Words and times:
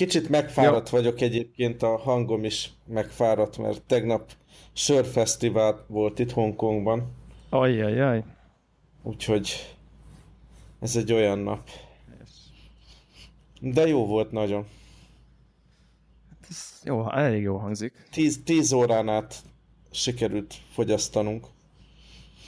Kicsit 0.00 0.28
megfáradt 0.28 0.90
Jó. 0.90 0.98
vagyok 0.98 1.20
egyébként, 1.20 1.82
a 1.82 1.96
hangom 1.96 2.44
is 2.44 2.70
megfáradt, 2.86 3.58
mert 3.58 3.82
tegnap 3.82 4.32
sörfesztivál 4.72 5.84
volt 5.86 6.18
itt 6.18 6.30
Hongkongban. 6.30 7.12
Ajjajjaj. 7.48 8.24
Úgyhogy 9.02 9.76
ez 10.80 10.96
egy 10.96 11.12
olyan 11.12 11.38
nap. 11.38 11.68
De 13.60 13.86
jó 13.86 14.06
volt 14.06 14.30
nagyon. 14.30 14.66
Hát 16.30 16.46
ez 16.48 16.80
jó, 16.84 17.12
elég 17.12 17.42
jó 17.42 17.56
hangzik. 17.56 17.92
Tíz, 18.10 18.40
tíz 18.44 18.72
órán 18.72 19.08
át 19.08 19.34
sikerült 19.90 20.54
fogyasztanunk. 20.72 21.46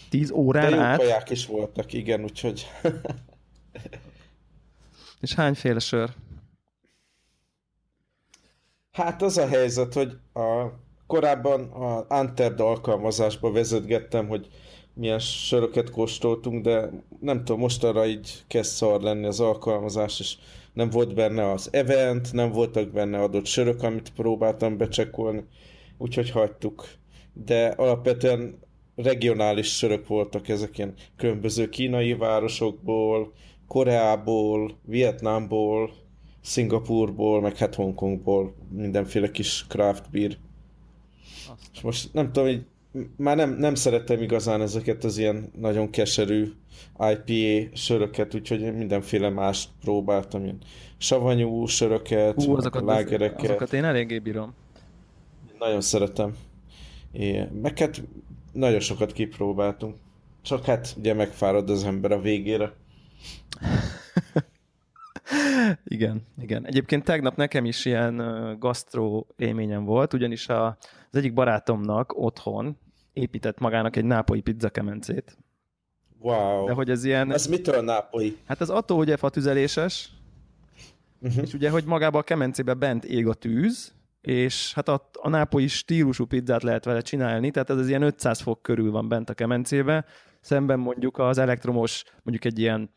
Tíz 0.09 0.31
órán 0.31 0.71
De 0.71 0.77
jó 0.77 0.83
át? 0.83 0.99
kaják 0.99 1.31
is 1.31 1.47
voltak, 1.47 1.93
igen, 1.93 2.23
úgyhogy... 2.23 2.67
És 5.21 5.35
hányféle 5.35 5.79
sör? 5.79 6.15
Hát 8.93 9.23
az 9.23 9.39
a 9.39 9.47
helyzet, 9.47 9.93
hogy 9.93 10.13
a, 10.33 10.67
korábban 11.07 11.61
a 11.71 12.05
Anterd 12.09 12.61
alkalmazásba 12.61 13.53
vezetgettem, 13.53 14.29
hogy 14.29 14.49
milyen 14.95 15.19
söröket 15.19 15.91
kóstoltunk, 15.91 16.65
de 16.65 16.91
nem 17.21 17.39
tudom, 17.39 17.61
mostanra 17.61 18.07
így 18.07 18.43
kezd 18.47 18.71
szar 18.71 19.01
lenni 19.01 19.27
az 19.27 19.41
alkalmazás, 19.41 20.21
és 20.21 20.37
nem 20.73 20.91
volt 20.91 21.15
benne 21.15 21.51
az 21.51 21.69
event, 21.73 22.33
nem 22.33 22.51
voltak 22.51 22.89
benne 22.89 23.19
adott 23.19 23.47
sörök, 23.47 23.83
amit 23.83 24.13
próbáltam 24.17 24.77
becsekkolni, 24.77 25.45
úgyhogy 25.99 26.31
hagytuk. 26.31 26.89
De 27.33 27.67
alapvetően 27.67 28.59
regionális 28.97 29.77
sörök 29.77 30.07
voltak 30.07 30.49
ezek 30.49 30.79
ilyen 30.79 30.95
különböző 31.17 31.69
kínai 31.69 32.15
városokból, 32.15 33.33
Koreából, 33.69 34.79
Vietnámból, 34.85 35.91
Szingapurból, 36.43 37.41
meg 37.41 37.57
hát 37.57 37.75
Hongkongból 37.75 38.55
mindenféle 38.69 39.31
kis 39.31 39.67
craft 39.69 40.11
beer. 40.11 40.37
Azt. 41.53 41.71
És 41.73 41.81
most 41.81 42.13
nem 42.13 42.27
tudom, 42.27 42.49
hogy 42.49 42.65
már 43.17 43.37
nem, 43.37 43.57
nem 43.57 43.75
szerettem 43.75 44.23
igazán 44.23 44.61
ezeket 44.61 45.05
az 45.05 45.19
ilyen 45.19 45.51
nagyon 45.61 45.91
keserű 45.91 46.53
IPA 46.99 47.77
söröket, 47.77 48.35
úgyhogy 48.35 48.75
mindenféle 48.75 49.29
mást 49.29 49.69
próbáltam, 49.81 50.45
ilyen 50.45 50.59
savanyú 50.99 51.67
söröket, 51.67 52.43
Hú, 52.43 52.57
azokat, 52.57 52.85
lágereket. 52.85 53.51
Azokat 53.51 53.73
én 53.73 53.85
eléggé 53.85 54.19
bírom. 54.19 54.55
Nagyon 55.59 55.81
szeretem. 55.81 56.37
É, 57.13 57.49
meg 57.63 57.79
hát 57.79 58.03
nagyon 58.53 58.81
sokat 58.81 59.13
kipróbáltunk. 59.13 59.97
Csak 60.43 60.65
hát 60.65 60.95
ugye 60.99 61.15
megfárad 61.15 61.71
az 61.71 61.85
ember 61.85 62.13
a 62.13 62.21
végére. 62.21 62.73
igen, 65.85 66.27
igen. 66.41 66.67
Egyébként 66.67 67.05
tegnap 67.05 67.37
nekem 67.37 67.65
is 67.65 67.85
ilyen 67.85 68.17
gasztró 68.59 69.27
élményem 69.37 69.85
volt, 69.85 70.13
ugyanis 70.13 70.49
a, 70.49 70.67
az 71.11 71.17
egyik 71.19 71.33
barátomnak 71.33 72.19
otthon 72.19 72.79
épített 73.13 73.59
magának 73.59 73.97
egy 73.97 74.05
nápolyi 74.05 74.41
pizzakemencét. 74.41 75.39
Wow. 76.19 76.67
De 76.67 76.73
hogy 76.73 76.91
ez 76.91 77.05
ilyen... 77.05 77.33
Ez 77.33 77.47
mitől 77.47 77.83
nápolyi? 77.83 78.37
Hát 78.47 78.61
az 78.61 78.71
attól 78.71 78.99
ugye 78.99 79.17
fatüzeléses, 79.17 80.11
uh-huh. 81.21 81.43
és 81.43 81.55
ugye, 81.55 81.71
hogy 81.71 81.85
magába 81.85 82.19
a 82.19 82.23
kemencébe 82.23 82.75
bent 82.75 83.05
ég 83.05 83.27
a 83.27 83.35
tűz, 83.35 83.95
és 84.21 84.75
hát 84.75 84.89
a, 84.89 85.11
a 85.13 85.29
nápolyi 85.29 85.67
stílusú 85.67 86.27
pizzát 86.27 86.63
lehet 86.63 86.85
vele 86.85 87.01
csinálni, 87.01 87.51
tehát 87.51 87.71
ez 87.71 87.77
az 87.77 87.89
ilyen 87.89 88.03
500 88.03 88.41
fok 88.41 88.63
körül 88.63 88.91
van 88.91 89.09
bent 89.09 89.31
a 89.31 89.35
kemencébe, 89.35 90.05
szemben 90.41 90.79
mondjuk 90.79 91.19
az 91.19 91.39
elektromos, 91.39 92.05
mondjuk 92.23 92.45
egy 92.45 92.59
ilyen 92.59 92.91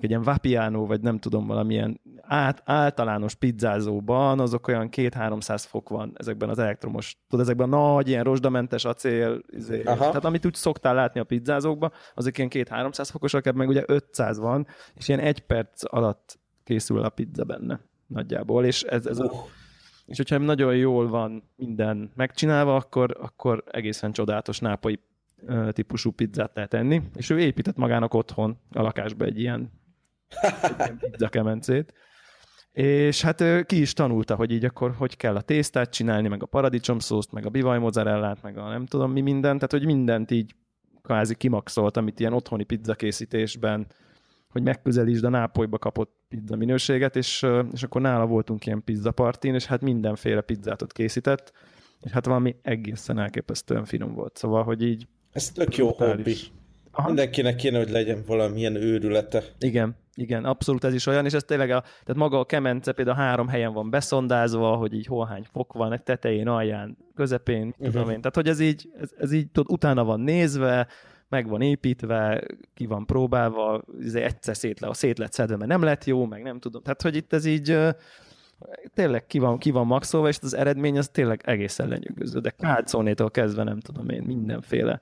egy 0.00 0.10
ilyen 0.10 0.22
vapiano, 0.22 0.86
vagy 0.86 1.00
nem 1.00 1.18
tudom, 1.18 1.46
valamilyen 1.46 2.00
át, 2.20 2.62
általános 2.64 3.34
pizzázóban, 3.34 4.40
azok 4.40 4.68
olyan 4.68 4.88
2-300 4.96 5.64
fok 5.66 5.88
van 5.88 6.12
ezekben 6.14 6.48
az 6.48 6.58
elektromos, 6.58 7.16
tudod, 7.28 7.44
ezekben 7.44 7.72
a 7.72 7.92
nagy, 7.92 8.08
ilyen 8.08 8.24
rozsdamentes 8.24 8.84
acél, 8.84 9.40
izé, 9.48 9.82
tehát 9.82 10.24
amit 10.24 10.46
úgy 10.46 10.54
szoktál 10.54 10.94
látni 10.94 11.20
a 11.20 11.24
pizzázókban, 11.24 11.92
azok 12.14 12.38
ilyen 12.38 12.50
2-300 12.52 13.08
fokosak, 13.10 13.52
meg 13.52 13.68
ugye 13.68 13.82
500 13.86 14.38
van, 14.38 14.66
és 14.94 15.08
ilyen 15.08 15.20
egy 15.20 15.40
perc 15.40 15.94
alatt 15.94 16.38
készül 16.64 17.02
a 17.02 17.08
pizza 17.08 17.44
benne 17.44 17.80
nagyjából, 18.06 18.64
és 18.64 18.82
ez, 18.82 19.06
ez 19.06 19.18
a, 19.18 19.32
és 20.06 20.16
hogyha 20.16 20.38
nagyon 20.38 20.76
jól 20.76 21.08
van 21.08 21.42
minden 21.56 22.10
megcsinálva, 22.14 22.76
akkor, 22.76 23.16
akkor 23.20 23.64
egészen 23.70 24.12
csodálatos 24.12 24.58
nápolyi 24.58 25.00
típusú 25.70 26.10
pizzát 26.10 26.50
lehet 26.54 26.74
enni, 26.74 27.02
és 27.14 27.30
ő 27.30 27.40
épített 27.40 27.76
magának 27.76 28.14
otthon 28.14 28.58
a 28.70 28.82
lakásba 28.82 29.24
egy 29.24 29.40
ilyen 29.40 29.79
pizza 30.98 31.28
kemencét. 31.28 31.94
És 32.72 33.22
hát 33.22 33.66
ki 33.66 33.80
is 33.80 33.92
tanulta, 33.92 34.34
hogy 34.34 34.50
így 34.50 34.64
akkor 34.64 34.94
hogy 34.96 35.16
kell 35.16 35.36
a 35.36 35.40
tésztát 35.40 35.90
csinálni, 35.90 36.28
meg 36.28 36.42
a 36.42 36.46
paradicsomszószt, 36.46 37.32
meg 37.32 37.46
a 37.46 37.50
bivaj 37.50 37.78
mozzarellát, 37.78 38.42
meg 38.42 38.58
a 38.58 38.68
nem 38.68 38.86
tudom 38.86 39.12
mi 39.12 39.20
mindent, 39.20 39.54
tehát 39.54 39.70
hogy 39.72 39.94
mindent 39.94 40.30
így 40.30 40.54
kvázi 41.02 41.34
kimaxolt, 41.34 41.96
amit 41.96 42.20
ilyen 42.20 42.32
otthoni 42.32 42.64
pizza 42.64 42.94
készítésben, 42.94 43.86
hogy 44.48 44.62
megközelítsd 44.62 45.24
a 45.24 45.28
Nápolyba 45.28 45.78
kapott 45.78 46.12
pizza 46.28 46.56
minőséget, 46.56 47.16
és, 47.16 47.46
és 47.72 47.82
akkor 47.82 48.00
nála 48.00 48.26
voltunk 48.26 48.66
ilyen 48.66 48.84
pizza 48.84 49.10
partin, 49.10 49.54
és 49.54 49.66
hát 49.66 49.80
mindenféle 49.80 50.40
pizzát 50.40 50.82
ott 50.82 50.92
készített, 50.92 51.52
és 52.00 52.10
hát 52.10 52.26
valami 52.26 52.56
egészen 52.62 53.18
elképesztően 53.18 53.84
finom 53.84 54.14
volt. 54.14 54.36
Szóval, 54.36 54.62
hogy 54.62 54.82
így... 54.82 55.06
Ez 55.32 55.50
tök 55.50 55.76
jó 55.76 55.88
hobbi. 55.88 56.36
Aha. 56.90 57.06
Mindenkinek 57.06 57.56
kéne, 57.56 57.78
hogy 57.78 57.90
legyen 57.90 58.22
valamilyen 58.26 58.74
őrülete. 58.74 59.42
Igen, 59.58 59.96
igen, 60.20 60.44
abszolút 60.44 60.84
ez 60.84 60.94
is 60.94 61.06
olyan, 61.06 61.24
és 61.24 61.32
ez 61.32 61.44
tényleg, 61.44 61.70
a, 61.70 61.80
tehát 61.80 62.14
maga 62.14 62.38
a 62.38 62.44
kemence 62.44 62.92
például 62.92 63.16
három 63.16 63.48
helyen 63.48 63.72
van 63.72 63.90
beszondázva, 63.90 64.76
hogy 64.76 64.94
így 64.94 65.06
hol 65.06 65.26
hány 65.26 65.44
fok 65.52 65.72
van, 65.72 65.92
egy 65.92 66.02
tetején, 66.02 66.48
alján, 66.48 66.96
közepén, 67.14 67.66
uh-huh. 67.66 67.86
tudom 67.86 68.10
én. 68.10 68.20
Tehát, 68.20 68.34
hogy 68.34 68.48
ez 68.48 68.60
így, 68.60 68.90
ez, 69.00 69.10
ez 69.18 69.32
így 69.32 69.50
tudod, 69.50 69.72
utána 69.72 70.04
van 70.04 70.20
nézve, 70.20 70.86
meg 71.28 71.48
van 71.48 71.60
építve, 71.60 72.42
ki 72.74 72.86
van 72.86 73.06
próbálva, 73.06 73.82
izé 74.00 74.22
egyszer 74.22 74.56
szét, 74.56 74.80
le, 74.80 74.94
szét 74.94 75.18
lett 75.18 75.32
szedve, 75.32 75.56
mert 75.56 75.70
nem 75.70 75.82
lett 75.82 76.04
jó, 76.04 76.26
meg 76.26 76.42
nem 76.42 76.58
tudom. 76.58 76.82
Tehát, 76.82 77.02
hogy 77.02 77.16
itt 77.16 77.32
ez 77.32 77.44
így 77.44 77.78
tényleg 78.94 79.26
ki 79.26 79.38
van, 79.38 79.58
ki 79.58 79.70
van 79.70 79.86
maxolva, 79.86 80.28
és 80.28 80.38
az 80.42 80.54
eredmény 80.54 80.98
az 80.98 81.08
tényleg 81.08 81.42
egészen 81.44 81.88
lenyűgöző. 81.88 82.40
De 82.40 82.50
kálcónétól 82.50 83.30
kezdve 83.30 83.62
nem 83.62 83.80
tudom 83.80 84.08
én, 84.08 84.22
mindenféle 84.22 85.00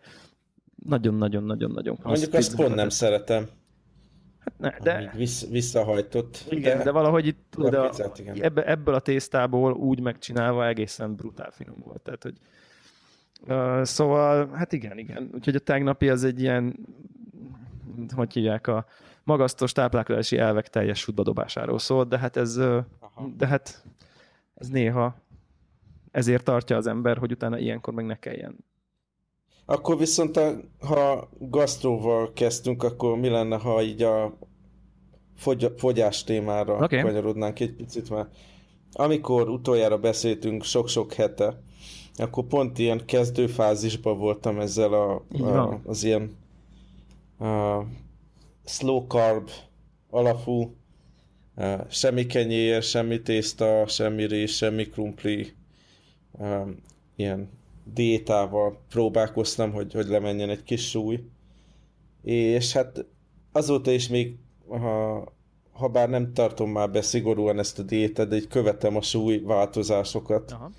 nagyon-nagyon-nagyon-nagyon 0.85 1.99
Mondjuk 2.03 2.35
azt 2.35 2.57
pont 2.57 2.75
nem 2.75 2.89
szeretem. 2.89 3.49
Ne, 4.57 4.71
de... 4.83 5.13
Vissz, 5.17 5.49
visszahajtott. 5.49 6.45
Igen, 6.49 6.79
de, 6.79 6.85
de 6.85 6.91
valahogy 6.91 7.27
itt 7.27 7.47
tudod, 7.51 7.75
a, 7.75 7.91
ebbe, 8.35 8.67
ebből 8.67 8.95
a 8.95 9.01
tésztából 9.01 9.73
úgy 9.73 10.01
megcsinálva 10.01 10.67
egészen 10.67 11.15
brutál 11.15 11.51
finom 11.51 11.77
volt. 11.85 12.01
Tehát, 12.01 12.23
hogy, 12.23 12.37
uh, 13.49 13.85
szóval, 13.85 14.51
hát 14.55 14.73
igen, 14.73 14.99
igen. 14.99 15.31
Úgyhogy 15.35 15.55
a 15.55 15.59
tegnapi 15.59 16.09
az 16.09 16.25
egy 16.25 16.41
ilyen, 16.41 16.77
hogy 18.15 18.33
hívják, 18.33 18.67
a 18.67 18.87
magasztos 19.25 19.73
táplálkozási 19.73 20.39
elvek 20.39 20.69
teljes 20.69 21.05
futbadobásáról 21.05 21.79
szól, 21.79 22.05
de 22.05 22.19
hát 22.19 22.37
ez, 22.37 22.57
Aha. 22.57 23.31
de 23.37 23.47
hát 23.47 23.85
ez 24.55 24.69
néha 24.69 25.17
ezért 26.11 26.45
tartja 26.45 26.77
az 26.77 26.87
ember, 26.87 27.17
hogy 27.17 27.33
utána 27.33 27.59
ilyenkor 27.59 27.95
meg 27.95 28.05
ne 28.05 28.19
kelljen 28.19 28.57
akkor 29.71 29.99
viszont, 29.99 30.37
a, 30.37 30.61
ha 30.81 31.29
gasztróval 31.39 32.33
kezdtünk, 32.33 32.83
akkor 32.83 33.19
mi 33.19 33.29
lenne, 33.29 33.57
ha 33.57 33.83
így 33.83 34.03
a 34.03 34.39
fogy, 35.37 35.73
fogyás 35.77 36.25
témára 36.25 36.75
okay. 36.75 37.01
kanyarodnánk 37.01 37.61
egy 37.61 37.73
picit, 37.75 38.11
mert 38.11 38.29
amikor 38.93 39.49
utoljára 39.49 39.99
beszéltünk 39.99 40.65
sok-sok 40.65 41.13
hete, 41.13 41.63
akkor 42.17 42.45
pont 42.45 42.79
ilyen 42.79 43.05
kezdőfázisban 43.05 44.19
voltam 44.19 44.61
ezzel 44.61 44.93
a, 44.93 45.25
a, 45.43 45.81
az 45.85 46.05
ilyen 46.05 46.37
a 47.39 47.83
slow 48.65 49.07
carb 49.07 49.51
alapú 50.11 50.77
semmi 51.89 52.27
kenyér, 52.27 52.83
semmi 52.83 53.23
tészta, 53.23 53.87
semmi 53.87 54.27
rés, 54.27 54.57
semmi 54.57 54.85
krumpli, 54.87 55.53
ilyen 57.17 57.58
diétával 57.93 58.81
próbálkoztam, 58.89 59.73
hogy, 59.73 59.93
hogy 59.93 60.07
lemenjen 60.07 60.51
egy 60.51 60.63
kis 60.63 60.89
súly. 60.89 61.25
És 62.23 62.73
hát 62.73 63.07
azóta 63.53 63.91
is 63.91 64.09
még, 64.09 64.35
ha, 64.69 65.25
ha 65.73 65.89
bár 65.89 66.09
nem 66.09 66.33
tartom 66.33 66.71
már 66.71 66.91
be 66.91 67.03
szigorúan 67.03 67.59
ezt 67.59 67.79
a 67.79 67.83
diétát, 67.83 68.29
de 68.29 68.37
így 68.37 68.49
követem 68.49 68.97
a 68.97 69.03
súly 69.03 69.39
változásokat. 69.39 70.53
Aha. 70.53 70.71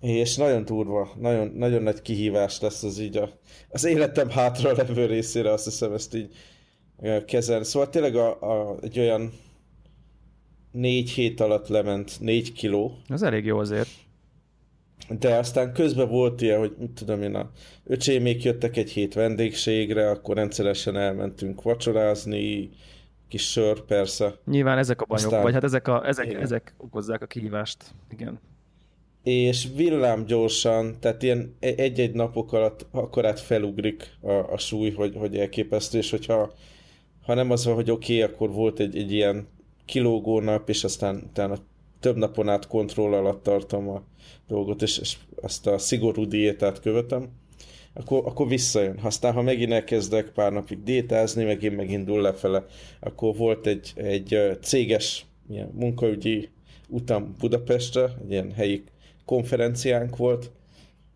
És 0.00 0.36
nagyon 0.36 0.64
durva, 0.64 1.12
nagyon, 1.18 1.48
nagyon 1.48 1.82
nagy 1.82 2.02
kihívás 2.02 2.60
lesz 2.60 2.82
az 2.82 2.98
így 2.98 3.16
a, 3.16 3.30
az 3.70 3.84
életem 3.84 4.30
hátra 4.30 4.72
levő 4.72 5.06
részére, 5.06 5.52
azt 5.52 5.64
hiszem 5.64 5.92
ezt 5.92 6.14
így 6.14 6.34
kezelni. 7.26 7.64
Szóval 7.64 7.88
tényleg 7.88 8.16
a, 8.16 8.40
a, 8.40 8.78
egy 8.80 8.98
olyan 8.98 9.32
négy 10.70 11.10
hét 11.10 11.40
alatt 11.40 11.68
lement 11.68 12.20
négy 12.20 12.52
kiló. 12.52 12.96
Az 13.08 13.22
elég 13.22 13.44
jó 13.44 13.58
azért. 13.58 13.88
De 15.18 15.36
aztán 15.36 15.72
közben 15.72 16.08
volt 16.08 16.40
ilyen, 16.40 16.58
hogy 16.58 16.74
mit 16.78 16.90
tudom 16.90 17.22
én, 17.22 17.34
a 17.34 17.50
öcsémék 17.84 18.42
jöttek 18.42 18.76
egy 18.76 18.90
hét 18.90 19.14
vendégségre, 19.14 20.10
akkor 20.10 20.36
rendszeresen 20.36 20.96
elmentünk 20.96 21.62
vacsorázni, 21.62 22.70
kis 23.28 23.50
sör, 23.50 23.80
persze. 23.84 24.34
Nyilván 24.44 24.78
ezek 24.78 25.00
a 25.00 25.04
bajok, 25.04 25.24
Aztán... 25.24 25.42
vagy 25.42 25.52
hát 25.52 25.64
ezek, 25.64 25.88
a, 25.88 26.06
ezek, 26.06 26.32
ezek 26.32 26.74
okozzák 26.76 27.22
a 27.22 27.26
kihívást. 27.26 27.84
Igen. 28.10 28.40
És 29.22 29.68
villám 29.76 30.24
gyorsan, 30.24 30.96
tehát 31.00 31.22
ilyen 31.22 31.56
egy-egy 31.60 32.14
napok 32.14 32.52
alatt 32.52 32.86
akkorát 32.90 33.40
felugrik 33.40 34.16
a, 34.20 34.32
a 34.32 34.58
súly, 34.58 34.90
hogy, 34.90 35.14
hogy 35.16 35.36
elképesztő, 35.36 35.98
és 35.98 36.10
hogyha 36.10 36.52
ha 37.22 37.34
nem 37.34 37.50
az 37.50 37.64
van, 37.64 37.74
hogy 37.74 37.90
oké, 37.90 38.22
okay, 38.22 38.32
akkor 38.34 38.50
volt 38.50 38.80
egy, 38.80 38.96
egy 38.96 39.12
ilyen 39.12 39.48
kilógó 39.84 40.40
nap, 40.40 40.68
és 40.68 40.84
aztán 40.84 41.22
utána 41.28 41.56
több 42.02 42.16
napon 42.16 42.48
át 42.48 42.66
kontroll 42.66 43.14
alatt 43.14 43.42
tartom 43.42 43.88
a 43.88 44.02
dolgot, 44.48 44.82
és, 44.82 44.98
és 44.98 45.16
azt 45.42 45.66
a 45.66 45.78
szigorú 45.78 46.26
diétát 46.26 46.80
követem, 46.80 47.28
akkor, 47.94 48.22
akkor 48.26 48.48
visszajön. 48.48 48.98
Aztán, 49.02 49.32
ha 49.32 49.42
megint 49.42 49.72
elkezdek 49.72 50.30
pár 50.30 50.52
napig 50.52 50.82
diétázni, 50.82 51.44
megint 51.44 51.76
megindul 51.76 52.20
lefele, 52.20 52.64
akkor 53.00 53.36
volt 53.36 53.66
egy, 53.66 53.92
egy 53.94 54.38
céges 54.62 55.26
ilyen 55.48 55.70
munkaügyi 55.74 56.48
utam 56.88 57.34
Budapestre, 57.38 58.02
egy 58.02 58.30
ilyen 58.30 58.52
helyi 58.52 58.84
konferenciánk 59.24 60.16
volt, 60.16 60.50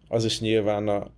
az 0.08 0.24
is 0.24 0.40
nyilván 0.40 0.88
a 0.88 1.10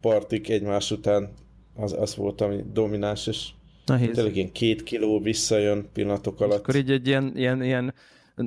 partik 0.00 0.48
egymás 0.48 0.90
után 0.90 1.32
az, 1.74 1.92
az 1.92 2.16
volt, 2.16 2.40
ami 2.40 2.64
domináns, 2.72 3.26
és 3.26 3.48
Nehéz. 3.86 4.14
tényleg 4.14 4.36
ilyen 4.36 4.52
két 4.52 4.82
kiló 4.82 5.20
visszajön 5.20 5.88
pillanatok 5.92 6.40
alatt. 6.40 6.52
És 6.52 6.58
akkor 6.58 6.76
így 6.76 6.90
egy 6.90 7.06
ilyen, 7.06 7.32
ilyen, 7.36 7.62
ilyen 7.62 7.94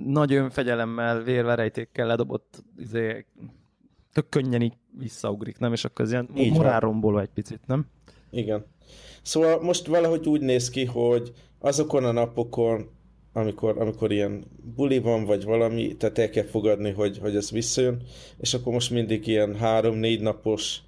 nagy 0.05 0.33
önfegyelemmel, 0.33 1.21
vérverejtékkel 1.21 2.07
ledobott 2.07 2.63
izé, 2.77 3.25
tök 4.13 4.29
könnyen 4.29 4.61
így 4.61 4.73
visszaugrik, 4.97 5.57
nem? 5.57 5.73
És 5.73 5.85
akkor 5.85 6.05
ez 6.05 6.11
ilyen 6.11 6.29
morálromboló 6.33 7.19
egy 7.19 7.29
picit, 7.33 7.59
nem? 7.65 7.85
Igen. 8.29 8.65
Szóval 9.21 9.61
most 9.61 9.87
valahogy 9.87 10.27
úgy 10.27 10.41
néz 10.41 10.69
ki, 10.69 10.85
hogy 10.85 11.33
azokon 11.59 12.05
a 12.05 12.11
napokon, 12.11 12.89
amikor, 13.33 13.77
amikor 13.77 14.11
ilyen 14.11 14.43
buli 14.75 14.99
van, 14.99 15.25
vagy 15.25 15.43
valami, 15.43 15.95
tehát 15.95 16.17
el 16.17 16.29
kell 16.29 16.43
fogadni, 16.43 16.91
hogy, 16.91 17.17
hogy 17.17 17.35
ez 17.35 17.51
visszajön, 17.51 18.01
és 18.37 18.53
akkor 18.53 18.73
most 18.73 18.91
mindig 18.91 19.27
ilyen 19.27 19.55
három-négy 19.55 20.21
napos 20.21 20.81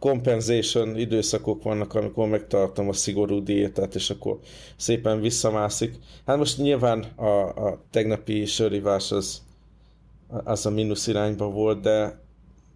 compensation 0.00 0.96
időszakok 0.96 1.62
vannak, 1.62 1.94
amikor 1.94 2.28
megtartom 2.28 2.88
a 2.88 2.92
szigorú 2.92 3.42
diétát, 3.42 3.94
és 3.94 4.10
akkor 4.10 4.38
szépen 4.76 5.20
visszamászik. 5.20 5.94
Hát 6.26 6.36
most 6.36 6.58
nyilván 6.58 7.02
a, 7.16 7.66
a 7.68 7.82
tegnapi 7.90 8.44
sörivás 8.44 9.12
az, 9.12 9.42
az 10.28 10.66
a 10.66 10.70
mínusz 10.70 11.06
irányba 11.06 11.50
volt, 11.50 11.80
de 11.80 12.20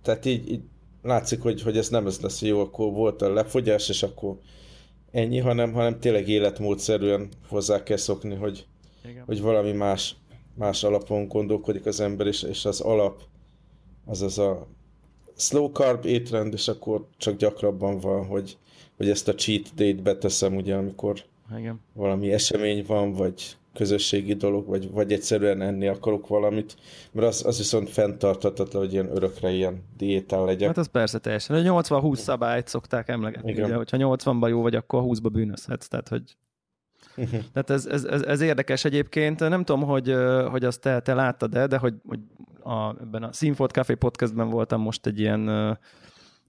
tehát 0.03 0.25
így, 0.25 0.51
így 0.51 0.63
látszik, 1.03 1.43
hogy, 1.43 1.63
hogy 1.63 1.77
ez 1.77 1.89
nem 1.89 2.07
ez 2.07 2.21
lesz 2.21 2.43
jó, 2.43 2.61
akkor 2.61 2.93
volt 2.93 3.23
a 3.23 3.33
lefogyás, 3.33 3.89
és 3.89 4.03
akkor 4.03 4.39
ennyi, 5.11 5.39
hanem, 5.39 5.73
hanem 5.73 6.01
tényleg 6.01 6.29
életmódszerűen 6.29 7.29
hozzá 7.49 7.83
kell 7.83 7.97
szokni, 7.97 8.35
hogy, 8.35 8.67
Igen. 9.09 9.25
hogy 9.25 9.41
valami 9.41 9.73
más, 9.73 10.17
más 10.55 10.85
alapon 10.85 11.29
gondolkodik 11.29 11.87
az 11.87 12.01
ember, 12.01 12.27
és, 12.27 12.43
és 12.43 12.65
az 12.65 12.81
alap 12.81 13.23
az 14.05 14.23
az 14.23 14.39
a 14.39 14.67
slow 15.37 15.71
carb 15.73 16.05
étrend, 16.05 16.53
és 16.53 16.69
akkor 16.69 17.07
csak 17.17 17.37
gyakrabban 17.37 17.99
van, 17.99 18.27
hogy, 18.27 18.57
hogy 18.97 19.09
ezt 19.09 19.29
a 19.29 19.35
cheat 19.35 19.75
day-t 19.75 20.03
beteszem, 20.03 20.57
ugye, 20.57 20.75
amikor 20.75 21.25
Igen. 21.59 21.81
valami 21.93 22.33
esemény 22.33 22.85
van, 22.87 23.13
vagy 23.13 23.57
közösségi 23.75 24.35
dolog, 24.35 24.67
vagy, 24.67 24.91
vagy 24.91 25.13
egyszerűen 25.13 25.63
enni 25.63 25.87
akarok 25.87 26.27
valamit, 26.27 26.77
mert 27.13 27.27
az, 27.27 27.45
az 27.47 27.59
viszont 27.59 27.91
fenntarthatatlan, 27.91 28.83
hogy 28.83 28.93
ilyen 28.93 29.17
örökre 29.17 29.51
ilyen 29.51 29.83
diétán 29.97 30.45
legyek. 30.45 30.67
Hát 30.67 30.77
az 30.77 30.87
persze 30.87 31.19
teljesen. 31.19 31.67
A 31.67 31.81
80-20 31.83 32.15
szabályt 32.15 32.69
szokták 32.69 33.09
emlegetni, 33.09 33.51
Igen. 33.51 33.65
ugye, 33.65 33.75
hogyha 33.75 33.97
80-ban 34.01 34.49
jó 34.49 34.63
vagy, 34.63 34.75
akkor 34.75 35.03
20-ba 35.07 35.29
bűnözhetsz, 35.33 35.89
tehát 35.89 36.09
hogy 36.09 36.23
tehát 37.53 37.71
ez, 37.71 37.87
ez, 37.87 38.05
ez, 38.05 38.23
ez, 38.23 38.41
érdekes 38.41 38.85
egyébként. 38.85 39.41
Nem 39.41 39.65
tudom, 39.65 39.83
hogy, 39.83 40.15
hogy 40.51 40.65
azt 40.65 40.81
te, 40.81 41.01
te 41.01 41.15
láttad-e, 41.15 41.67
de 41.67 41.77
hogy, 41.77 41.95
hogy 42.09 42.19
a, 42.65 42.97
ebben 43.01 43.23
a 43.23 43.33
Színfolt 43.33 43.71
Café 43.71 43.95
podcastben 43.95 44.49
voltam 44.49 44.81
most 44.81 45.07
egy 45.07 45.21
ilyen 45.21 45.79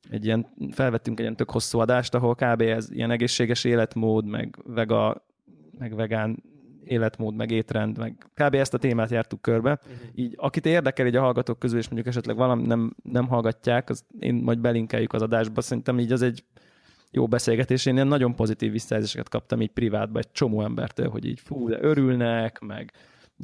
egy 0.10 0.26
ilyen, 0.26 0.48
felvettünk 0.72 1.18
egy 1.18 1.24
ilyen 1.24 1.36
tök 1.36 1.52
hosszú 1.52 1.80
adást, 1.80 2.16
ahol 2.16 2.36
kb. 2.36 2.62
ez 2.62 2.92
ilyen 2.92 3.12
egészséges 3.12 3.64
életmód, 3.64 4.26
meg, 4.26 4.58
vega, 4.66 5.26
meg 5.78 5.96
vegán 5.96 6.44
életmód, 6.84 7.36
meg 7.36 7.52
étrend, 7.52 7.98
meg 7.98 8.30
kb. 8.34 8.54
ezt 8.54 8.74
a 8.74 8.78
témát 8.78 9.10
jártuk 9.10 9.42
körbe. 9.42 9.72
Uh-huh. 9.72 10.00
Így, 10.16 10.34
akit 10.38 10.66
érdekel 10.66 11.08
így 11.08 11.16
a 11.16 11.22
hallgatók 11.22 11.60
közül, 11.60 11.78
és 11.78 11.86
mondjuk 11.86 12.08
esetleg 12.08 12.36
valami 12.36 12.66
nem, 12.66 12.96
nem 13.04 13.28
hallgatják, 13.28 13.90
az 13.90 14.06
én 14.20 14.36
majd 14.36 14.60
belinkeljük 14.60 15.14
az 15.14 15.22
adásba, 15.22 15.62
szerintem 15.62 16.00
így 16.00 16.12
az 16.12 16.22
egy 16.22 16.44
jó 17.12 17.28
beszélgetés. 17.28 17.86
Én 17.86 17.94
ilyen 17.94 18.08
nagyon 18.08 18.36
pozitív 18.36 18.72
visszajelzéseket 18.72 19.30
kaptam 19.30 19.62
így 19.62 19.72
privátban 19.72 20.22
egy 20.22 20.32
csomó 20.32 20.62
embertől, 20.62 21.10
hogy 21.10 21.26
így 21.26 21.40
fú, 21.40 21.70
de 21.70 21.78
örülnek, 21.82 22.60
meg 22.60 22.92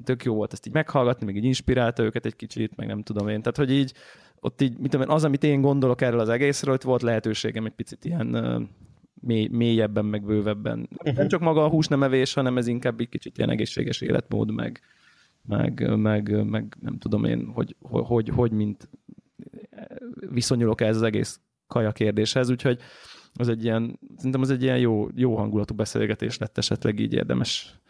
tök 0.04 0.24
jó 0.24 0.34
volt 0.34 0.54
ezt 0.54 0.68
így 0.68 0.74
meghallgatni, 0.74 1.26
meg 1.26 1.36
így 1.36 1.44
inspirálta 1.44 2.04
őket 2.04 2.26
egy 2.26 2.36
kicsit, 2.36 2.76
meg 2.76 2.88
nem 2.88 3.04
tudom 3.04 3.28
én. 3.28 3.42
Tehát, 3.42 3.58
hogy 3.58 3.72
így 3.72 3.94
ott 4.40 4.62
így, 4.62 4.78
mit 4.78 4.92
tudom 4.92 5.08
én, 5.08 5.14
az, 5.14 5.24
amit 5.24 5.44
én 5.44 5.62
gondolok 5.62 6.02
erről 6.02 6.20
az 6.20 6.30
egészről, 6.30 6.74
hogy 6.74 6.84
volt 6.84 7.02
lehetőségem 7.02 7.66
egy 7.66 7.72
picit 7.72 8.06
ilyen 8.06 8.70
mély, 9.14 9.48
mélyebben, 9.48 10.06
meg 10.06 10.26
bővebben. 10.26 10.88
Uh-huh. 10.92 11.16
Nem 11.16 11.28
csak 11.28 11.42
maga 11.42 11.64
a 11.64 11.70
hús 11.70 11.88
nem 11.88 12.04
evés, 12.04 12.34
hanem 12.34 12.58
ez 12.58 12.68
inkább 12.68 13.00
egy 13.00 13.10
kicsit 13.10 13.38
ilyen 13.38 13.50
egészséges 13.50 14.02
életmód, 14.02 14.52
meg, 14.52 14.82
meg, 15.48 15.98
meg, 15.98 16.46
meg 16.46 16.78
nem 16.80 16.98
tudom 16.98 17.24
én, 17.24 17.46
hogy, 17.54 17.76
hogy, 17.82 18.04
hogy, 18.06 18.30
hogy 18.30 18.52
mint 18.52 18.90
viszonyulok 20.30 20.82
ez 20.82 20.96
az 20.96 21.02
egész 21.02 21.40
kaja 21.68 21.92
kérdéshez, 21.92 22.50
úgyhogy 22.50 22.80
az 23.34 23.48
egy 23.48 23.64
ilyen, 23.64 24.00
szerintem 24.16 24.42
az 24.42 24.50
egy 24.50 24.64
ilyen 24.64 24.78
jó, 24.78 25.08
jó 25.16 25.36
hangulatú 25.36 25.76
beszélgetés 25.76 26.38
lett 26.38 26.58
esetleg 26.58 27.00
így 27.00 27.14
érdemes 27.14 27.81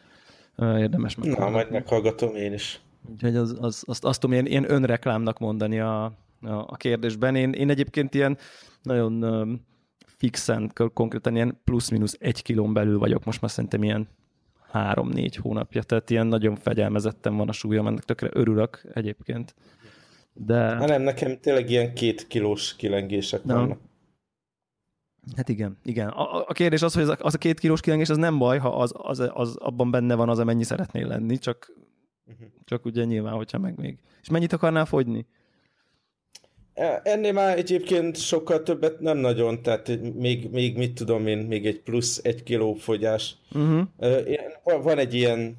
érdemes 0.61 1.15
meghallgatni. 1.15 1.45
Na, 1.45 1.57
majd 1.57 1.71
meghallgatom 1.71 2.35
én 2.35 2.53
is. 2.53 2.81
Úgyhogy 3.11 3.35
az, 3.35 3.57
az, 3.59 3.83
azt, 3.87 4.05
azt 4.05 4.19
tudom 4.19 4.35
ilyen, 4.35 4.47
ilyen 4.47 4.71
önreklámnak 4.71 5.39
mondani 5.39 5.79
a, 5.79 6.03
a, 6.03 6.13
a 6.41 6.75
kérdésben. 6.75 7.35
Én, 7.35 7.51
én 7.51 7.69
egyébként 7.69 8.13
ilyen 8.15 8.37
nagyon 8.83 9.25
fixen, 10.05 10.71
konkrétan 10.93 11.35
ilyen 11.35 11.61
plusz-minusz 11.63 12.17
egy 12.19 12.41
kilón 12.41 12.73
belül 12.73 12.99
vagyok, 12.99 13.25
most 13.25 13.41
már 13.41 13.51
szerintem 13.51 13.83
ilyen 13.83 14.07
három-négy 14.71 15.35
hónapja, 15.35 15.83
tehát 15.83 16.09
ilyen 16.09 16.27
nagyon 16.27 16.55
fegyelmezetten 16.55 17.37
van 17.37 17.49
a 17.49 17.51
súlyom, 17.51 17.87
ennek 17.87 18.03
tökre 18.03 18.29
örülök 18.33 18.81
egyébként. 18.93 19.55
De... 20.33 20.55
Hát 20.55 20.87
nem, 20.87 21.01
nekem 21.01 21.39
tényleg 21.39 21.69
ilyen 21.69 21.93
két 21.93 22.27
kilós 22.27 22.75
kilengések 22.75 23.43
no. 23.43 23.53
vannak. 23.53 23.79
Hát 25.35 25.49
igen, 25.49 25.77
igen. 25.83 26.07
A, 26.07 26.47
a 26.47 26.53
kérdés 26.53 26.81
az, 26.81 26.93
hogy 26.93 27.03
az 27.03 27.09
a, 27.09 27.15
az 27.19 27.33
a 27.33 27.37
két 27.37 27.59
kilós 27.59 27.81
kilengés, 27.81 28.09
az 28.09 28.17
nem 28.17 28.37
baj, 28.37 28.57
ha 28.57 28.69
az, 28.69 28.91
az, 28.95 29.29
az 29.33 29.55
abban 29.57 29.91
benne 29.91 30.15
van 30.15 30.29
az, 30.29 30.39
amennyi 30.39 30.63
szeretnél 30.63 31.07
lenni, 31.07 31.37
csak, 31.37 31.73
uh-huh. 32.25 32.47
csak 32.65 32.85
ugye 32.85 33.03
nyilván, 33.03 33.33
hogyha 33.33 33.57
meg 33.57 33.77
még. 33.77 33.97
És 34.21 34.29
mennyit 34.29 34.53
akarnál 34.53 34.85
fogyni? 34.85 35.25
E, 36.73 37.01
ennél 37.03 37.33
már 37.33 37.57
egyébként 37.57 38.17
sokkal 38.17 38.63
többet 38.63 38.99
nem 38.99 39.17
nagyon, 39.17 39.61
tehát 39.61 39.99
még, 40.13 40.49
még 40.51 40.77
mit 40.77 40.93
tudom 40.93 41.27
én, 41.27 41.37
még 41.37 41.65
egy 41.65 41.81
plusz 41.81 42.19
egy 42.23 42.43
kiló 42.43 42.73
fogyás. 42.73 43.35
Uh-huh. 43.51 43.87
Van 44.63 44.97
egy 44.97 45.13
ilyen, 45.13 45.57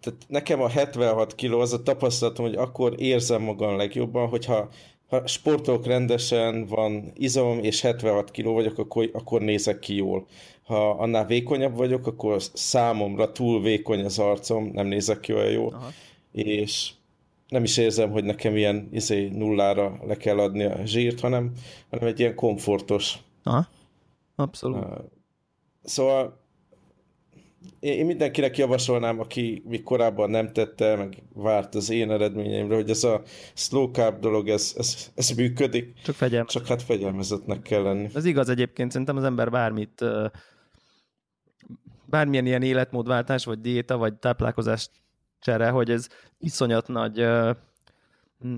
tehát 0.00 0.20
nekem 0.28 0.60
a 0.60 0.68
76 0.68 1.34
kiló 1.34 1.60
az 1.60 1.72
a 1.72 1.82
tapasztalatom, 1.82 2.46
hogy 2.46 2.54
akkor 2.54 2.94
érzem 2.98 3.42
magam 3.42 3.76
legjobban, 3.76 4.28
hogyha 4.28 4.68
ha 5.10 5.26
sportolok 5.26 5.86
rendesen, 5.86 6.66
van 6.66 7.12
izom, 7.14 7.58
és 7.58 7.80
76 7.80 8.30
kiló 8.30 8.52
vagyok, 8.52 8.78
akkor, 8.78 9.10
akkor 9.12 9.40
nézek 9.40 9.78
ki 9.78 9.94
jól. 9.94 10.26
Ha 10.62 10.90
annál 10.90 11.26
vékonyabb 11.26 11.76
vagyok, 11.76 12.06
akkor 12.06 12.42
számomra 12.52 13.32
túl 13.32 13.62
vékony 13.62 14.04
az 14.04 14.18
arcom, 14.18 14.70
nem 14.72 14.86
nézek 14.86 15.20
ki 15.20 15.32
olyan 15.32 15.50
jól. 15.50 15.74
Aha. 15.74 15.90
És 16.32 16.90
nem 17.48 17.62
is 17.62 17.76
érzem, 17.76 18.10
hogy 18.10 18.24
nekem 18.24 18.56
ilyen 18.56 18.88
izé, 18.92 19.28
nullára 19.28 19.98
le 20.06 20.16
kell 20.16 20.38
adni 20.38 20.64
a 20.64 20.84
zsírt, 20.84 21.20
hanem, 21.20 21.52
hanem 21.90 22.08
egy 22.08 22.20
ilyen 22.20 22.34
komfortos. 22.34 23.18
Aha. 23.42 23.68
Abszolút. 24.36 24.86
Szóval 25.84 26.39
én 27.80 28.06
mindenkinek 28.06 28.58
javasolnám, 28.58 29.20
aki 29.20 29.62
még 29.66 29.82
korábban 29.82 30.30
nem 30.30 30.52
tette, 30.52 30.96
meg 30.96 31.22
várt 31.34 31.74
az 31.74 31.90
én 31.90 32.10
eredményeimre, 32.10 32.74
hogy 32.74 32.90
ez 32.90 33.04
a 33.04 33.22
slow 33.54 33.90
carb 33.90 34.20
dolog, 34.20 34.48
ez, 34.48 34.74
ez, 34.76 35.10
ez 35.14 35.30
működik. 35.30 35.92
Csak 36.02 36.14
fegyelm. 36.14 36.46
Csak 36.46 36.66
hát 36.66 36.82
fegyelmezetnek 36.82 37.62
kell 37.62 37.82
lenni. 37.82 38.08
Ez 38.14 38.24
igaz 38.24 38.48
egyébként, 38.48 38.90
szerintem 38.90 39.16
az 39.16 39.24
ember 39.24 39.50
bármit, 39.50 40.04
bármilyen 42.04 42.46
ilyen 42.46 42.62
életmódváltás, 42.62 43.44
vagy 43.44 43.60
diéta, 43.60 43.96
vagy 43.96 44.14
táplálkozás 44.14 44.90
csere, 45.40 45.68
hogy 45.68 45.90
ez 45.90 46.08
iszonyat 46.38 46.88
nagy 46.88 47.26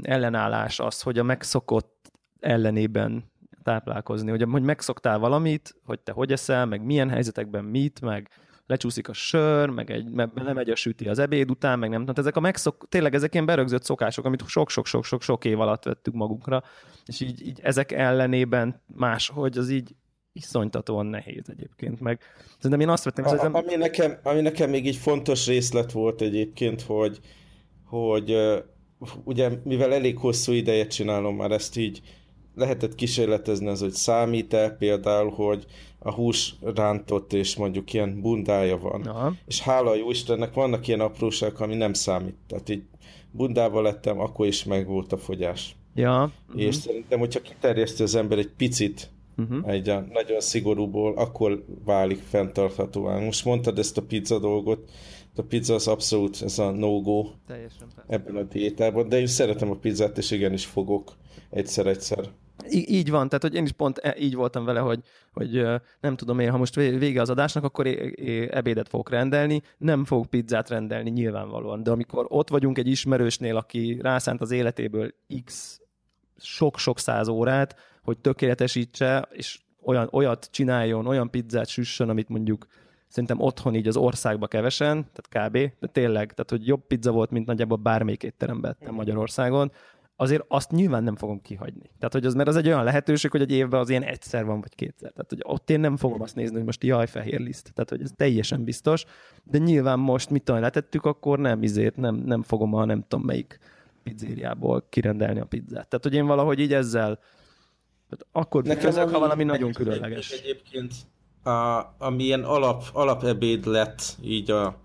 ellenállás 0.03 0.81
az, 0.81 1.03
hogy 1.03 1.19
a 1.19 1.23
megszokott 1.23 2.13
ellenében 2.41 3.31
táplálkozni, 3.63 4.31
hogy, 4.31 4.43
hogy 4.51 4.63
megszoktál 4.63 5.19
valamit, 5.19 5.75
hogy 5.85 6.01
te 6.01 6.13
hogy 6.13 6.33
eszel, 6.33 6.67
meg 6.67 6.85
milyen 6.85 7.11
helyzetekben 7.11 7.65
mit, 7.65 8.01
meg 8.01 8.31
lecsúszik 8.73 9.09
a 9.09 9.13
sör, 9.13 9.69
meg 9.69 9.91
egy, 9.91 10.07
lemegy 10.35 10.71
a 10.71 10.75
süti 10.75 11.09
az 11.09 11.19
ebéd 11.19 11.51
után, 11.51 11.79
meg 11.79 11.91
nem 11.91 12.01
tudom. 12.01 12.15
Ezek 12.19 12.37
a 12.37 12.41
megszok, 12.41 12.87
tényleg 12.89 13.15
ezek 13.15 13.33
ilyen 13.33 13.47
berögzött 13.47 13.83
szokások, 13.83 14.25
amit 14.25 14.47
sok-sok-sok-sok 14.47 15.23
sok 15.23 15.45
év 15.45 15.61
alatt 15.61 15.85
vettük 15.85 16.15
magunkra, 16.15 16.63
és 17.07 17.21
így, 17.21 17.47
így 17.47 17.61
ezek 17.63 17.93
ellenében 17.93 18.83
más, 18.87 19.29
hogy 19.29 19.59
az 19.59 19.71
így 19.71 19.95
iszonytatóan 20.33 21.07
nehéz 21.07 21.49
egyébként, 21.49 22.01
meg 22.01 22.21
szerintem 22.57 22.81
én 22.81 22.89
azt 22.89 23.05
vettem, 23.05 23.25
hogy... 23.25 23.39
A, 23.39 23.51
ami, 23.53 23.75
nekem, 23.75 24.19
ami 24.23 24.41
nekem 24.41 24.71
még 24.71 24.87
egy 24.87 24.97
fontos 24.97 25.47
részlet 25.47 25.93
volt 25.93 26.21
egyébként, 26.21 26.83
hogy, 26.83 27.21
hogy 27.85 28.37
ugye 29.25 29.51
mivel 29.65 29.93
elég 29.93 30.19
hosszú 30.19 30.53
ideje 30.53 30.87
csinálom 30.87 31.37
már 31.37 31.51
ezt 31.51 31.77
így, 31.77 32.03
lehetett 32.55 32.95
kísérletezni 32.95 33.69
az, 33.69 33.81
hogy 33.81 33.93
számít-e 33.93 34.71
például, 34.71 35.31
hogy 35.31 35.67
a 36.03 36.13
hús 36.13 36.55
rántott 36.75 37.33
és 37.33 37.57
mondjuk 37.57 37.93
ilyen 37.93 38.21
bundája 38.21 38.79
van. 38.79 39.03
Aha. 39.03 39.35
És 39.47 39.61
hála 39.61 39.95
jó 39.95 40.11
Istennek 40.11 40.55
vannak 40.55 40.89
ilyen 40.89 41.01
apróságok, 41.01 41.61
ami 41.61 41.75
nem 41.75 41.93
számít. 41.93 42.37
Tehát 42.47 42.69
így 42.69 42.83
bundával 43.31 43.83
lettem, 43.83 44.21
akkor 44.21 44.47
is 44.47 44.65
meg 44.65 44.87
volt 44.87 45.13
a 45.13 45.17
fogyás. 45.17 45.77
Ja. 45.95 46.33
És 46.55 46.65
uh-huh. 46.65 46.83
szerintem, 46.83 47.19
hogyha 47.19 47.41
kiterjeszti 47.41 48.03
az 48.03 48.15
ember 48.15 48.39
egy 48.39 48.51
picit 48.57 49.11
uh-huh. 49.37 49.69
egy 49.73 49.89
a 49.89 50.07
nagyon 50.13 50.41
szigorúból, 50.41 51.15
akkor 51.17 51.65
válik 51.85 52.21
fenntarthatóan. 52.29 53.23
Most 53.23 53.45
mondtad 53.45 53.79
ezt 53.79 53.99
a 53.99 54.03
pizza 54.03 54.39
dolgot, 54.39 54.91
a 55.37 55.43
pizza 55.43 55.75
az 55.75 55.89
abszolút 55.89 56.43
ez 56.43 56.59
a 56.59 56.71
no-go 56.71 57.27
ebben 58.07 58.37
a 58.37 58.43
diétában, 58.43 59.09
de 59.09 59.19
én 59.19 59.27
szeretem 59.27 59.71
a 59.71 59.77
pizzát, 59.77 60.19
és 60.19 60.31
igenis 60.31 60.65
fogok 60.65 61.17
egyszer-egyszer. 61.51 62.29
Í- 62.71 62.89
így 62.89 63.11
van, 63.11 63.29
tehát 63.29 63.43
hogy 63.43 63.55
én 63.55 63.65
is 63.65 63.73
pont 63.73 63.99
e- 63.99 64.17
így 64.19 64.35
voltam 64.35 64.65
vele, 64.65 64.81
hogy, 64.81 65.01
hogy 65.33 65.67
nem 66.01 66.17
tudom 66.17 66.39
én, 66.39 66.51
ha 66.51 66.57
most 66.57 66.75
vége 66.75 67.21
az 67.21 67.31
adásnak, 67.31 67.65
akkor 67.65 67.87
é- 67.87 68.19
é- 68.19 68.51
ebédet 68.51 68.89
fogok 68.89 69.11
rendelni, 69.11 69.63
nem 69.79 70.05
fogok 70.05 70.27
pizzát 70.27 70.69
rendelni 70.69 71.11
nyilvánvalóan, 71.11 71.83
de 71.83 71.91
amikor 71.91 72.27
ott 72.29 72.49
vagyunk 72.49 72.79
egy 72.79 72.89
ismerősnél, 72.89 73.57
aki 73.57 73.99
rászánt 74.03 74.41
az 74.41 74.51
életéből 74.51 75.15
x 75.45 75.81
sok-sok 76.37 76.99
száz 76.99 77.29
órát, 77.29 77.77
hogy 78.03 78.19
tökéletesítse, 78.19 79.29
és 79.31 79.61
olyan, 79.83 80.09
olyat 80.11 80.49
csináljon, 80.51 81.07
olyan 81.07 81.31
pizzát 81.31 81.69
süssön, 81.69 82.09
amit 82.09 82.29
mondjuk 82.29 82.67
szerintem 83.09 83.41
otthon 83.41 83.75
így 83.75 83.89
az 83.89 83.97
országba 83.97 84.47
kevesen, 84.47 85.07
tehát 85.13 85.49
kb. 85.49 85.73
De 85.81 85.87
tényleg, 85.87 86.33
tehát 86.33 86.51
hogy 86.51 86.67
jobb 86.67 86.87
pizza 86.87 87.11
volt, 87.11 87.31
mint 87.31 87.47
nagyjából 87.47 87.77
bármelyik 87.77 88.23
étteremben 88.23 88.71
ettem 88.71 88.95
Magyarországon, 88.95 89.73
azért 90.23 90.45
azt 90.49 90.71
nyilván 90.71 91.03
nem 91.03 91.17
fogom 91.17 91.41
kihagyni. 91.41 91.91
Tehát, 91.99 92.13
hogy 92.13 92.27
az, 92.27 92.35
mert 92.35 92.49
az 92.49 92.57
egy 92.57 92.67
olyan 92.67 92.85
lehetőség, 92.85 93.31
hogy 93.31 93.41
egy 93.41 93.53
évben 93.53 93.81
az 93.81 93.89
ilyen 93.89 94.03
egyszer 94.03 94.45
van, 94.45 94.61
vagy 94.61 94.75
kétszer. 94.75 95.11
Tehát, 95.11 95.29
hogy 95.29 95.43
ott 95.43 95.71
én 95.71 95.81
nem 95.81 95.97
fogom 95.97 96.21
azt 96.21 96.35
nézni, 96.35 96.57
hogy 96.57 96.65
most 96.65 96.85
jaj, 96.85 97.07
fehér 97.07 97.41
liszt. 97.41 97.73
Tehát, 97.75 97.91
hogy 97.91 98.03
ez 98.03 98.11
teljesen 98.17 98.65
biztos. 98.65 99.05
De 99.45 99.59
nyilván 99.59 99.99
most, 99.99 100.31
mit 100.31 100.43
tudom, 100.43 100.61
letettük, 100.61 101.05
akkor 101.05 101.39
nem 101.39 101.63
izét, 101.63 101.97
nem, 101.97 102.15
nem 102.15 102.43
fogom 102.43 102.75
a 102.75 102.85
nem 102.85 103.05
tudom 103.09 103.25
melyik 103.25 103.59
pizzériából 104.03 104.87
kirendelni 104.89 105.41
a 105.41 105.45
pizzát. 105.45 105.89
Tehát, 105.89 106.03
hogy 106.03 106.15
én 106.15 106.27
valahogy 106.27 106.59
így 106.59 106.73
ezzel 106.73 107.19
tehát 108.13 108.27
akkor 108.33 108.63
Nekem 108.63 108.89
ezek, 108.89 109.09
ha 109.09 109.19
valami 109.19 109.45
nagyon 109.45 109.73
különleges. 109.73 110.31
Egyébként 110.31 110.93
a, 111.43 111.95
ami 111.99 112.23
ilyen 112.23 112.45
alap, 112.45 112.85
alapebéd 112.93 113.67
lett 113.67 114.03
így 114.23 114.51
a, 114.51 114.81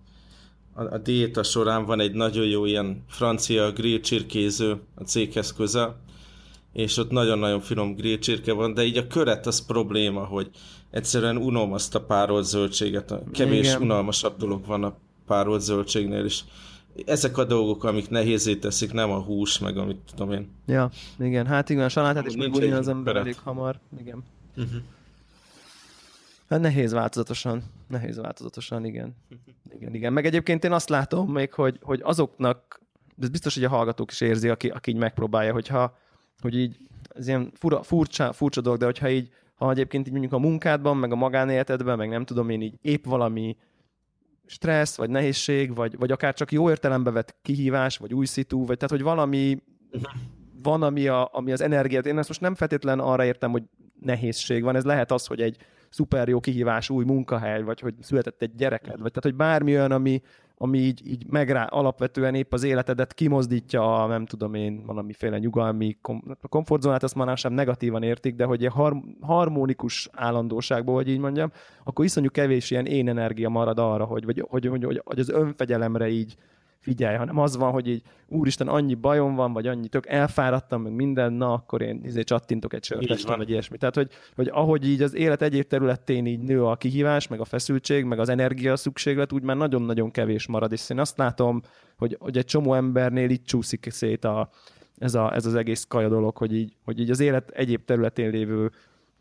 a, 0.78 0.94
a 0.94 0.98
diéta 0.98 1.44
során 1.44 1.86
van 1.86 2.00
egy 2.00 2.14
nagyon 2.14 2.46
jó 2.46 2.66
ilyen 2.66 3.04
francia 3.08 3.72
grill 3.72 4.00
csirkéző 4.00 4.80
a 4.96 5.04
céghez 5.04 5.54
közel, 5.54 6.00
és 6.74 6.98
ott 6.98 7.10
nagyon-nagyon 7.12 7.62
finom 7.62 7.96
grill 7.96 8.18
csirke 8.18 8.54
van, 8.54 8.74
de 8.74 8.84
így 8.84 8.98
a 8.98 9.08
köret 9.08 9.48
az 9.48 9.66
probléma, 9.66 10.26
hogy 10.26 10.50
egyszerűen 10.92 11.38
unom 11.38 11.74
azt 11.74 11.96
a 11.96 12.02
párolt 12.02 12.46
zöldséget, 12.46 13.12
a 13.12 13.24
kevés 13.32 13.68
Igen. 13.68 13.82
unalmasabb 13.82 14.38
dolog 14.38 14.66
van 14.66 14.84
a 14.84 14.98
párolt 15.26 15.62
zöldségnél 15.62 16.26
is. 16.26 16.46
Ezek 17.06 17.38
a 17.38 17.44
dolgok, 17.44 17.84
amik 17.84 18.10
nehézé 18.10 18.56
teszik, 18.56 18.94
nem 18.94 19.12
a 19.12 19.20
hús, 19.20 19.60
meg 19.60 19.78
amit 19.78 20.00
tudom 20.16 20.32
én. 20.32 20.50
Ja, 20.66 20.90
igen, 21.20 21.46
hát 21.46 21.70
igen, 21.70 21.84
a 21.84 21.90
salátát 21.90 22.28
is 22.28 22.36
megunni 22.36 22.72
az 22.72 22.88
ember 22.88 23.16
elég 23.16 23.36
hamar. 23.44 23.80
Igen. 24.00 24.24
Uh-huh. 24.58 24.82
Hát 26.50 26.60
nehéz 26.60 26.92
változatosan, 26.92 27.64
nehéz 27.88 28.18
változatosan, 28.18 28.86
igen. 28.86 29.16
Igen, 29.74 29.94
igen. 29.94 30.14
Meg 30.14 30.26
egyébként 30.26 30.64
én 30.64 30.72
azt 30.72 30.90
látom 30.90 31.32
még, 31.32 31.54
hogy, 31.54 31.80
hogy 31.82 32.02
azoknak, 32.04 32.82
ez 33.22 33.30
biztos, 33.30 33.54
hogy 33.54 33.64
a 33.64 33.70
hallgatók 33.70 34.12
is 34.12 34.22
érzi, 34.22 34.50
aki, 34.50 34.70
aki 34.70 34.92
így 34.92 34.98
megpróbálja, 34.98 35.54
hogyha, 35.54 35.98
hogy 36.42 36.56
így, 36.56 36.78
ez 37.10 37.28
ilyen 37.28 37.52
fura, 37.56 37.84
furcsa, 37.84 38.34
furcsa 38.34 38.62
dolog, 38.62 38.80
de 38.80 38.86
hogyha 38.86 39.10
így, 39.10 39.30
ha 39.56 39.72
egyébként 39.72 40.06
így 40.06 40.12
mondjuk 40.12 40.34
a 40.34 40.40
munkádban, 40.40 40.98
meg 40.98 41.12
a 41.12 41.16
magánéletedben, 41.16 41.98
meg 41.98 42.10
nem 42.10 42.26
tudom 42.26 42.50
én 42.50 42.62
így 42.62 42.78
épp 42.82 43.06
valami 43.06 43.58
stressz, 44.46 44.98
vagy 44.98 45.10
nehézség, 45.10 45.76
vagy, 45.76 45.98
vagy 45.98 46.12
akár 46.12 46.34
csak 46.34 46.52
jó 46.52 46.70
értelembe 46.70 47.12
vett 47.12 47.36
kihívás, 47.42 47.98
vagy 47.98 48.14
új 48.14 48.26
szitu, 48.26 48.66
vagy 48.66 48.78
tehát, 48.78 48.96
hogy 48.96 49.02
valami 49.02 49.62
van, 50.64 50.84
ami, 50.84 51.08
a, 51.08 51.30
ami 51.32 51.52
az 51.52 51.62
energiát, 51.62 52.06
én 52.06 52.18
ezt 52.18 52.28
most 52.28 52.42
nem 52.42 52.56
feltétlen 52.56 53.00
arra 53.00 53.26
értem, 53.26 53.52
hogy 53.52 53.64
nehézség 54.00 54.64
van, 54.64 54.76
ez 54.76 54.84
lehet 54.84 55.12
az, 55.12 55.26
hogy 55.26 55.42
egy 55.42 55.58
szuper 55.90 56.28
jó 56.28 56.40
kihívás, 56.40 56.90
új 56.90 57.06
munkahely, 57.06 57.64
vagy 57.64 57.80
hogy 57.80 57.94
született 58.00 58.42
egy 58.42 58.56
gyereked, 58.56 59.02
vagy 59.02 59.12
tehát, 59.12 59.24
hogy 59.24 59.36
bármi 59.36 59.76
olyan, 59.76 59.92
ami, 59.92 60.22
ami 60.58 60.78
így, 60.78 61.02
így 61.08 61.26
megrá, 61.30 61.64
alapvetően 61.64 62.36
épp 62.36 62.54
az 62.54 62.64
életedet 62.64 63.14
kimozdítja 63.14 64.04
a, 64.04 64.08
nem 64.08 64.26
tudom 64.26 64.54
én, 64.54 64.86
valamiféle 64.86 65.38
nyugalmi 65.38 65.98
kom, 66.02 66.24
komfortzónát, 66.50 67.04
azt 67.04 67.36
sem 67.36 67.54
negatívan 67.54 68.04
értik, 68.04 68.36
de 68.36 68.46
hogy 68.46 68.66
har, 68.66 68.98
harmonikus 69.22 70.10
állandóságból, 70.14 70.96
hogy 70.96 71.10
így 71.10 71.20
mondjam, 71.20 71.52
akkor 71.84 72.06
iszonyú 72.06 72.30
kevés 72.30 72.72
ilyen 72.72 72.86
én 72.86 73.10
energia 73.10 73.50
marad 73.50 73.80
arra, 73.80 74.06
hogy, 74.06 74.26
vagy, 74.26 74.46
hogy, 74.50 74.66
hogy, 74.68 74.84
hogy, 74.84 75.02
hogy 75.06 75.20
az 75.20 75.30
önfegyelemre 75.30 76.08
így 76.08 76.36
figyelj, 76.88 77.18
hanem 77.18 77.38
az 77.38 77.58
van, 77.58 77.72
hogy 77.72 77.88
így 77.88 78.02
úristen, 78.28 78.68
annyi 78.68 78.94
bajom 78.94 79.36
van, 79.36 79.54
vagy 79.54 79.68
annyi 79.68 79.88
tök 79.88 80.08
elfáradtam, 80.08 80.82
meg 80.82 80.92
minden, 80.92 81.34
na 81.34 81.54
akkor 81.54 81.82
én 81.82 82.02
izé 82.04 82.24
csattintok 82.24 82.74
egy 82.74 82.84
sört 82.84 83.24
vagy 83.24 83.50
ilyesmi. 83.50 83.78
Tehát, 83.78 83.96
hogy, 83.96 84.10
hogy 84.36 84.50
ahogy 84.52 84.88
így 84.88 85.02
az 85.02 85.16
élet 85.16 85.42
egyéb 85.42 85.68
területén 85.68 86.26
így 86.26 86.40
nő 86.40 86.66
a 86.66 86.76
kihívás, 86.76 87.28
meg 87.28 87.40
a 87.40 87.46
feszültség, 87.46 88.04
meg 88.04 88.20
az 88.20 88.30
energia 88.30 88.76
szükséglet, 88.76 89.34
úgy 89.34 89.42
már 89.42 89.56
nagyon-nagyon 89.56 90.12
kevés 90.12 90.48
marad, 90.48 90.72
és 90.72 90.90
én 90.90 91.00
azt 91.00 91.18
látom, 91.18 91.62
hogy, 91.98 92.18
hogy 92.20 92.38
egy 92.38 92.46
csomó 92.46 92.74
embernél 92.74 93.30
így 93.30 93.44
csúszik 93.44 93.88
szét 93.92 94.26
a, 94.26 94.50
ez, 94.98 95.16
a, 95.16 95.34
ez 95.36 95.46
az 95.46 95.56
egész 95.56 95.86
kaja 95.88 96.10
dolog, 96.10 96.38
hogy 96.38 96.56
így, 96.56 96.74
hogy 96.84 97.00
így 97.00 97.10
az 97.10 97.20
élet 97.20 97.50
egyéb 97.50 97.86
területén 97.86 98.30
lévő 98.30 98.72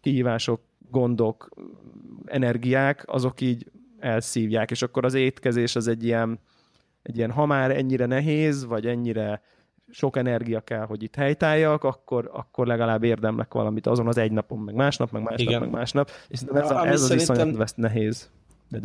kihívások, 0.00 0.60
gondok, 0.90 1.48
energiák, 2.24 3.04
azok 3.06 3.40
így 3.40 3.70
elszívják, 3.98 4.70
és 4.70 4.82
akkor 4.82 5.04
az 5.04 5.14
étkezés 5.14 5.76
az 5.76 5.88
egy 5.88 6.04
ilyen, 6.04 6.38
egy 7.06 7.16
ilyen, 7.16 7.30
ha 7.30 7.46
már 7.46 7.70
ennyire 7.70 8.06
nehéz, 8.06 8.64
vagy 8.64 8.86
ennyire 8.86 9.42
sok 9.90 10.16
energia 10.16 10.60
kell, 10.60 10.84
hogy 10.84 11.02
itt 11.02 11.14
helytáljak, 11.14 11.84
akkor, 11.84 12.30
akkor 12.32 12.66
legalább 12.66 13.02
érdemlek 13.02 13.52
valamit 13.52 13.86
azon 13.86 14.06
az 14.06 14.16
egy 14.16 14.32
napon, 14.32 14.58
meg 14.58 14.74
másnap, 14.74 15.10
meg 15.10 15.22
másnap, 15.22 15.48
Igen. 15.48 15.60
meg 15.60 15.70
másnap. 15.70 16.10
És 16.28 16.40
ez, 16.54 16.70
a, 16.70 16.86
ez 16.86 17.02
az 17.02 17.10
iszonyat 17.10 17.76
nehéz. 17.76 18.30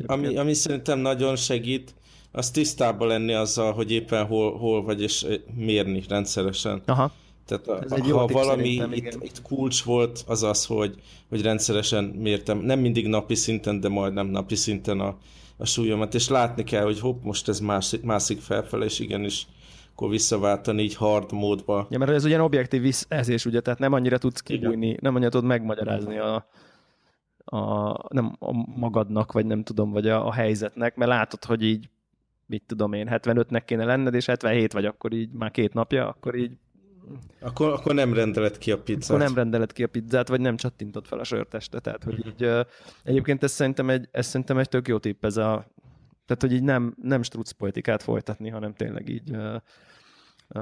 Ami, 0.05 0.37
ami 0.37 0.53
szerintem 0.53 0.99
nagyon 0.99 1.35
segít, 1.35 1.93
az 2.31 2.51
tisztában 2.51 3.07
lenni 3.07 3.33
azzal, 3.33 3.73
hogy 3.73 3.91
éppen 3.91 4.25
hol, 4.25 4.57
hol 4.57 4.83
vagy, 4.83 5.01
és 5.01 5.25
mérni 5.55 6.03
rendszeresen. 6.09 6.81
Aha. 6.85 7.11
Tehát 7.45 7.67
a, 7.67 7.83
Ez 7.83 7.91
egy 7.91 8.11
ha 8.11 8.27
valami 8.27 8.69
itt, 8.69 9.17
itt 9.21 9.41
kulcs 9.41 9.83
volt, 9.83 10.23
az 10.27 10.43
az, 10.43 10.65
hogy, 10.65 10.95
hogy 11.29 11.41
rendszeresen 11.41 12.03
mértem, 12.03 12.57
nem 12.57 12.79
mindig 12.79 13.07
napi 13.07 13.35
szinten, 13.35 13.79
de 13.79 13.87
majdnem 13.87 14.27
napi 14.27 14.55
szinten 14.55 14.99
a, 14.99 15.17
a 15.61 15.65
súlyomat, 15.65 16.13
és 16.13 16.29
látni 16.29 16.63
kell, 16.63 16.83
hogy 16.83 16.99
hopp, 16.99 17.23
most 17.23 17.47
ez 17.47 17.59
másik, 17.59 18.03
másik 18.03 18.39
felfele, 18.39 18.85
és 18.85 18.99
igenis 18.99 19.47
akkor 20.01 20.09
visszaváltani 20.09 20.81
így 20.81 20.95
hard 20.95 21.31
módba. 21.31 21.87
Ja, 21.89 21.97
mert 21.97 22.11
ez 22.11 22.25
ugye 22.25 22.41
objektív 22.41 22.81
visszaezés, 22.81 23.45
ugye, 23.45 23.61
tehát 23.61 23.79
nem 23.79 23.93
annyira 23.93 24.17
tudsz 24.17 24.41
kibújni, 24.41 24.97
nem 25.01 25.15
annyira 25.15 25.29
tudod 25.29 25.45
megmagyarázni 25.45 26.17
a, 26.17 26.47
a, 27.45 27.95
nem 28.13 28.35
a 28.39 28.51
magadnak, 28.75 29.31
vagy 29.31 29.45
nem 29.45 29.63
tudom, 29.63 29.91
vagy 29.91 30.07
a, 30.07 30.27
a 30.27 30.33
helyzetnek, 30.33 30.95
mert 30.95 31.11
látod, 31.11 31.45
hogy 31.45 31.63
így 31.63 31.89
mit 32.45 32.63
tudom 32.67 32.93
én, 32.93 33.07
75-nek 33.11 33.61
kéne 33.65 33.85
lenned, 33.85 34.13
és 34.13 34.25
77 34.25 34.73
vagy, 34.73 34.85
akkor 34.85 35.13
így 35.13 35.31
már 35.31 35.51
két 35.51 35.73
napja, 35.73 36.07
akkor 36.07 36.35
így 36.35 36.51
akkor, 37.39 37.71
akkor 37.71 37.93
nem 37.93 38.13
rendeled 38.13 38.57
ki 38.57 38.71
a 38.71 38.81
pizzát. 38.81 39.09
Akkor 39.09 39.25
nem 39.25 39.35
rendeled 39.35 39.71
ki 39.71 39.83
a 39.83 39.87
pizzát, 39.87 40.27
vagy 40.27 40.39
nem 40.39 40.55
csattintod 40.55 41.05
fel 41.05 41.19
a 41.19 41.23
sörteste. 41.23 41.79
Tehát, 41.79 42.03
hogy 42.03 42.25
így, 42.27 42.49
egyébként 43.03 43.43
ez 43.43 43.51
szerintem 43.51 43.89
egy, 43.89 44.07
ez 44.11 44.25
szerintem 44.25 44.57
egy 44.57 44.69
tök 44.69 44.87
jó 44.87 44.97
tipp, 44.97 45.25
ez 45.25 45.37
a, 45.37 45.67
tehát, 46.25 46.41
hogy 46.41 46.53
így 46.53 46.63
nem, 46.63 46.95
nem 47.01 47.23
struc 47.23 47.51
politikát 47.51 48.03
folytatni, 48.03 48.49
hanem 48.49 48.73
tényleg 48.73 49.09
így... 49.09 49.35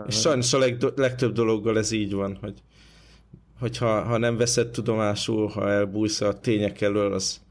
És 0.08 0.20
sajnos 0.20 0.54
a 0.54 0.58
leg, 0.58 0.84
legtöbb 0.96 1.34
dologgal 1.34 1.78
ez 1.78 1.92
így 1.92 2.14
van, 2.14 2.38
hogy 2.42 2.64
hogyha 3.60 4.04
ha 4.04 4.18
nem 4.18 4.38
veszed 4.38 4.70
tudomásul, 4.70 5.48
ha 5.48 5.70
elbújsz 5.70 6.22
a 6.22 6.40
tények 6.40 6.82
elől, 6.82 7.14
az 7.14 7.42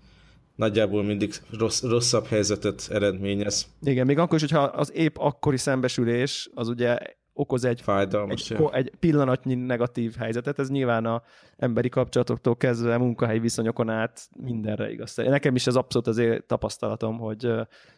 nagyjából 0.54 1.02
mindig 1.04 1.34
rossz, 1.58 1.82
rosszabb 1.82 2.26
helyzetet 2.26 2.88
eredményez. 2.90 3.66
Igen, 3.82 4.06
még 4.06 4.18
akkor 4.18 4.34
is, 4.34 4.40
hogyha 4.40 4.62
az 4.62 4.92
épp 4.94 5.16
akkori 5.18 5.56
szembesülés, 5.56 6.50
az 6.54 6.68
ugye 6.68 6.98
okoz 7.38 7.64
egy, 7.64 7.80
Fájdalmas, 7.80 8.50
egy, 8.50 8.68
egy 8.72 8.92
pillanatnyi 8.98 9.54
negatív 9.54 10.14
helyzetet. 10.18 10.58
Ez 10.58 10.70
nyilván 10.70 11.04
a 11.04 11.22
emberi 11.56 11.88
kapcsolatoktól 11.88 12.56
kezdve 12.56 12.98
munkahelyi 12.98 13.38
viszonyokon 13.38 13.90
át 13.90 14.28
mindenre 14.36 14.90
igaz. 14.90 15.14
Nekem 15.16 15.54
is 15.54 15.66
ez 15.66 15.76
abszolút 15.76 16.06
azért 16.06 16.44
tapasztalatom, 16.44 17.18
hogy, 17.18 17.52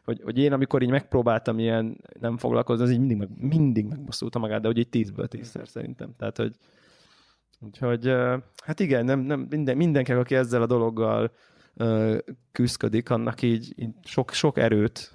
hogy, 0.05 0.21
hogy 0.25 0.39
én 0.39 0.53
amikor 0.53 0.83
így 0.83 0.91
megpróbáltam 0.91 1.59
ilyen 1.59 2.01
nem 2.21 2.37
foglalkozni, 2.37 2.85
az 2.85 2.91
így 2.91 2.99
mindig, 2.99 3.17
meg, 3.17 3.29
mindig 3.39 3.87
megbosszulta 3.87 4.39
magát, 4.39 4.61
de 4.61 4.67
hogy 4.67 4.79
így 4.79 4.89
tízből 4.89 5.29
tízszer 5.29 5.69
szerintem. 5.69 6.15
Tehát, 6.19 6.37
hogy 6.37 6.53
Úgyhogy 7.63 8.15
hát 8.65 8.81
igen, 8.81 9.05
nem, 9.05 9.21
nem 9.21 9.47
minden, 9.51 9.77
mindenki, 9.77 10.13
aki 10.13 10.35
ezzel 10.35 10.63
a 10.63 10.67
dologgal 10.67 11.31
küzdik, 12.53 13.11
annak 13.11 13.43
így, 13.43 13.73
így 13.77 13.95
sok, 14.05 14.33
sok 14.33 14.59
erőt 14.59 15.13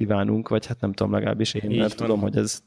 kívánunk, 0.00 0.48
vagy 0.48 0.66
hát 0.66 0.80
nem 0.80 0.92
tudom, 0.92 1.12
legalábbis 1.12 1.54
én, 1.54 1.70
mert 1.78 1.96
tudom, 1.96 2.20
hogy 2.20 2.36
ez 2.36 2.62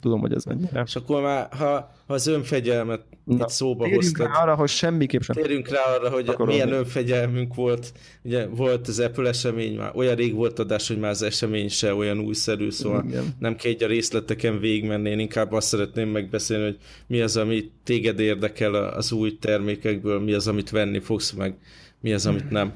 tudom, 0.00 0.20
hogy 0.20 0.32
ez 0.32 0.44
mennyire. 0.44 0.82
És 0.86 0.96
akkor 0.96 1.22
már, 1.22 1.48
ha, 1.50 1.92
ha 2.06 2.14
az 2.14 2.26
önfegyelmet 2.26 3.04
Na, 3.24 3.34
itt 3.34 3.48
szóba 3.48 3.88
hoztad. 3.88 4.26
Rá 4.26 4.42
arra, 4.42 4.54
hogy 4.54 4.68
semmiképp 4.68 5.20
sem. 5.20 5.36
Térjünk 5.36 5.68
rá 5.68 5.80
arra, 5.96 6.10
hogy 6.10 6.28
akarom. 6.28 6.46
milyen 6.46 6.72
önfegyelmünk 6.72 7.54
volt. 7.54 7.92
Ugye 8.22 8.46
volt 8.46 8.88
az 8.88 9.00
Apple 9.00 9.28
esemény, 9.28 9.76
már 9.76 9.90
olyan 9.94 10.14
rég 10.14 10.34
volt 10.34 10.58
adás, 10.58 10.88
hogy 10.88 10.98
már 10.98 11.10
az 11.10 11.22
esemény 11.22 11.68
se 11.68 11.94
olyan 11.94 12.18
újszerű, 12.18 12.70
szóval 12.70 13.04
Igen. 13.08 13.24
nem 13.38 13.56
kell 13.56 13.70
egy 13.70 13.82
a 13.82 13.86
részleteken 13.86 14.60
végigmenni, 14.60 15.10
én 15.10 15.18
inkább 15.18 15.52
azt 15.52 15.68
szeretném 15.68 16.08
megbeszélni, 16.08 16.64
hogy 16.64 16.78
mi 17.06 17.20
az, 17.20 17.36
ami 17.36 17.70
téged 17.84 18.20
érdekel 18.20 18.74
az 18.74 19.12
új 19.12 19.38
termékekből, 19.38 20.20
mi 20.20 20.32
az, 20.32 20.48
amit 20.48 20.70
venni 20.70 20.98
fogsz, 20.98 21.30
meg 21.30 21.58
mi 22.00 22.12
az, 22.12 22.26
amit 22.26 22.50
nem. 22.50 22.72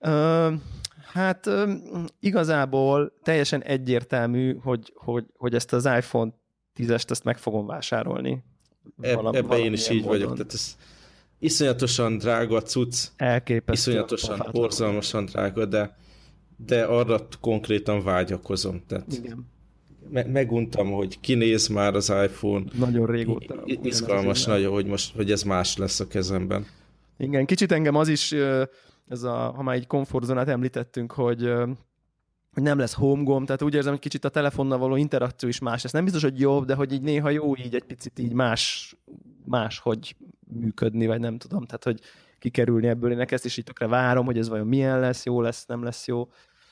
Uh, 0.00 0.52
Hát 1.16 1.50
igazából 2.20 3.12
teljesen 3.22 3.62
egyértelmű, 3.62 4.56
hogy, 4.62 4.92
hogy, 4.94 5.24
hogy 5.36 5.54
ezt 5.54 5.72
az 5.72 5.84
iPhone 5.84 6.32
10-est 6.78 7.10
ezt 7.10 7.24
meg 7.24 7.38
fogom 7.38 7.66
vásárolni. 7.66 8.44
Valam, 8.96 9.34
Ebben 9.34 9.58
én 9.58 9.72
is 9.72 9.88
így 9.90 10.02
módon. 10.04 10.18
vagyok. 10.18 10.36
Tehát 10.36 10.52
ez 10.52 10.76
iszonyatosan 11.38 12.18
drága 12.18 12.62
cucc. 12.62 13.06
Elképesztő. 13.16 13.90
Iszonyatosan, 13.90 14.48
borzalmasan 14.52 15.24
drága, 15.24 15.64
de, 15.64 15.96
de 16.66 16.84
arra 16.84 17.26
konkrétan 17.40 18.02
vágyakozom. 18.02 18.82
Tehát 18.86 19.12
Igen. 19.12 19.46
Me- 20.10 20.32
meguntam, 20.32 20.90
hogy 20.92 21.20
kinéz 21.20 21.66
már 21.66 21.94
az 21.94 22.12
iPhone. 22.24 22.64
Nagyon 22.78 23.06
régóta. 23.06 23.62
Izgalmas 23.64 24.44
nagyon, 24.44 24.72
hogy 24.72 24.86
most 24.86 25.14
hogy 25.14 25.30
ez 25.30 25.42
más 25.42 25.76
lesz 25.76 26.00
a 26.00 26.06
kezemben. 26.06 26.66
Igen, 27.18 27.46
kicsit 27.46 27.72
engem 27.72 27.94
az 27.94 28.08
is 28.08 28.34
ez 29.08 29.22
a, 29.22 29.52
ha 29.56 29.62
már 29.62 29.74
egy 29.74 29.86
komfortzónát 29.86 30.48
említettünk, 30.48 31.12
hogy 31.12 31.52
nem 32.54 32.78
lesz 32.78 32.94
homegom, 32.94 33.44
tehát 33.44 33.62
úgy 33.62 33.74
érzem, 33.74 33.92
hogy 33.92 34.00
kicsit 34.00 34.24
a 34.24 34.28
telefonnal 34.28 34.78
való 34.78 34.96
interakció 34.96 35.48
is 35.48 35.58
más. 35.58 35.84
Ez 35.84 35.92
nem 35.92 36.04
biztos, 36.04 36.22
hogy 36.22 36.40
jobb, 36.40 36.64
de 36.64 36.74
hogy 36.74 36.92
így 36.92 37.02
néha 37.02 37.30
jó 37.30 37.56
így 37.56 37.74
egy 37.74 37.84
picit 37.84 38.18
így 38.18 38.32
más, 38.32 38.94
más 39.44 39.78
hogy 39.78 40.16
működni, 40.46 41.06
vagy 41.06 41.20
nem 41.20 41.38
tudom, 41.38 41.64
tehát 41.64 41.84
hogy 41.84 42.00
kikerülni 42.38 42.86
ebből. 42.86 43.12
Én 43.12 43.20
ezt 43.20 43.44
is 43.44 43.56
így 43.56 43.64
tökre 43.64 43.86
várom, 43.86 44.24
hogy 44.24 44.38
ez 44.38 44.48
vajon 44.48 44.66
milyen 44.66 45.00
lesz, 45.00 45.24
jó 45.24 45.40
lesz, 45.40 45.66
nem 45.66 45.82
lesz 45.82 46.06
jó. 46.06 46.28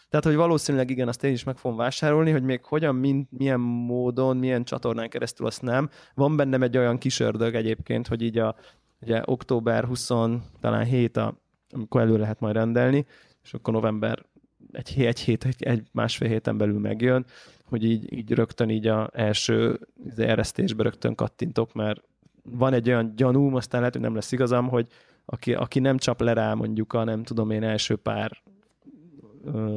Tehát, 0.09 0.25
hogy 0.25 0.35
valószínűleg 0.35 0.91
igen, 0.91 1.09
azt 1.09 1.25
én 1.25 1.33
is 1.33 1.45
meg 1.45 1.57
fogom 1.57 1.77
vásárolni, 1.77 2.31
hogy 2.31 2.43
még 2.43 2.65
hogyan, 2.65 2.95
min, 2.95 3.29
milyen 3.31 3.61
módon, 3.61 4.37
milyen 4.37 4.65
csatornán 4.65 5.09
keresztül, 5.09 5.47
azt 5.47 5.63
nem. 5.63 5.91
Van 6.15 6.37
bennem 6.37 6.63
egy 6.63 6.77
olyan 6.77 6.99
kis 6.99 7.21
ördög 7.21 7.55
egyébként, 7.55 8.09
hogy 8.09 8.23
így 8.23 8.39
a 8.39 8.57
ugye 9.01 9.23
október 9.25 9.85
20, 9.85 10.07
talán 10.61 10.85
7 10.85 11.17
a 11.17 11.44
amikor 11.75 12.01
elő 12.01 12.17
lehet 12.17 12.41
majd 12.41 12.55
rendelni, 12.55 13.07
és 13.45 13.55
akkor 13.55 13.75
november 13.75 14.25
egy, 14.73 15.05
egy 15.05 15.21
hét, 15.21 15.45
egy, 15.45 15.63
egy 15.63 15.83
másfél 15.93 16.29
héten 16.29 16.57
belül 16.57 16.79
megjön, 16.79 17.25
hogy 17.65 17.85
így, 17.85 18.13
így 18.13 18.33
rögtön 18.33 18.71
így 18.71 18.87
a 18.87 19.11
első 19.13 19.81
eresztésbe 20.17 20.83
rögtön 20.83 21.15
kattintok, 21.15 21.73
mert 21.73 22.03
van 22.43 22.73
egy 22.73 22.89
olyan 22.89 23.13
gyanúm, 23.17 23.55
aztán 23.55 23.81
lehet, 23.81 23.95
hogy 23.95 24.05
nem 24.05 24.15
lesz 24.15 24.33
igazam, 24.33 24.69
hogy 24.69 24.87
aki, 25.25 25.55
aki 25.55 25.79
nem 25.79 25.99
csap 25.99 26.21
le 26.21 26.33
rá 26.33 26.55
mondjuk 26.55 26.93
a 26.93 27.05
nem 27.05 27.23
tudom 27.23 27.51
én 27.51 27.63
első 27.63 27.97
pár 27.97 28.43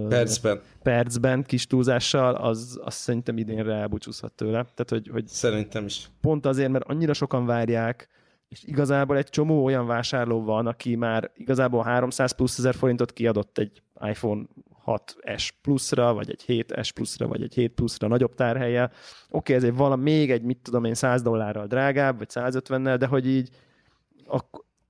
percben, 0.07 0.61
percben 0.83 1.43
kis 1.43 1.67
túlzással, 1.67 2.35
az, 2.35 2.79
az 2.83 2.93
szerintem 2.93 3.37
idénre 3.37 3.73
elbúcsúzhat 3.73 4.31
tőle. 4.31 4.51
Tehát, 4.51 4.89
hogy, 4.89 5.07
hogy 5.07 5.27
szerintem 5.27 5.85
is. 5.85 6.09
Pont 6.21 6.45
azért, 6.45 6.71
mert 6.71 6.85
annyira 6.85 7.13
sokan 7.13 7.45
várják, 7.45 8.07
és 8.47 8.63
igazából 8.63 9.17
egy 9.17 9.29
csomó 9.29 9.63
olyan 9.63 9.85
vásárló 9.85 10.43
van, 10.43 10.67
aki 10.67 10.95
már 10.95 11.31
igazából 11.35 11.83
300 11.83 12.31
plusz 12.31 12.57
ezer 12.57 12.75
forintot 12.75 13.13
kiadott 13.13 13.57
egy 13.57 13.81
iPhone 14.01 14.45
6S 14.85 15.49
pluszra, 15.61 16.13
vagy 16.13 16.29
egy 16.29 16.43
7S 16.47 16.89
pluszra, 16.93 17.27
vagy 17.27 17.41
egy 17.41 17.53
7 17.53 17.73
pluszra 17.73 18.07
nagyobb 18.07 18.35
tárhelye. 18.35 18.83
Oké, 18.83 18.93
okay, 19.29 19.55
ezért 19.55 19.77
valami 19.77 20.03
még 20.03 20.31
egy, 20.31 20.41
mit 20.41 20.59
tudom 20.61 20.83
én, 20.83 20.93
100 20.93 21.21
dollárral 21.21 21.67
drágább, 21.67 22.17
vagy 22.17 22.27
150-nel, 22.33 22.95
de 22.99 23.05
hogy 23.05 23.27
így 23.27 23.49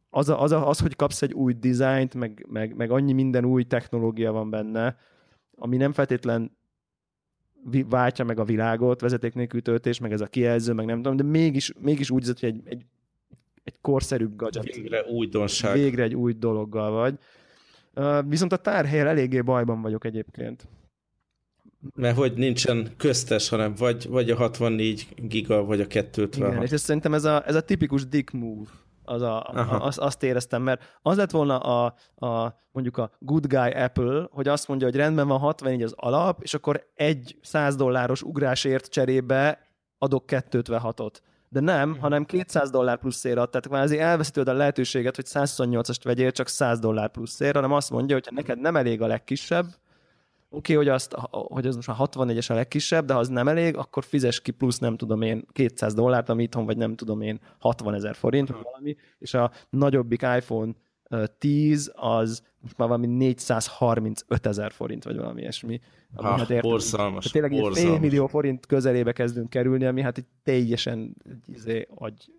az, 0.10 0.30
a, 0.30 0.42
az, 0.42 0.52
a, 0.52 0.68
az, 0.68 0.80
hogy 0.80 0.96
kapsz 0.96 1.22
egy 1.22 1.34
új 1.34 1.54
dizájnt, 1.54 2.14
meg, 2.14 2.46
meg, 2.50 2.76
meg 2.76 2.92
annyi 2.92 3.14
minden 3.14 3.46
új 3.46 3.64
technológia 3.64 4.32
van 4.32 4.50
benne, 4.50 4.98
ami 5.56 5.78
nem 5.78 5.94
feltétlen 5.94 6.58
váltja 7.90 8.26
meg 8.26 8.40
a 8.40 8.44
világot, 8.44 9.02
vezeték 9.02 9.34
nélkül 9.34 9.62
töltés, 9.62 10.00
meg 10.00 10.12
ez 10.12 10.22
a 10.22 10.28
kijelző, 10.28 10.74
meg 10.74 10.86
nem 10.86 11.02
tudom, 11.02 11.18
de 11.18 11.24
mégis, 11.24 11.74
mégis 11.80 12.10
úgy 12.10 12.26
hogy 12.26 12.38
egy, 12.42 12.62
egy 12.66 12.86
egy 13.68 13.82
korszerűbb 13.82 14.36
gadget. 14.36 14.64
Végre 14.64 15.04
újdonság. 15.04 15.74
Végre 15.74 16.04
egy 16.04 16.16
új 16.16 16.34
dologgal 16.34 16.92
vagy. 16.92 17.18
Viszont 18.28 18.52
a 18.52 18.58
tárhelyel 18.58 19.08
eléggé 19.08 19.42
bajban 19.42 19.82
vagyok 19.82 20.06
egyébként. 20.06 20.68
Mert 21.96 22.18
hogy 22.18 22.34
nincsen 22.34 22.94
köztes, 22.98 23.50
hanem 23.50 23.74
vagy, 23.76 24.08
vagy 24.08 24.30
a 24.30 24.36
64 24.36 25.08
giga, 25.16 25.64
vagy 25.64 25.82
a 25.82 25.88
256. 25.88 26.52
Igen, 26.52 26.64
és 26.64 26.72
ez 26.72 26.82
szerintem 26.82 27.14
ez 27.14 27.24
a, 27.24 27.48
ez 27.48 27.56
a 27.56 27.62
tipikus 27.62 28.08
dick 28.08 28.32
move. 28.32 28.70
Az 29.04 29.22
a, 29.22 29.44
a, 29.44 29.86
azt, 29.86 29.98
azt 29.98 30.24
éreztem, 30.24 30.62
mert 30.62 31.00
az 31.02 31.18
lett 31.18 31.32
volna 31.32 31.60
a, 31.60 31.96
a, 32.16 32.60
mondjuk 32.72 32.98
a 32.98 33.12
good 33.20 33.48
guy 33.48 33.72
Apple, 33.72 34.28
hogy 34.32 34.48
azt 34.48 34.68
mondja, 34.68 34.88
hogy 34.88 34.96
rendben 34.96 35.28
van 35.28 35.40
64 35.40 35.84
az 35.84 35.94
alap, 35.96 36.42
és 36.42 36.54
akkor 36.54 36.88
egy 36.96 37.38
100 37.42 37.76
dolláros 37.76 38.22
ugrásért 38.22 38.88
cserébe 38.88 39.60
adok 39.98 40.24
256-ot 40.28 41.14
de 41.50 41.60
nem, 41.60 41.90
mhm. 41.90 42.00
hanem 42.00 42.26
200 42.26 42.70
dollár 42.70 42.98
pluszért 42.98 43.38
ad, 43.38 43.50
tehát 43.50 43.68
kvázi 43.68 44.00
elveszítőd 44.00 44.48
a 44.48 44.54
lehetőséget, 44.54 45.16
hogy 45.16 45.26
128-ast 45.28 46.00
vegyél 46.04 46.32
csak 46.32 46.48
100 46.48 46.80
dollár 46.80 47.12
pluszért, 47.12 47.56
hanem 47.56 47.72
azt 47.72 47.90
mondja, 47.90 48.16
hogy 48.16 48.28
neked 48.36 48.60
nem 48.60 48.76
elég 48.76 49.02
a 49.02 49.08
legkisebb, 49.08 49.66
oké, 50.50 50.74
okay, 50.74 50.76
hogy, 50.76 50.88
azt, 50.88 51.16
hogy 51.30 51.68
az 51.68 51.76
most 51.76 51.88
már 51.88 51.98
64-es 52.00 52.52
a 52.52 52.54
legkisebb, 52.54 53.06
de 53.06 53.14
ha 53.14 53.20
az 53.20 53.28
nem 53.28 53.48
elég, 53.48 53.78
akkor 53.78 54.04
fizes 54.04 54.42
ki 54.42 54.52
plusz, 54.52 54.78
nem 54.78 54.98
tudom 54.98 55.22
én, 55.22 55.46
200 55.52 55.94
dollárt, 55.94 56.30
ami 56.30 56.44
itthon, 56.44 56.66
vagy 56.66 56.78
nem 56.78 56.96
tudom 56.96 57.22
én, 57.22 57.40
60 57.60 57.94
ezer 57.94 58.16
forint, 58.16 58.50
vagy 58.50 58.64
valami, 58.64 58.96
és 59.20 59.34
a 59.34 59.52
nagyobbik 59.70 60.22
iPhone 60.22 60.72
10 61.38 61.92
az 61.96 62.44
most 62.62 62.78
már 62.78 62.88
valami 62.88 63.08
435 63.08 64.46
ezer 64.46 64.72
forint, 64.72 65.04
vagy 65.04 65.18
valami 65.18 65.42
ilyesmi. 65.42 65.82
Ami 66.16 66.28
ha, 66.28 66.38
hát 66.38 66.50
értem, 66.50 66.70
borzalmas, 66.70 67.26
tényleg 67.26 67.52
borzalmas. 67.52 67.80
fél 67.80 68.00
millió 68.00 68.28
forint 68.28 68.66
közelébe 68.66 69.12
kezdünk 69.12 69.50
kerülni, 69.50 69.86
ami 69.86 70.02
hát 70.02 70.18
egy 70.18 70.26
teljesen 70.44 71.16
izé, 71.46 71.88
agy, 71.96 72.32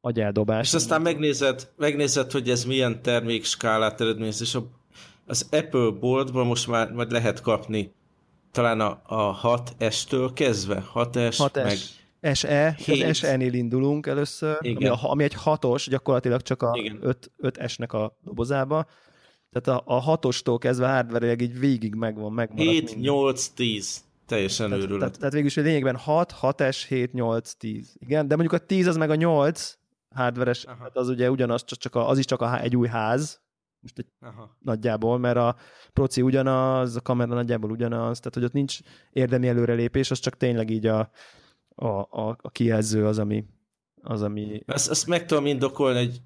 agyeldobás. 0.00 0.66
És 0.66 0.74
aztán 0.74 1.02
megnézed, 1.02 1.68
megnézed, 1.76 2.30
hogy 2.30 2.50
ez 2.50 2.64
milyen 2.64 3.02
termékskálát 3.02 4.00
eredményez, 4.00 4.40
és 4.40 4.54
a, 4.54 4.66
az 5.26 5.48
Apple 5.50 5.90
boltban 6.00 6.46
most 6.46 6.66
már 6.66 6.92
majd 6.92 7.10
lehet 7.10 7.40
kapni 7.40 7.94
talán 8.56 8.80
a, 8.80 9.00
a 9.04 9.40
6S-től 9.42 10.30
kezdve, 10.34 10.84
6S, 10.94 11.36
6S. 11.38 11.54
meg 11.54 11.76
SE, 12.32 12.76
az 12.86 13.16
SE-nél 13.16 13.52
indulunk 13.52 14.06
először, 14.06 14.58
ami, 14.60 14.86
a, 14.86 14.98
ami 15.02 15.24
egy 15.24 15.34
hatos, 15.34 15.88
gyakorlatilag 15.88 16.42
csak 16.42 16.62
a 16.62 16.78
5, 17.00 17.30
5S-nek 17.42 17.88
a 17.88 18.18
dobozába. 18.24 18.86
Tehát 19.50 19.80
a, 19.80 19.94
a 19.94 19.98
hatostól 19.98 20.58
kezdve 20.58 20.88
hardware 20.88 21.36
így 21.40 21.58
végig 21.58 21.94
megvan, 21.94 22.32
megmaradt 22.32 22.70
7, 22.70 22.84
minden. 22.84 23.12
8, 23.12 23.48
10. 23.48 24.04
Teljesen 24.26 24.68
tehát, 24.68 24.82
őrület. 24.82 25.00
Tehát, 25.00 25.16
tehát 25.16 25.32
végül 25.32 25.48
is 25.48 25.56
lényegben 25.56 25.96
6, 25.96 26.34
6S, 26.42 26.84
7, 26.88 27.12
8, 27.12 27.52
10. 27.52 27.96
Igen, 27.98 28.28
de 28.28 28.36
mondjuk 28.36 28.60
a 28.62 28.66
10 28.66 28.86
az 28.86 28.96
meg 28.96 29.10
a 29.10 29.14
8 29.14 29.78
hardveres, 30.14 30.64
hát 30.64 30.96
az 30.96 31.08
ugye 31.08 31.30
ugyanaz, 31.30 31.64
csak, 31.64 31.78
csak 31.78 31.94
a, 31.94 32.08
az 32.08 32.18
is 32.18 32.24
csak 32.24 32.40
a, 32.40 32.60
egy 32.60 32.76
új 32.76 32.88
ház, 32.88 33.40
most 33.80 33.98
egy 33.98 34.06
Aha. 34.20 34.56
nagyjából, 34.58 35.18
mert 35.18 35.36
a 35.36 35.56
proci 35.92 36.22
ugyanaz, 36.22 36.96
a 36.96 37.00
kamera 37.00 37.34
nagyjából 37.34 37.70
ugyanaz, 37.70 38.18
tehát 38.18 38.34
hogy 38.34 38.44
ott 38.44 38.52
nincs 38.52 38.78
érdemi 39.12 39.48
előrelépés, 39.48 40.10
az 40.10 40.18
csak 40.18 40.36
tényleg 40.36 40.70
így 40.70 40.86
a, 40.86 41.10
a, 41.76 41.86
a, 41.86 42.36
a 42.40 42.50
kijelző 42.50 43.06
az, 43.06 43.18
ami... 43.18 43.44
Az, 44.02 44.22
ami... 44.22 44.62
Ezt, 44.66 44.90
ezt 44.90 45.06
meg 45.06 45.26
tudom 45.26 45.46
indokolni, 45.46 45.98
hogy 45.98 46.20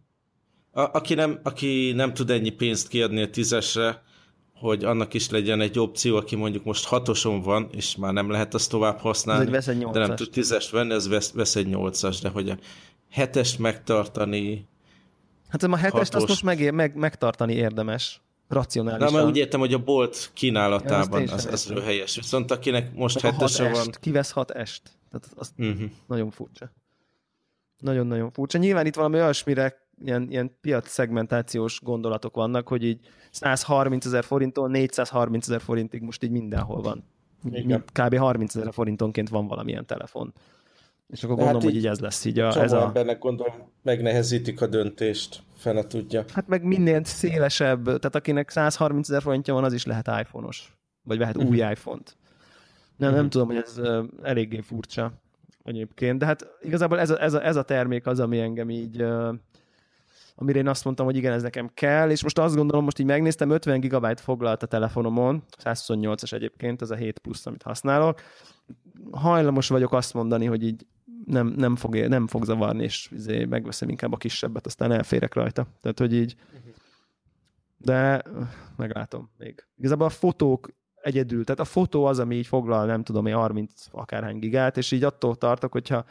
a, 0.72 0.80
aki, 0.80 1.14
nem, 1.14 1.40
aki 1.42 1.92
nem 1.92 2.14
tud 2.14 2.30
ennyi 2.30 2.50
pénzt 2.50 2.88
kiadni 2.88 3.22
a 3.22 3.30
tízesre, 3.30 4.02
hogy 4.54 4.84
annak 4.84 5.14
is 5.14 5.30
legyen 5.30 5.60
egy 5.60 5.78
opció, 5.78 6.16
aki 6.16 6.36
mondjuk 6.36 6.64
most 6.64 6.86
hatoson 6.86 7.40
van, 7.40 7.68
és 7.72 7.96
már 7.96 8.12
nem 8.12 8.30
lehet 8.30 8.54
azt 8.54 8.70
tovább 8.70 8.98
használni, 8.98 9.50
vesz 9.50 9.68
egy 9.68 9.86
de 9.86 9.98
nem 9.98 10.16
tud 10.16 10.30
tízest 10.30 10.70
venni, 10.70 10.92
ez 10.92 11.08
vesz, 11.08 11.32
vesz 11.32 11.56
egy 11.56 11.66
nyolcas, 11.66 12.20
de 12.20 12.28
hogy 12.28 12.48
a 12.48 12.56
hetest 13.10 13.58
megtartani... 13.58 14.68
Hát 15.48 15.62
a 15.62 15.76
hetest 15.76 16.14
azt 16.14 16.28
most 16.28 16.42
meg, 16.42 16.74
meg, 16.74 16.94
megtartani 16.94 17.54
érdemes 17.54 18.20
racionálisan. 18.48 19.12
Na, 19.12 19.16
mert 19.16 19.26
úgy 19.26 19.36
értem, 19.36 19.60
hogy 19.60 19.72
a 19.72 19.78
bolt 19.78 20.30
kínálatában 20.34 21.22
ja, 21.22 21.32
az, 21.32 21.46
az, 21.52 21.70
az 21.70 21.84
helyes. 21.84 22.16
Viszont 22.16 22.50
akinek 22.50 22.94
most 22.94 23.20
hetese 23.20 23.68
van... 23.68 23.86
Kivesz 24.00 24.30
hat 24.30 24.50
est. 24.50 24.82
Tehát 25.10 25.28
az 25.36 25.52
uh-huh. 25.58 25.90
nagyon 26.06 26.30
furcsa. 26.30 26.72
Nagyon-nagyon 27.78 28.30
furcsa. 28.30 28.58
Nyilván 28.58 28.86
itt 28.86 28.94
valami 28.94 29.14
olyasmire 29.14 29.88
ilyen, 30.04 30.26
ilyen 30.30 30.56
piac 30.60 30.88
szegmentációs 30.88 31.80
gondolatok 31.82 32.34
vannak, 32.34 32.68
hogy 32.68 32.84
így 32.84 33.00
130 33.30 34.06
ezer 34.06 34.24
forinttól 34.24 34.68
430 34.68 35.48
ezer 35.48 35.60
forintig 35.60 36.02
most 36.02 36.22
így 36.22 36.30
mindenhol 36.30 36.82
van. 36.82 37.04
Igen. 37.50 37.84
Kb. 37.92 38.16
30 38.16 38.54
ezer 38.54 38.72
forintonként 38.72 39.28
van 39.28 39.46
valamilyen 39.46 39.86
telefon. 39.86 40.32
És 41.08 41.22
akkor 41.22 41.36
gondolom, 41.36 41.60
hát 41.60 41.70
hogy 41.70 41.76
így 41.76 41.86
ez 41.86 42.00
lesz 42.00 42.24
így 42.24 42.38
a... 42.38 42.62
Ez 42.62 42.72
a... 42.72 42.82
embernek 42.82 43.18
gondolom 43.18 43.54
megnehezítik 43.82 44.60
a 44.60 44.66
döntést, 44.66 45.42
fene 45.56 45.86
tudja. 45.86 46.24
Hát 46.32 46.48
meg 46.48 46.64
minél 46.64 47.04
szélesebb, 47.04 47.84
tehát 47.84 48.14
akinek 48.14 48.50
130 48.50 49.08
ezer 49.08 49.22
forintja 49.22 49.54
van, 49.54 49.64
az 49.64 49.72
is 49.72 49.84
lehet 49.84 50.06
iPhone-os. 50.06 50.72
Vagy 51.02 51.18
vehet 51.18 51.36
uh-huh. 51.36 51.50
új 51.50 51.58
iPhone-t. 51.58 52.16
Nem, 53.00 53.14
nem 53.14 53.30
tudom, 53.30 53.46
hogy 53.46 53.56
ez 53.56 53.80
eléggé 54.22 54.60
furcsa 54.60 55.12
egyébként, 55.64 56.18
de 56.18 56.26
hát 56.26 56.46
igazából 56.62 56.98
ez 56.98 57.10
a, 57.10 57.22
ez 57.22 57.34
a, 57.34 57.44
ez 57.44 57.56
a 57.56 57.62
termék 57.62 58.06
az, 58.06 58.20
ami 58.20 58.40
engem 58.40 58.70
így 58.70 59.04
amire 60.34 60.58
én 60.58 60.68
azt 60.68 60.84
mondtam, 60.84 61.06
hogy 61.06 61.16
igen, 61.16 61.32
ez 61.32 61.42
nekem 61.42 61.70
kell, 61.74 62.10
és 62.10 62.22
most 62.22 62.38
azt 62.38 62.54
gondolom, 62.54 62.84
most 62.84 62.98
így 62.98 63.06
megnéztem, 63.06 63.50
50 63.50 63.80
GB 63.80 64.18
foglalt 64.18 64.62
a 64.62 64.66
telefonomon, 64.66 65.42
128-as 65.64 66.32
egyébként, 66.32 66.82
ez 66.82 66.90
a 66.90 66.94
7 66.94 67.18
plusz, 67.18 67.46
amit 67.46 67.62
használok. 67.62 68.20
Hajlamos 69.10 69.68
vagyok 69.68 69.92
azt 69.92 70.14
mondani, 70.14 70.46
hogy 70.46 70.64
így 70.64 70.86
nem, 71.24 71.46
nem, 71.46 71.76
fog, 71.76 71.96
nem 71.96 72.26
fog 72.26 72.44
zavarni, 72.44 72.82
és 72.82 73.10
izé 73.12 73.44
megveszem 73.44 73.88
inkább 73.88 74.12
a 74.12 74.16
kisebbet, 74.16 74.66
aztán 74.66 74.92
elférek 74.92 75.34
rajta. 75.34 75.66
Tehát, 75.80 75.98
hogy 75.98 76.14
így 76.14 76.36
de 77.82 78.22
meglátom 78.76 79.30
még. 79.38 79.66
Igazából 79.78 80.06
a 80.06 80.10
fotók 80.10 80.70
egyedül, 81.02 81.44
tehát 81.44 81.60
a 81.60 81.64
fotó 81.64 82.04
az, 82.04 82.18
ami 82.18 82.36
így 82.36 82.46
foglal, 82.46 82.86
nem 82.86 83.02
tudom, 83.02 83.26
30 83.26 83.72
akárhány 83.90 84.38
gigát, 84.38 84.76
és 84.76 84.92
így 84.92 85.04
attól 85.04 85.36
tartok, 85.36 85.72
hogyha 85.72 86.04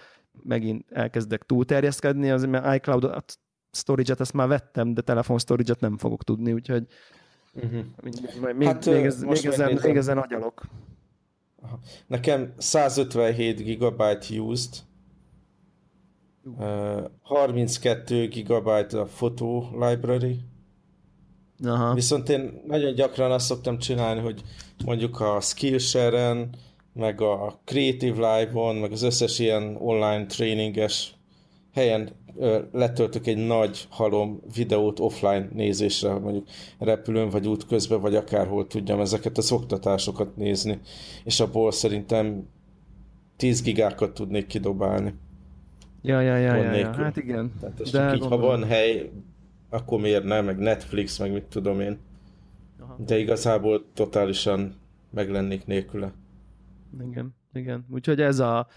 megint 0.43 0.85
elkezdek 0.91 1.43
túlterjeszkedni, 1.43 2.29
az 2.29 2.45
mert 2.45 2.75
iCloud 2.75 3.23
storage-et 3.71 4.19
ezt 4.19 4.33
már 4.33 4.47
vettem, 4.47 4.93
de 4.93 5.01
telefon 5.01 5.39
storage-et 5.39 5.79
nem 5.79 5.97
fogok 5.97 6.23
tudni, 6.23 6.53
úgyhogy 6.53 6.87
uh-huh. 7.53 7.83
még, 8.01 8.13
hát, 8.67 8.85
még, 8.85 9.05
ez, 9.05 9.23
még, 9.23 9.45
ezen, 9.45 9.79
még 9.83 9.95
ezen 9.95 10.17
agyalok. 10.17 10.61
Nekem 12.07 12.53
157 12.57 13.63
gigabyte 13.63 14.41
used, 14.41 14.73
uh, 16.43 17.03
32 17.21 18.27
gigabyte 18.27 18.99
a 18.99 19.03
photo 19.03 19.69
library, 19.87 20.39
Aha. 21.63 21.93
viszont 21.93 22.29
én 22.29 22.61
nagyon 22.67 22.93
gyakran 22.93 23.31
azt 23.31 23.45
szoktam 23.45 23.77
csinálni, 23.77 24.21
hogy 24.21 24.41
mondjuk 24.85 25.19
a 25.19 25.39
Skillshare-en, 25.41 26.49
meg 26.93 27.21
a 27.21 27.59
Creative 27.65 28.15
Live-on, 28.15 28.75
meg 28.75 28.91
az 28.91 29.01
összes 29.01 29.39
ilyen 29.39 29.75
online 29.79 30.25
tréninges 30.25 31.13
helyen 31.73 32.09
letöltök 32.71 33.27
egy 33.27 33.45
nagy 33.45 33.87
halom 33.89 34.39
videót 34.55 34.99
offline 34.99 35.47
nézésre, 35.53 36.13
mondjuk 36.13 36.47
repülőn, 36.79 37.29
vagy 37.29 37.47
útközben, 37.47 38.01
vagy 38.01 38.15
akárhol 38.15 38.67
tudjam 38.67 38.99
ezeket 38.99 39.37
az 39.37 39.51
oktatásokat 39.51 40.35
nézni, 40.35 40.79
és 41.23 41.39
abból 41.39 41.71
szerintem 41.71 42.47
10 43.37 43.61
gigákat 43.61 44.13
tudnék 44.13 44.47
kidobálni. 44.47 45.13
Ja, 46.01 46.21
ja, 46.21 46.37
ja, 46.37 46.55
ja, 46.55 46.73
ja. 46.73 46.93
hát 46.93 47.17
igen. 47.17 47.51
Tehát 47.59 47.91
De 47.91 48.15
így, 48.15 48.25
ha 48.25 48.37
van 48.37 48.63
hely, 48.63 49.09
akkor 49.69 49.99
miért 49.99 50.23
nem, 50.23 50.45
meg 50.45 50.57
Netflix, 50.57 51.17
meg 51.17 51.31
mit 51.31 51.43
tudom 51.43 51.79
én. 51.79 51.97
Aha. 52.79 52.95
De 53.05 53.17
igazából 53.17 53.85
totálisan 53.93 54.75
meg 55.09 55.29
lennék 55.29 55.65
nélküle. 55.65 56.11
Igen, 57.01 57.35
igen. 57.53 57.85
Úgyhogy 57.89 58.21
ez 58.21 58.39
a, 58.39 58.67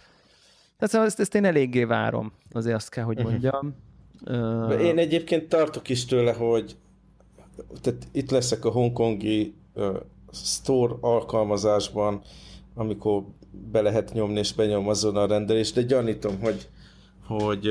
tehát 0.79 1.07
ezt, 1.07 1.21
ezt 1.21 1.35
én 1.35 1.45
eléggé 1.45 1.85
várom, 1.85 2.33
azért 2.53 2.77
azt 2.77 2.89
kell, 2.89 3.05
hogy 3.05 3.19
mhm. 3.19 3.29
mondjam. 3.29 3.75
Uh... 4.27 4.85
Én 4.85 4.99
egyébként 4.99 5.49
tartok 5.49 5.89
is 5.89 6.05
tőle, 6.05 6.33
hogy 6.33 6.77
tehát 7.81 8.09
itt 8.13 8.31
leszek 8.31 8.65
a 8.65 8.71
hongkongi 8.71 9.55
uh, 9.75 9.97
store 10.33 10.95
alkalmazásban, 11.01 12.21
amikor 12.75 13.25
be 13.73 13.81
lehet 13.81 14.13
nyomni 14.13 14.39
és 14.39 14.53
benyom 14.55 14.89
azon 14.89 15.17
a 15.17 15.27
rendelést, 15.27 15.75
de 15.75 15.83
gyanítom, 15.83 16.41
hogy, 16.41 16.69
hogy 17.27 17.71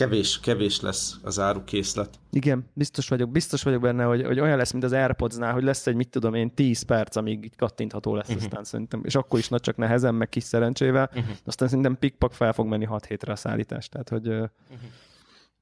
kevés, 0.00 0.40
kevés 0.40 0.80
lesz 0.80 1.18
az 1.22 1.38
árukészlet. 1.38 2.18
Igen, 2.30 2.70
biztos 2.72 3.08
vagyok, 3.08 3.30
biztos 3.30 3.62
vagyok 3.62 3.80
benne, 3.80 4.04
hogy, 4.04 4.24
hogy 4.24 4.40
olyan 4.40 4.56
lesz, 4.56 4.72
mint 4.72 4.84
az 4.84 4.92
Airpods-nál, 4.92 5.52
hogy 5.52 5.62
lesz 5.62 5.86
egy, 5.86 5.94
mit 5.94 6.08
tudom 6.08 6.34
én, 6.34 6.54
10 6.54 6.82
perc, 6.82 7.16
amíg 7.16 7.44
így 7.44 7.56
kattintható 7.56 8.14
lesz 8.14 8.28
uh-huh. 8.28 8.42
aztán 8.42 8.64
szerintem, 8.64 9.00
és 9.04 9.14
akkor 9.14 9.38
is 9.38 9.48
nagy 9.48 9.60
csak 9.60 9.76
nehezen, 9.76 10.14
meg 10.14 10.28
kis 10.28 10.44
szerencsével, 10.44 11.10
uh-huh. 11.14 11.36
aztán 11.44 11.68
szerintem 11.68 11.98
pikpak 11.98 12.32
fel 12.32 12.52
fog 12.52 12.66
menni 12.66 12.84
6 12.84 13.06
hétre 13.06 13.32
a 13.32 13.36
szállítás, 13.36 13.88
tehát 13.88 14.08
hogy 14.08 14.28
uh-huh. 14.28 14.48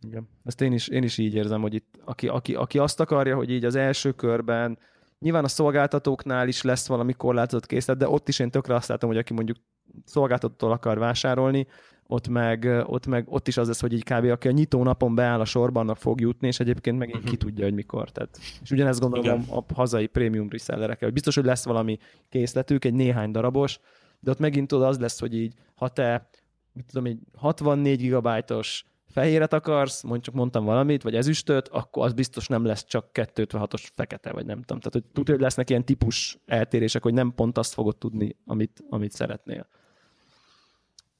igen. 0.00 0.28
Ezt 0.44 0.60
én 0.60 0.72
is, 0.72 0.88
én 0.88 1.02
is 1.02 1.18
így 1.18 1.34
érzem, 1.34 1.60
hogy 1.60 1.74
itt, 1.74 1.94
aki, 2.04 2.28
aki, 2.28 2.54
aki 2.54 2.78
azt 2.78 3.00
akarja, 3.00 3.36
hogy 3.36 3.50
így 3.50 3.64
az 3.64 3.74
első 3.74 4.12
körben 4.12 4.78
Nyilván 5.18 5.44
a 5.44 5.48
szolgáltatóknál 5.48 6.48
is 6.48 6.62
lesz 6.62 6.86
valami 6.86 7.12
korlátozott 7.12 7.66
készlet, 7.66 7.96
de 7.96 8.08
ott 8.08 8.28
is 8.28 8.38
én 8.38 8.50
tökre 8.50 8.74
azt 8.74 8.88
látom, 8.88 9.10
hogy 9.10 9.18
aki 9.18 9.32
mondjuk 9.32 9.56
szolgáltatótól 10.04 10.72
akar 10.72 10.98
vásárolni, 10.98 11.66
ott 12.10 12.28
meg, 12.28 12.84
ott 12.86 13.06
meg 13.06 13.26
ott 13.28 13.48
is 13.48 13.56
az 13.56 13.66
lesz, 13.66 13.80
hogy 13.80 13.92
így 13.92 14.04
kb. 14.04 14.24
aki 14.24 14.48
a 14.48 14.50
nyitó 14.50 14.82
napon 14.82 15.14
beáll 15.14 15.40
a 15.40 15.44
sorban, 15.44 15.82
annak 15.82 15.96
fog 15.96 16.20
jutni, 16.20 16.46
és 16.46 16.60
egyébként 16.60 16.98
megint 16.98 17.16
uh-huh. 17.16 17.30
ki 17.30 17.36
tudja, 17.36 17.64
hogy 17.64 17.74
mikor. 17.74 18.10
Tehát, 18.10 18.38
és 18.62 18.70
ugyanezt 18.70 19.00
gondolom 19.00 19.44
a, 19.50 19.56
a 19.56 19.64
hazai 19.74 20.06
prémium 20.06 20.48
resellerekkel, 20.50 21.04
hogy 21.04 21.12
biztos, 21.12 21.34
hogy 21.34 21.44
lesz 21.44 21.64
valami 21.64 21.98
készletük, 22.28 22.84
egy 22.84 22.94
néhány 22.94 23.30
darabos, 23.30 23.80
de 24.20 24.30
ott 24.30 24.38
megint 24.38 24.68
tudod, 24.68 24.86
az 24.86 24.98
lesz, 24.98 25.20
hogy 25.20 25.34
így, 25.34 25.54
ha 25.74 25.88
te 25.88 26.28
mit 26.72 26.86
tudom, 26.86 27.04
egy 27.04 27.18
64 27.36 27.98
gigabájtos 27.98 28.84
fehéret 29.06 29.52
akarsz, 29.52 30.02
mondjuk 30.02 30.34
mondtam 30.34 30.64
valamit, 30.64 31.02
vagy 31.02 31.14
ezüstöt, 31.14 31.68
akkor 31.68 32.04
az 32.04 32.12
biztos 32.12 32.46
nem 32.46 32.64
lesz 32.64 32.84
csak 32.84 33.10
256-os 33.14 33.84
fekete, 33.94 34.32
vagy 34.32 34.46
nem 34.46 34.60
tudom. 34.60 34.78
Tehát, 34.80 34.92
hogy 34.92 35.04
tudja, 35.12 35.34
hogy 35.34 35.42
lesznek 35.42 35.70
ilyen 35.70 35.84
típus 35.84 36.38
eltérések, 36.46 37.02
hogy 37.02 37.14
nem 37.14 37.32
pont 37.34 37.58
azt 37.58 37.72
fogod 37.72 37.96
tudni, 37.96 38.36
amit, 38.46 38.84
amit 38.88 39.12
szeretnél. 39.12 39.68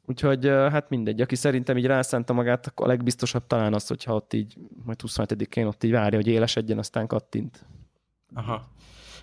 Úgyhogy 0.09 0.47
hát 0.47 0.91
mindegy, 0.91 1.21
aki 1.21 1.35
szerintem 1.35 1.77
így 1.77 1.87
rászánta 1.87 2.33
magát, 2.33 2.67
akkor 2.67 2.87
a 2.87 2.89
legbiztosabb 2.89 3.47
talán 3.47 3.75
az, 3.75 3.87
hogyha 3.87 4.15
ott 4.15 4.33
így 4.33 4.57
majd 4.85 5.01
27-én 5.07 5.67
ott 5.67 5.85
így 5.85 5.91
várja, 5.91 6.19
hogy 6.19 6.27
élesedjen, 6.27 6.79
aztán 6.79 7.07
kattint. 7.07 7.67
Aha. 8.35 8.67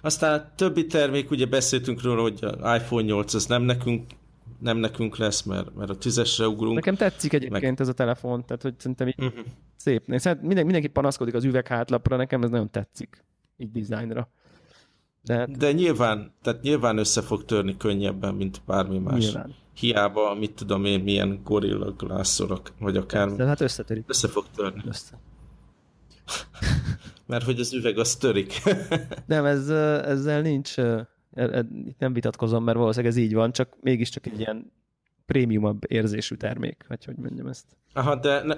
Aztán 0.01 0.51
többi 0.55 0.85
termék, 0.85 1.31
ugye 1.31 1.45
beszéltünk 1.45 2.01
róla, 2.01 2.21
hogy 2.21 2.39
a 2.43 2.75
iPhone 2.75 3.03
8 3.03 3.33
az 3.33 3.45
nem 3.45 3.61
nekünk, 3.61 4.11
nem 4.59 4.77
nekünk 4.77 5.17
lesz, 5.17 5.41
mert, 5.41 5.75
mert 5.75 5.89
a 5.89 5.97
tízesre 5.97 6.47
ugrunk. 6.47 6.75
Nekem 6.75 6.95
tetszik 6.95 7.33
egyébként 7.33 7.61
meg... 7.61 7.79
ez 7.79 7.87
a 7.87 7.93
telefon, 7.93 8.45
tehát 8.45 8.61
hogy 8.61 8.73
szerintem 8.77 9.07
így 9.07 9.15
uh-huh. 9.17 9.45
szép. 9.75 10.03
Szerintem 10.05 10.47
minden, 10.47 10.63
mindenki 10.63 10.87
panaszkodik 10.87 11.33
az 11.33 11.43
üveghátlapra, 11.43 12.15
nekem 12.15 12.43
ez 12.43 12.49
nagyon 12.49 12.71
tetszik, 12.71 13.23
így 13.57 13.71
dizájnra. 13.71 14.29
De, 15.21 15.35
hát... 15.35 15.57
De 15.57 15.71
nyilván, 15.71 16.31
tehát 16.41 16.61
nyilván 16.61 16.97
össze 16.97 17.21
fog 17.21 17.45
törni 17.45 17.77
könnyebben, 17.77 18.35
mint 18.35 18.61
bármi 18.65 18.97
más. 18.99 19.23
Nyilván. 19.23 19.55
Hiába, 19.75 20.33
mit 20.33 20.53
tudom 20.53 20.85
én, 20.85 20.99
milyen 20.99 21.41
gorilla 21.43 21.91
glászorok, 21.91 22.71
vagy 22.79 22.97
akár... 22.97 23.35
De 23.35 23.45
hát 23.45 23.61
összetörik. 23.61 24.03
Össze 24.07 24.27
fog 24.27 24.45
törni. 24.55 24.81
Össze. 24.87 25.19
Mert 27.27 27.43
hogy 27.45 27.59
az 27.59 27.73
üveg 27.73 27.97
az 27.97 28.15
törik. 28.15 28.61
nem, 29.25 29.45
ez, 29.45 29.69
ezzel 29.69 30.41
nincs, 30.41 30.79
e, 30.79 31.09
e, 31.33 31.65
itt 31.85 31.99
nem 31.99 32.13
vitatkozom, 32.13 32.63
mert 32.63 32.77
valószínűleg 32.77 33.15
ez 33.15 33.21
így 33.21 33.33
van, 33.33 33.51
csak 33.51 33.77
mégiscsak 33.81 34.25
egy 34.25 34.39
ilyen 34.39 34.71
prémiumabb 35.25 35.91
érzésű 35.91 36.35
termék, 36.35 36.85
vagy 36.87 37.05
hogy 37.05 37.15
mondjam 37.15 37.47
ezt. 37.47 37.65
Aha, 37.93 38.15
de 38.15 38.43
ne, 38.43 38.55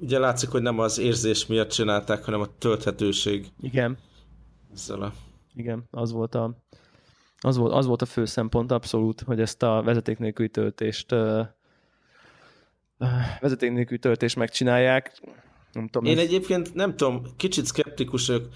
ugye 0.00 0.18
látszik, 0.18 0.48
hogy 0.48 0.62
nem 0.62 0.78
az 0.78 0.98
érzés 0.98 1.46
miatt 1.46 1.70
csinálták, 1.70 2.24
hanem 2.24 2.40
a 2.40 2.58
tölthetőség. 2.58 3.46
Igen. 3.60 3.96
Ezzel 4.72 5.02
a 5.02 5.12
igen, 5.56 5.84
az 5.90 6.12
volt 6.12 6.34
a, 6.34 6.56
az 7.40 7.56
volt, 7.56 7.72
az 7.72 7.86
volt 7.86 8.02
a 8.02 8.06
fő 8.06 8.24
szempont 8.24 8.72
abszolút, 8.72 9.20
hogy 9.20 9.40
ezt 9.40 9.62
a 9.62 9.82
vezeték 9.82 10.18
nélküli 10.18 10.48
töltést 10.48 11.14
vezeték 13.40 13.72
nélküli 13.72 13.98
töltést 13.98 14.36
megcsinálják. 14.36 15.20
Nem 15.72 15.88
tudom, 15.88 16.08
Én 16.10 16.18
ez... 16.18 16.24
egyébként 16.24 16.74
nem 16.74 16.96
tudom, 16.96 17.22
kicsit 17.36 17.66
szkeptikus 17.66 18.26
vagyok. 18.26 18.48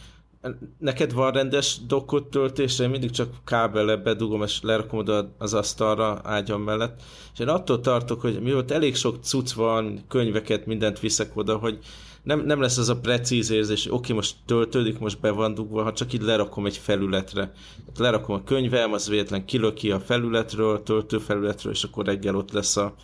Neked 0.78 1.12
van 1.12 1.32
rendes 1.32 1.78
dokkot 1.86 2.30
töltésre, 2.30 2.84
én 2.84 2.90
mindig 2.90 3.10
csak 3.10 3.34
kábele 3.44 3.96
bedugom, 3.96 4.42
és 4.42 4.60
lerakom 4.62 4.98
oda 4.98 5.34
az 5.38 5.54
asztalra 5.54 6.20
ágyam 6.24 6.62
mellett. 6.62 7.02
És 7.32 7.38
én 7.38 7.48
attól 7.48 7.80
tartok, 7.80 8.20
hogy 8.20 8.40
mióta 8.40 8.74
elég 8.74 8.96
sok 8.96 9.16
cucc 9.22 9.52
van, 9.52 10.04
könyveket, 10.08 10.66
mindent 10.66 11.00
viszek 11.00 11.36
oda, 11.36 11.56
hogy 11.56 11.78
nem, 12.22 12.40
nem 12.40 12.60
lesz 12.60 12.78
az 12.78 12.88
a 12.88 13.00
precíz 13.00 13.50
érzés, 13.50 13.82
hogy 13.82 13.92
oké, 13.92 14.12
most 14.12 14.36
töltődik, 14.46 14.98
most 14.98 15.20
be 15.20 15.30
van 15.30 15.54
dugva, 15.54 15.82
ha 15.82 15.92
csak 15.92 16.12
így 16.12 16.22
lerakom 16.22 16.66
egy 16.66 16.76
felületre. 16.76 17.40
Hát 17.86 17.98
lerakom 17.98 18.34
a 18.34 18.44
könyvem, 18.44 18.92
az 18.92 19.08
véletlen 19.08 19.44
kilöki 19.44 19.90
a 19.90 20.00
felületről, 20.00 20.82
töltő 20.82 21.18
felületről, 21.18 21.72
és 21.72 21.84
akkor 21.84 22.04
reggel 22.04 22.36
ott 22.36 22.52
lesz 22.52 22.76
a, 22.76 22.94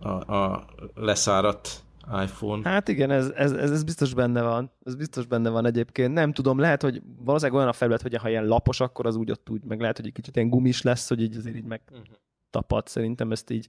a, 0.00 0.34
a 0.34 0.64
leszáradt 0.94 1.83
iPhone. 2.22 2.68
Hát 2.68 2.88
igen, 2.88 3.10
ez, 3.10 3.32
ez, 3.36 3.52
ez, 3.52 3.70
ez 3.70 3.84
biztos 3.84 4.14
benne 4.14 4.42
van. 4.42 4.70
Ez 4.84 4.94
biztos 4.94 5.26
benne 5.26 5.50
van 5.50 5.66
egyébként. 5.66 6.12
Nem 6.12 6.32
tudom, 6.32 6.58
lehet, 6.58 6.82
hogy 6.82 7.02
valószínűleg 7.24 7.58
olyan 7.58 7.72
a 7.72 7.76
felület, 7.76 8.02
hogy 8.02 8.16
ha 8.16 8.28
ilyen 8.28 8.46
lapos, 8.46 8.80
akkor 8.80 9.06
az 9.06 9.16
úgy 9.16 9.30
ott 9.30 9.50
úgy, 9.50 9.64
meg 9.64 9.80
lehet, 9.80 9.96
hogy 9.96 10.06
egy 10.06 10.12
kicsit 10.12 10.36
ilyen 10.36 10.48
gumis 10.48 10.82
lesz, 10.82 11.08
hogy 11.08 11.22
így 11.22 11.36
azért 11.36 11.56
így 11.56 11.64
meg 11.64 11.80
uh-huh. 11.90 12.06
tapad. 12.50 12.86
Szerintem 12.86 13.32
ezt 13.32 13.50
így 13.50 13.68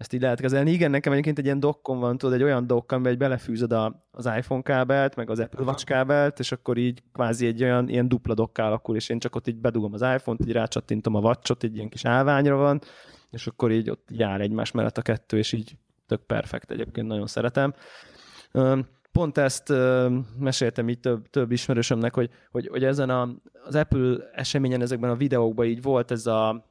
ezt 0.00 0.12
így 0.12 0.20
lehet 0.20 0.40
kezelni. 0.40 0.70
Igen, 0.70 0.90
nekem 0.90 1.12
egyébként 1.12 1.38
egy 1.38 1.44
ilyen 1.44 1.60
dokkon 1.60 1.98
van, 1.98 2.18
tudod, 2.18 2.34
egy 2.34 2.42
olyan 2.42 2.66
dokk, 2.66 2.92
amiben 2.92 3.18
belefűzöd 3.18 3.72
a, 3.72 4.06
az 4.10 4.26
iPhone 4.36 4.62
kábelt, 4.62 5.16
meg 5.16 5.30
az 5.30 5.38
Apple 5.38 5.64
Watch 5.64 5.84
kábelt, 5.84 6.38
és 6.38 6.52
akkor 6.52 6.76
így 6.76 7.02
kvázi 7.12 7.46
egy 7.46 7.62
olyan 7.62 7.88
ilyen 7.88 8.08
dupla 8.08 8.34
dokk 8.34 8.58
alakul, 8.58 8.96
és 8.96 9.08
én 9.08 9.18
csak 9.18 9.36
ott 9.36 9.46
így 9.46 9.56
bedugom 9.56 9.92
az 9.92 10.02
iPhone-t, 10.02 10.40
így 10.40 10.52
rácsattintom 10.52 11.14
a 11.14 11.20
watch 11.20 11.56
egy 11.60 11.76
ilyen 11.76 11.88
kis 11.88 12.04
állványra 12.04 12.56
van, 12.56 12.80
és 13.30 13.46
akkor 13.46 13.70
így 13.70 13.90
ott 13.90 14.08
jár 14.10 14.40
egymás 14.40 14.70
mellett 14.70 14.98
a 14.98 15.02
kettő, 15.02 15.38
és 15.38 15.52
így 15.52 15.76
tök 16.10 16.26
perfekt 16.26 16.70
egyébként, 16.70 17.06
nagyon 17.06 17.26
szeretem. 17.26 17.74
Pont 19.12 19.38
ezt 19.38 19.72
meséltem 20.38 20.88
így 20.88 21.00
több, 21.00 21.30
több 21.30 21.50
ismerősömnek, 21.50 22.14
hogy, 22.14 22.30
hogy, 22.50 22.68
hogy 22.68 22.84
ezen 22.84 23.10
a, 23.10 23.28
az 23.64 23.74
Apple 23.74 24.16
eseményen, 24.32 24.80
ezekben 24.80 25.10
a 25.10 25.16
videókban 25.16 25.66
így 25.66 25.82
volt 25.82 26.10
ez 26.10 26.26
a 26.26 26.68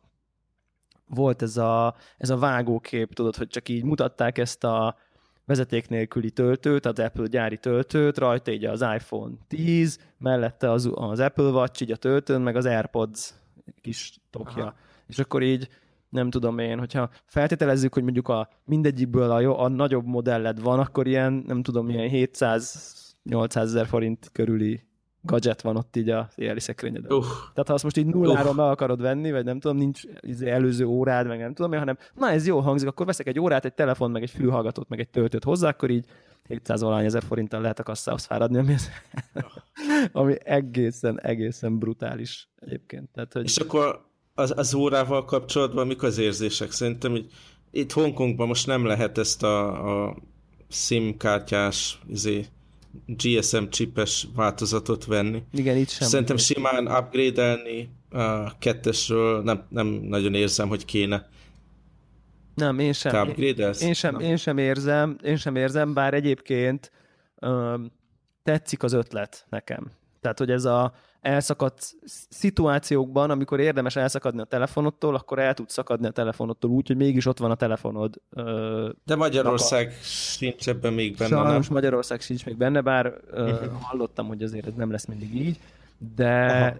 volt 1.07 1.41
ez 1.41 1.57
a, 1.57 1.95
ez 2.17 2.29
a 2.29 2.37
vágókép, 2.37 3.13
tudod, 3.13 3.35
hogy 3.35 3.47
csak 3.47 3.69
így 3.69 3.83
mutatták 3.83 4.37
ezt 4.37 4.63
a 4.63 4.95
vezeték 5.45 5.89
nélküli 5.89 6.31
töltőt, 6.31 6.85
az 6.85 6.99
Apple 6.99 7.27
gyári 7.27 7.57
töltőt, 7.57 8.17
rajta 8.17 8.51
így 8.51 8.65
az 8.65 8.81
iPhone 8.81 9.33
10, 9.47 9.99
mellette 10.17 10.71
az, 10.71 10.89
az 10.93 11.19
Apple 11.19 11.49
Watch 11.49 11.81
így 11.81 11.91
a 11.91 11.95
töltőn, 11.95 12.41
meg 12.41 12.55
az 12.55 12.65
AirPods 12.65 13.33
kis 13.81 14.19
tokja. 14.29 14.63
Aha. 14.63 14.75
És 15.07 15.19
akkor 15.19 15.43
így 15.43 15.69
nem 16.09 16.29
tudom 16.29 16.59
én, 16.59 16.79
hogyha 16.79 17.09
feltételezzük, 17.25 17.93
hogy 17.93 18.03
mondjuk 18.03 18.27
a 18.27 18.49
mindegyikből 18.65 19.31
a, 19.31 19.39
jó, 19.39 19.59
a 19.59 19.67
nagyobb 19.67 20.05
modelled 20.05 20.61
van, 20.61 20.79
akkor 20.79 21.07
ilyen, 21.07 21.43
nem 21.47 21.63
tudom, 21.63 21.89
ilyen 21.89 22.09
700-800 22.11 23.55
ezer 23.55 23.85
forint 23.85 24.29
körüli 24.31 24.87
gadget 25.21 25.61
van 25.61 25.75
ott 25.75 25.95
így 25.95 26.09
a 26.09 26.29
éjjeli 26.35 26.59
szekrényeden. 26.59 27.11
Uh. 27.11 27.23
Tehát 27.23 27.67
ha 27.67 27.73
azt 27.73 27.83
most 27.83 27.97
így 27.97 28.05
nulláról 28.05 28.51
uh. 28.51 28.55
meg 28.55 28.65
akarod 28.65 29.01
venni, 29.01 29.31
vagy 29.31 29.45
nem 29.45 29.59
tudom, 29.59 29.77
nincs 29.77 30.01
izé 30.19 30.49
előző 30.49 30.85
órád, 30.85 31.27
meg 31.27 31.39
nem 31.39 31.53
tudom, 31.53 31.71
hanem 31.71 31.97
na 32.15 32.29
ez 32.29 32.47
jó 32.47 32.59
hangzik, 32.59 32.87
akkor 32.87 33.05
veszek 33.05 33.27
egy 33.27 33.39
órát, 33.39 33.65
egy 33.65 33.73
telefon, 33.73 34.11
meg 34.11 34.21
egy 34.21 34.29
fülhallgatót, 34.29 34.89
meg 34.89 34.99
egy 34.99 35.09
töltőt 35.09 35.43
hozzá, 35.43 35.69
akkor 35.69 35.89
így 35.89 36.05
700 36.47 36.81
valány 36.81 37.05
ezer 37.05 37.23
forinttal 37.23 37.61
lehet 37.61 37.79
a 37.79 37.83
kasszához 37.83 38.25
fáradni, 38.25 38.57
ami, 38.57 38.75
ami 40.11 40.35
egészen, 40.43 41.19
egészen 41.21 41.79
brutális 41.79 42.49
egyébként. 42.55 43.09
Tehát, 43.09 43.33
hogy... 43.33 43.43
És 43.43 43.57
akkor 43.57 44.08
az, 44.39 44.53
az 44.55 44.73
órával 44.73 45.25
kapcsolatban 45.25 45.87
mik 45.87 46.03
az 46.03 46.17
érzések? 46.17 46.71
Szerintem 46.71 47.11
hogy 47.11 47.29
itt 47.71 47.91
Hongkongban 47.91 48.47
most 48.47 48.67
nem 48.67 48.85
lehet 48.85 49.17
ezt 49.17 49.43
a, 49.43 50.07
a 50.07 50.15
SIM 50.69 51.17
kártyás 51.17 51.99
izé, 52.07 52.45
GSM 53.05 53.63
chipes 53.69 54.27
változatot 54.35 55.05
venni. 55.05 55.43
Igen, 55.53 55.77
itt 55.77 55.89
sem. 55.89 56.07
Szerintem 56.07 56.37
simán 56.37 56.87
upgrade-elni 56.87 57.89
a 58.09 58.57
kettesről 58.57 59.41
nem, 59.41 59.65
nem 59.69 59.87
nagyon 59.87 60.33
érzem, 60.33 60.67
hogy 60.67 60.85
kéne. 60.85 61.29
Nem, 62.55 62.79
én 62.79 62.93
sem. 62.93 63.11
Te 63.11 63.43
én, 63.43 63.73
én, 63.79 63.93
sem, 63.93 64.19
én 64.19 64.37
sem 64.37 64.57
érzem, 64.57 65.17
én 65.23 65.37
sem 65.37 65.55
érzem, 65.55 65.93
bár 65.93 66.13
egyébként 66.13 66.91
öm, 67.39 67.91
tetszik 68.43 68.83
az 68.83 68.93
ötlet 68.93 69.45
nekem. 69.49 69.91
Tehát, 70.21 70.37
hogy 70.37 70.51
ez 70.51 70.65
a 70.65 70.93
elszakadt 71.21 71.95
szituációkban, 72.29 73.29
amikor 73.29 73.59
érdemes 73.59 73.95
elszakadni 73.95 74.41
a 74.41 74.43
telefonodtól, 74.43 75.15
akkor 75.15 75.39
el 75.39 75.53
tudsz 75.53 75.73
szakadni 75.73 76.07
a 76.07 76.11
telefonodtól 76.11 76.71
úgy, 76.71 76.87
hogy 76.87 76.97
mégis 76.97 77.25
ott 77.25 77.37
van 77.37 77.51
a 77.51 77.55
telefonod. 77.55 78.21
Ö, 78.29 78.89
De 79.05 79.15
Magyarország 79.15 79.85
napa. 79.85 79.97
sincs 80.01 80.69
ebben 80.69 80.93
még 80.93 81.17
benne, 81.17 81.35
Sajnos 81.35 81.65
nem? 81.67 81.75
Magyarország 81.75 82.21
sincs 82.21 82.45
még 82.45 82.57
benne, 82.57 82.81
bár 82.81 83.13
ö, 83.31 83.65
hallottam, 83.81 84.27
hogy 84.27 84.43
azért 84.43 84.67
ez 84.67 84.73
nem 84.73 84.91
lesz 84.91 85.05
mindig 85.05 85.35
így, 85.35 85.59
de, 86.15 86.75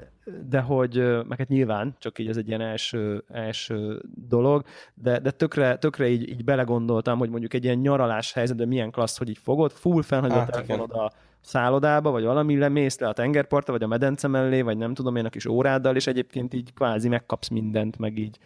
de 0.50 0.60
hogy, 0.60 0.96
meg 1.28 1.38
hát 1.38 1.48
nyilván, 1.48 1.96
csak 2.00 2.20
így 2.20 2.28
ez 2.28 2.38
egy 2.38 2.48
ilyen 2.48 2.62
első, 2.62 3.24
első 3.28 4.02
dolog, 4.28 4.64
de, 4.94 5.20
de 5.20 5.32
tökre, 5.32 5.78
tökre 5.78 6.08
így, 6.08 6.30
így 6.30 6.44
belegondoltam, 6.44 7.18
hogy 7.18 7.30
mondjuk 7.30 7.54
egy 7.54 7.64
ilyen 7.64 7.78
nyaralás 7.78 8.34
helyzetben 8.34 8.68
milyen 8.68 8.92
klassz, 8.92 9.18
hogy 9.18 9.30
így 9.30 9.40
fogod, 9.44 9.72
full 9.72 10.02
felhagyod 10.02 10.38
a 10.38 10.46
telefonod 10.46 10.92
a 10.92 11.12
szállodába, 11.42 12.12
vagy 12.12 12.24
valami 12.24 12.58
lemész 12.58 13.00
le 13.00 13.08
a 13.08 13.14
tengerpartra, 13.14 13.74
vagy 13.74 13.84
a 13.84 13.88
medence 13.88 14.28
mellé, 14.28 14.62
vagy 14.62 14.78
nem 14.78 14.94
tudom 14.94 15.16
én 15.16 15.26
a 15.26 15.30
kis 15.30 15.46
óráddal, 15.46 15.96
és 15.96 16.08
egyébként 16.08 16.54
így 16.54 16.74
kvázi 16.74 17.08
megkapsz 17.08 17.48
mindent, 17.48 17.98
meg 17.98 18.18
így 18.18 18.38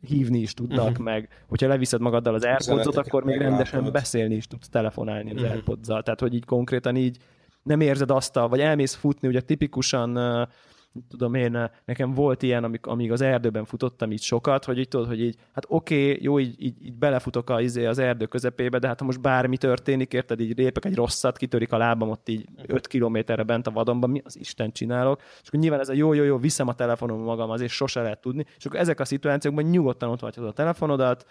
hívni 0.00 0.38
is 0.38 0.54
tudnak, 0.54 0.88
uh-huh. 0.88 1.04
meg 1.04 1.28
hogyha 1.48 1.68
leviszed 1.68 2.00
magaddal 2.00 2.34
az 2.34 2.44
airpods 2.44 2.96
akkor 2.96 3.24
még 3.24 3.38
rendesen 3.38 3.92
beszélni 3.92 4.34
is 4.34 4.46
tudsz 4.46 4.68
telefonálni 4.68 5.30
az 5.30 5.36
uh-huh. 5.36 5.50
airpods 5.50 5.86
Tehát, 5.86 6.20
hogy 6.20 6.34
így 6.34 6.44
konkrétan 6.44 6.96
így 6.96 7.18
nem 7.62 7.80
érzed 7.80 8.10
azt 8.10 8.36
a, 8.36 8.48
vagy 8.48 8.60
elmész 8.60 8.94
futni, 8.94 9.28
ugye 9.28 9.40
tipikusan 9.40 10.16
tudom 11.08 11.34
én, 11.34 11.70
nekem 11.84 12.14
volt 12.14 12.42
ilyen, 12.42 12.64
amik, 12.64 12.86
amíg 12.86 13.12
az 13.12 13.20
erdőben 13.20 13.64
futottam 13.64 14.12
így 14.12 14.22
sokat, 14.22 14.64
hogy 14.64 14.78
így 14.78 14.88
tudod, 14.88 15.06
hogy 15.06 15.20
így, 15.20 15.36
hát 15.52 15.64
oké, 15.68 16.10
okay, 16.10 16.22
jó, 16.22 16.38
így, 16.38 16.54
így, 16.58 16.74
így 16.84 16.94
belefutok 16.94 17.50
a, 17.50 17.60
izé, 17.60 17.86
az 17.86 17.98
erdő 17.98 18.26
közepébe, 18.26 18.78
de 18.78 18.86
hát 18.86 18.98
ha 19.00 19.06
most 19.06 19.20
bármi 19.20 19.56
történik, 19.56 20.12
érted, 20.12 20.40
így 20.40 20.58
lépek 20.58 20.84
egy 20.84 20.94
rosszat, 20.94 21.36
kitörik 21.36 21.72
a 21.72 21.76
lábam 21.76 22.10
ott 22.10 22.28
így 22.28 22.48
5 22.66 22.86
kilométerre 22.86 23.42
bent 23.42 23.66
a 23.66 23.70
vadonban, 23.70 24.10
mi 24.10 24.22
az 24.24 24.38
Isten 24.38 24.72
csinálok, 24.72 25.20
és 25.42 25.48
akkor 25.48 25.60
nyilván 25.60 25.80
ez 25.80 25.88
a 25.88 25.92
jó, 25.92 26.12
jó, 26.12 26.24
jó, 26.24 26.38
viszem 26.38 26.68
a 26.68 26.74
telefonom 26.74 27.20
magam, 27.20 27.50
azért 27.50 27.72
sose 27.72 28.02
lehet 28.02 28.20
tudni, 28.20 28.46
és 28.56 28.66
akkor 28.66 28.78
ezek 28.78 29.00
a 29.00 29.04
szituációkban 29.04 29.64
nyugodtan 29.64 30.10
ott 30.10 30.20
vagy 30.20 30.34
a 30.36 30.52
telefonodat, 30.52 31.26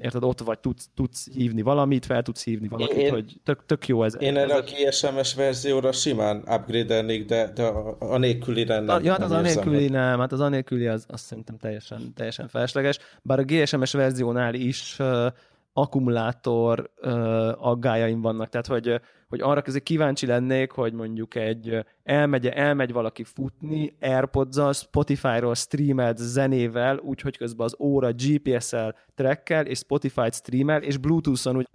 érted, 0.00 0.24
ott 0.24 0.40
vagy, 0.40 0.58
tudsz, 0.58 0.88
tudsz 0.94 1.28
hívni 1.32 1.62
valamit, 1.62 2.06
fel 2.06 2.22
tudsz 2.22 2.44
hívni 2.44 2.68
valakit, 2.68 2.96
én, 2.96 3.10
hogy 3.10 3.40
tök, 3.44 3.66
tök 3.66 3.88
jó 3.88 4.02
ez. 4.02 4.16
Én 4.20 4.36
erre 4.36 4.54
a 4.54 4.62
GSMS 4.62 5.34
verzióra 5.34 5.92
simán 5.92 6.36
upgrade 6.36 7.22
de, 7.26 7.52
de 7.54 7.62
a, 7.62 7.96
a 7.98 8.18
nélküli 8.18 8.64
nem. 8.64 8.88
A, 8.88 8.98
ja, 9.02 9.12
hát 9.12 9.22
az 9.22 9.30
a 9.30 9.40
nélküli 9.40 9.88
nem, 9.88 10.18
hát 10.18 10.32
az 10.32 10.40
a 10.40 10.48
nélküli 10.48 10.86
az, 10.86 11.04
az 11.08 11.20
szerintem 11.20 11.56
teljesen, 11.56 12.12
teljesen 12.14 12.48
felesleges. 12.48 12.98
Bár 13.22 13.38
a 13.38 13.42
GSMS 13.42 13.92
verziónál 13.92 14.54
is 14.54 14.96
uh, 14.98 15.26
akkumulátor 15.72 16.90
uh, 17.02 17.66
aggájaim 17.66 18.20
vannak, 18.20 18.48
tehát 18.48 18.66
hogy, 18.66 19.00
hogy 19.30 19.40
arra 19.40 19.62
közé 19.62 19.80
kíváncsi 19.80 20.26
lennék, 20.26 20.70
hogy 20.70 20.92
mondjuk 20.92 21.34
egy 21.34 21.84
elmegy, 22.02 22.46
elmegy 22.46 22.92
valaki 22.92 23.24
futni 23.24 23.96
airpods 24.00 24.78
Spotify-ról 24.78 25.54
streamelt 25.54 26.16
zenével, 26.16 26.98
úgyhogy 26.98 27.36
közben 27.36 27.66
az 27.66 27.76
óra 27.78 28.10
GPS-el 28.12 28.96
trekkel, 29.14 29.66
és 29.66 29.78
Spotify-t 29.78 30.34
streamel, 30.34 30.82
és 30.82 30.96
Bluetooth-on 30.96 31.56
úgy 31.56 31.68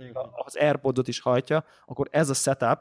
az 0.46 0.56
Airpods-ot 0.56 1.08
is 1.08 1.20
hajtja, 1.20 1.64
akkor 1.86 2.08
ez 2.12 2.30
a 2.30 2.34
setup, 2.34 2.80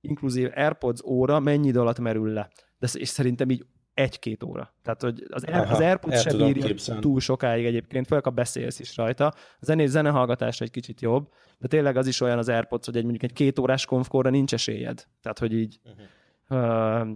inkluzív 0.00 0.50
AirPods 0.54 1.02
óra 1.04 1.40
mennyi 1.40 1.68
idő 1.68 1.80
alatt 1.80 1.98
merül 1.98 2.32
le. 2.32 2.50
De 2.78 2.88
és 2.92 3.08
szerintem 3.08 3.50
így 3.50 3.66
egy-két 3.94 4.42
óra. 4.42 4.74
Tehát, 4.82 5.02
hogy 5.02 5.26
az, 5.30 5.44
Aha, 5.44 5.72
az 5.72 5.80
AirPods 5.80 6.20
sem 6.20 6.36
bírja 6.36 6.64
képzelni. 6.64 7.00
túl 7.00 7.20
sokáig 7.20 7.64
egyébként, 7.64 8.06
főleg 8.06 8.26
a 8.26 8.30
beszélsz 8.30 8.78
is 8.78 8.96
rajta. 8.96 9.26
A 9.26 9.34
zenés 9.60 9.90
zenehallgatás 9.90 10.60
egy 10.60 10.70
kicsit 10.70 11.00
jobb, 11.00 11.28
de 11.58 11.68
tényleg 11.68 11.96
az 11.96 12.06
is 12.06 12.20
olyan 12.20 12.38
az 12.38 12.48
AirPods, 12.48 12.86
hogy 12.86 12.96
egy 12.96 13.02
mondjuk 13.02 13.22
egy 13.22 13.32
két 13.32 13.58
órás 13.58 13.86
konfkorra 13.86 14.30
nincs 14.30 14.52
esélyed. 14.52 15.06
Tehát, 15.22 15.38
hogy 15.38 15.52
így 15.52 15.80
uh-huh. 15.84 16.00
Uh, 16.48 17.08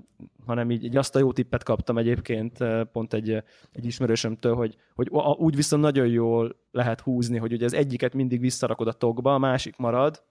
hanem 0.47 0.71
így, 0.71 0.85
így 0.85 0.97
azt 0.97 1.17
a 1.17 1.19
jó 1.19 1.33
tippet 1.33 1.63
kaptam 1.63 1.99
egyébként 1.99 2.61
uh, 2.61 2.81
pont 2.85 3.15
egy, 3.15 3.31
egy 3.73 3.85
ismerősömtől, 3.85 4.55
hogy, 4.55 4.77
hogy 4.95 5.09
úgy 5.37 5.57
viszont 5.57 5.83
nagyon 5.83 6.07
jól 6.07 6.57
lehet 6.71 7.01
húzni, 7.01 7.39
hogy 7.39 7.53
ugye 7.53 7.65
az 7.65 7.73
egyiket 7.73 8.15
mindig 8.15 8.41
visszarakod 8.41 8.89
a 8.89 8.93
tokba, 8.93 9.35
a 9.35 9.39
másik 9.39 9.77
marad, 9.77 10.23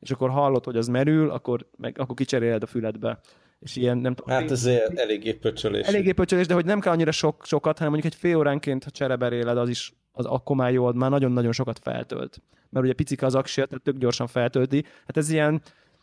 és 0.00 0.10
akkor 0.10 0.30
hallod, 0.30 0.64
hogy 0.64 0.76
az 0.76 0.88
merül, 0.88 1.30
akkor, 1.30 1.66
meg, 1.76 1.98
akkor 1.98 2.14
kicseréled 2.14 2.62
a 2.62 2.66
füledbe 2.66 3.20
és 3.58 3.76
ilyen 3.76 3.98
nem 3.98 4.14
tudom. 4.14 4.36
Hát 4.36 4.50
ez 4.50 4.66
eléggé 4.94 5.32
pöcsölés. 5.32 5.86
Eléggé 5.86 6.12
pöcsölés, 6.12 6.46
de 6.46 6.54
hogy 6.54 6.64
nem 6.64 6.80
kell 6.80 6.92
annyira 6.92 7.10
sok, 7.10 7.44
sokat, 7.44 7.78
hanem 7.78 7.92
mondjuk 7.92 8.12
egy 8.12 8.20
fél 8.20 8.36
óránként, 8.36 8.84
ha 8.84 8.90
csereberéled, 8.90 9.58
az 9.58 9.68
is 9.68 9.92
az 10.12 10.24
akkor 10.24 10.56
már 10.56 10.72
jó, 10.72 10.92
már 10.92 11.10
nagyon-nagyon 11.10 11.52
sokat 11.52 11.78
feltölt. 11.78 12.42
Mert 12.70 12.84
ugye 12.84 12.94
picik 12.94 13.22
az 13.22 13.34
aksia, 13.34 13.66
tehát 13.66 13.84
tök 13.84 13.96
gyorsan 13.96 14.26
feltölti. 14.26 14.84
Hát 15.06 15.16
ez 15.16 15.30
ilyen 15.30 15.62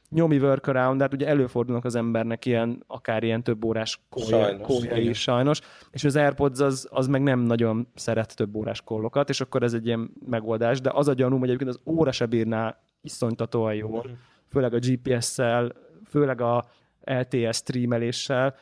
nyomi 0.09 0.37
workaround, 0.37 1.01
hát 1.01 1.13
ugye 1.13 1.27
előfordulnak 1.27 1.85
az 1.85 1.95
embernek 1.95 2.45
ilyen, 2.45 2.83
akár 2.87 3.23
ilyen 3.23 3.43
több 3.43 3.65
órás 3.65 3.99
kólja 4.09 4.97
is 4.97 5.21
sajnos, 5.21 5.59
és 5.91 6.03
az 6.03 6.15
AirPods 6.15 6.59
az, 6.59 6.87
az 6.91 7.07
meg 7.07 7.23
nem 7.23 7.39
nagyon 7.39 7.87
szeret 7.95 8.35
több 8.35 8.55
órás 8.55 8.81
kollokat, 8.81 9.29
és 9.29 9.41
akkor 9.41 9.63
ez 9.63 9.73
egy 9.73 9.85
ilyen 9.85 10.11
megoldás, 10.25 10.81
de 10.81 10.91
az 10.93 11.07
a 11.07 11.13
gyanúm, 11.13 11.39
hogy 11.39 11.47
egyébként 11.47 11.69
az 11.69 11.79
óra 11.93 12.11
se 12.11 12.25
bírná 12.25 12.79
iszonytatóan 13.01 13.73
jól, 13.73 14.03
mhm. 14.03 14.13
főleg 14.49 14.73
a 14.73 14.79
GPS-szel, 14.79 15.71
főleg 16.09 16.41
a 16.41 16.65
LTS 17.05 17.55
streameléssel, 17.55 18.55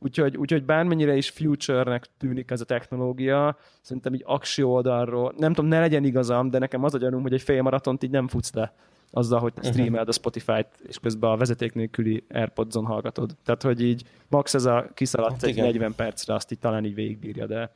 Úgyhogy, 0.00 0.36
úgyhogy 0.36 0.64
bármennyire 0.64 1.16
is 1.16 1.30
future-nek 1.30 2.06
tűnik 2.18 2.50
ez 2.50 2.60
a 2.60 2.64
technológia, 2.64 3.56
szerintem 3.80 4.14
így 4.14 4.22
aksi 4.26 4.62
oldalról, 4.62 5.34
nem 5.36 5.52
tudom, 5.52 5.70
ne 5.70 5.80
legyen 5.80 6.04
igazam, 6.04 6.50
de 6.50 6.58
nekem 6.58 6.84
az 6.84 6.94
a 6.94 6.98
gyanúm, 6.98 7.22
hogy 7.22 7.32
egy 7.32 7.42
fél 7.42 7.62
maratont 7.62 8.02
így 8.02 8.10
nem 8.10 8.28
futsz 8.28 8.52
le 8.52 8.74
azzal, 9.10 9.40
hogy 9.40 9.52
uh-huh. 9.56 9.72
streameled 9.72 10.08
a 10.08 10.12
Spotify-t, 10.12 10.68
és 10.86 10.98
közben 10.98 11.30
a 11.30 11.36
vezeték 11.36 11.74
nélküli 11.74 12.24
Airpods-on 12.28 12.84
hallgatod. 12.84 13.36
Tehát, 13.44 13.62
hogy 13.62 13.82
így 13.82 14.04
max 14.28 14.54
ez 14.54 14.64
a 14.64 14.90
kiszaladt 14.94 15.32
hát 15.32 15.42
egy 15.42 15.48
igen. 15.48 15.64
40 15.64 15.94
percre, 15.94 16.34
azt 16.34 16.52
így 16.52 16.58
talán 16.58 16.84
így 16.84 16.94
végigbírja, 16.94 17.46
de 17.46 17.70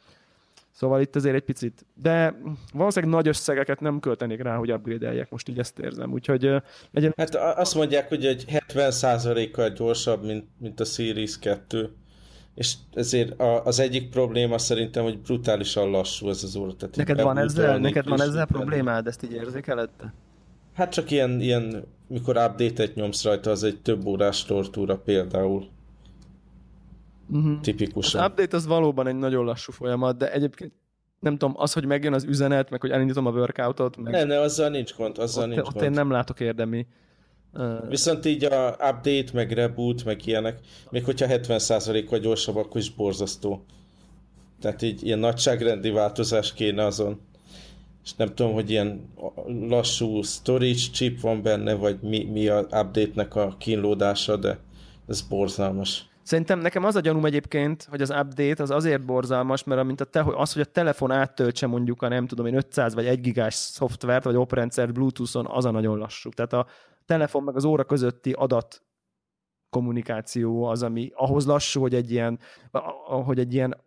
Szóval 0.73 1.01
itt 1.01 1.17
azért 1.17 1.35
egy 1.35 1.45
picit, 1.45 1.87
de 1.95 2.35
valószínűleg 2.73 3.15
nagy 3.15 3.29
összegeket 3.29 3.81
nem 3.81 4.01
költenék 4.01 4.43
rá, 4.43 4.57
hogy 4.57 4.73
upgrade 4.73 5.27
most 5.31 5.49
így 5.49 5.59
ezt 5.59 5.79
érzem, 5.79 6.13
úgyhogy... 6.13 6.51
Legyen... 6.91 7.15
Hát 7.17 7.35
azt 7.35 7.75
mondják, 7.75 8.09
hogy 8.09 8.27
egy 8.27 8.45
70%-kal 8.69 9.69
gyorsabb, 9.69 10.25
mint, 10.25 10.45
mint 10.59 10.81
a 10.81 10.85
Series 10.85 11.39
2, 11.39 11.93
és 12.55 12.75
ezért 12.93 13.41
az 13.65 13.81
egyik 13.81 14.11
probléma 14.11 14.59
szerintem, 14.59 15.03
hogy 15.03 15.19
brutálisan 15.19 15.91
lassú 15.91 16.29
ez 16.29 16.43
az 16.43 16.57
óra. 16.57 16.75
Tehát 16.75 16.97
neked 16.97 17.21
van 17.21 17.39
ezzel, 17.39 17.79
neked 17.79 18.09
van 18.09 18.21
ezzel 18.21 18.47
problémád, 18.47 19.07
ezt 19.07 19.23
így 19.23 19.33
érzékeled? 19.33 19.91
Hát 20.75 20.93
csak 20.93 21.11
ilyen, 21.11 21.41
ilyen 21.41 21.85
mikor 22.09 22.37
update-et 22.37 22.95
nyomsz 22.95 23.25
rajta, 23.25 23.51
az 23.51 23.65
egy 23.65 23.81
több 23.81 24.07
órás 24.07 24.45
tortúra 24.45 24.97
például. 24.97 25.69
Uh-huh. 27.33 27.61
Tipikusan. 27.61 28.21
Az 28.21 28.31
update 28.31 28.57
az 28.57 28.67
valóban 28.67 29.07
egy 29.07 29.17
nagyon 29.17 29.45
lassú 29.45 29.73
folyamat, 29.73 30.17
de 30.17 30.33
egyébként 30.33 30.73
nem 31.21 31.39
tudom, 31.39 31.55
az, 31.59 31.73
hogy 31.73 31.85
megjön 31.85 32.13
az 32.13 32.25
üzenet, 32.25 32.71
meg 32.71 32.81
hogy 32.81 32.91
elindítom 32.91 33.27
a 33.27 33.31
workoutot. 33.31 33.97
Meg... 33.97 34.13
Ne, 34.13 34.25
ne, 34.25 34.41
azzal 34.41 34.69
nincs 34.69 34.95
gond, 34.95 35.19
azzal 35.19 35.43
ott, 35.43 35.49
nincs 35.49 35.67
ott 35.67 35.73
gond. 35.73 35.85
én 35.85 35.91
nem 35.91 36.11
látok 36.11 36.41
érdemi. 36.41 36.87
Viszont 37.89 38.25
így 38.25 38.45
a 38.45 38.71
update, 38.71 39.31
meg 39.33 39.53
reboot, 39.53 40.05
meg 40.05 40.27
ilyenek, 40.27 40.59
még 40.91 41.05
hogyha 41.05 41.27
70%-kal 41.29 42.19
gyorsabb, 42.19 42.57
akkor 42.57 42.81
is 42.81 42.91
borzasztó. 42.91 43.65
Tehát 44.61 44.83
így 44.83 45.07
ilyen 45.07 45.19
nagyságrendi 45.19 45.91
változás 45.91 46.53
kéne 46.53 46.85
azon. 46.85 47.21
És 48.05 48.15
nem 48.15 48.35
tudom, 48.35 48.53
hogy 48.53 48.71
ilyen 48.71 49.13
lassú 49.69 50.23
storage 50.23 50.91
chip 50.93 51.21
van 51.21 51.43
benne, 51.43 51.75
vagy 51.75 51.99
mi, 52.01 52.25
mi 52.25 52.49
a 52.49 52.61
update-nek 52.61 53.35
a 53.35 53.55
kínlódása, 53.59 54.37
de 54.37 54.59
ez 55.09 55.21
borzalmas. 55.21 56.11
Szerintem 56.23 56.59
nekem 56.59 56.85
az 56.85 56.97
a 56.97 57.01
gyanúm 57.01 57.25
egyébként, 57.25 57.87
hogy 57.91 58.03
az 58.03 58.11
update 58.11 58.63
az 58.63 58.71
azért 58.71 59.05
borzalmas, 59.05 59.65
mert 59.65 59.81
amint 59.81 60.01
a 60.01 60.05
te, 60.05 60.21
az, 60.21 60.53
hogy 60.53 60.63
a 60.63 60.71
telefon 60.73 61.11
áttöltse 61.11 61.67
mondjuk 61.67 62.03
a 62.03 62.09
nem 62.09 62.27
tudom 62.27 62.47
én 62.47 62.55
500 62.55 62.95
vagy 62.95 63.07
1 63.07 63.21
gigás 63.21 63.55
szoftvert, 63.55 64.25
vagy 64.25 64.37
oprendszer 64.37 64.93
Bluetooth-on, 64.93 65.47
az 65.47 65.65
a 65.65 65.71
nagyon 65.71 65.99
lassú. 65.99 66.31
Tehát 66.31 66.53
a 66.53 66.67
telefon 67.07 67.43
meg 67.43 67.57
az 67.57 67.65
óra 67.65 67.85
közötti 67.85 68.33
adat 68.33 68.83
kommunikáció 69.71 70.65
az, 70.65 70.83
ami 70.83 71.11
ahhoz 71.15 71.47
lassú, 71.47 71.81
hogy 71.81 71.95
egy 71.95 72.11
ilyen, 72.11 72.39
hogy 73.25 73.39
egy 73.39 73.55
ilyen 73.55 73.83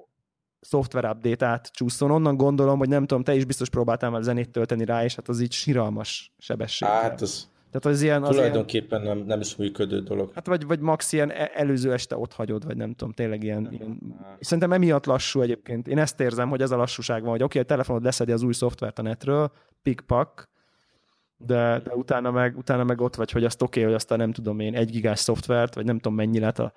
szoftver 0.60 1.06
update 1.06 1.46
átcsúszson. 1.46 2.12
Onnan 2.12 2.38
gondolom, 2.38 2.78
hogy 2.78 2.90
nem 2.90 3.06
tudom, 3.06 3.24
te 3.24 3.36
is 3.36 3.46
biztos 3.46 3.70
próbáltál 3.70 4.10
már 4.10 4.22
zenét 4.22 4.50
tölteni 4.50 4.86
rá, 4.86 5.04
és 5.04 5.16
hát 5.16 5.30
az 5.30 5.40
így 5.40 5.52
siralmas 5.52 6.34
sebesség. 6.38 6.88
Hát 6.88 7.22
az, 7.22 7.50
tehát 7.80 7.98
az 7.98 8.04
ilyen, 8.04 8.24
az 8.24 8.36
Tulajdonképpen 8.36 9.02
ilyen, 9.02 9.18
nem, 9.18 9.26
nem 9.26 9.40
is 9.40 9.56
működő 9.56 10.00
dolog. 10.00 10.32
Hát 10.34 10.48
vagy, 10.48 10.66
vagy 10.66 10.80
max 10.80 11.14
ilyen 11.14 11.32
e- 11.32 11.52
előző 11.54 11.94
este 11.94 12.18
ott 12.18 12.34
hagyod, 12.34 12.66
vagy 12.66 12.78
nem 12.78 12.94
tudom, 12.94 13.14
tényleg 13.14 13.44
ilyen, 13.44 13.68
ilyen. 13.72 14.00
Szerintem 14.40 14.72
emiatt 14.74 15.06
lassú 15.06 15.42
egyébként. 15.42 15.88
Én 15.88 15.98
ezt 15.98 16.20
érzem, 16.20 16.50
hogy 16.50 16.62
ez 16.62 16.72
a 16.72 16.76
lassúság 16.76 17.22
van, 17.22 17.32
hogy 17.32 17.44
oké, 17.44 17.60
okay, 17.60 17.62
a 17.62 17.66
telefonod 17.66 18.04
leszedi 18.04 18.32
az 18.32 18.44
új 18.44 18.54
szoftvert 18.54 19.00
a 19.00 19.02
netről, 19.02 19.52
pikpak, 19.82 20.50
de, 21.38 21.80
de 21.84 21.96
utána, 21.96 22.32
meg, 22.32 22.58
utána 22.58 22.84
meg 22.84 23.02
ott 23.02 23.16
vagy, 23.16 23.32
hogy 23.32 23.44
azt 23.44 23.62
oké, 23.62 23.80
okay, 23.80 23.84
hogy 23.84 24.02
azt 24.02 24.12
a 24.12 24.16
nem 24.16 24.32
tudom 24.32 24.60
én, 24.60 24.76
egy 24.76 24.90
gigás 24.90 25.20
szoftvert, 25.20 25.76
vagy 25.76 25.86
nem 25.86 25.96
tudom 25.96 26.16
mennyi 26.18 26.40
lett 26.40 26.60
a, 26.60 26.74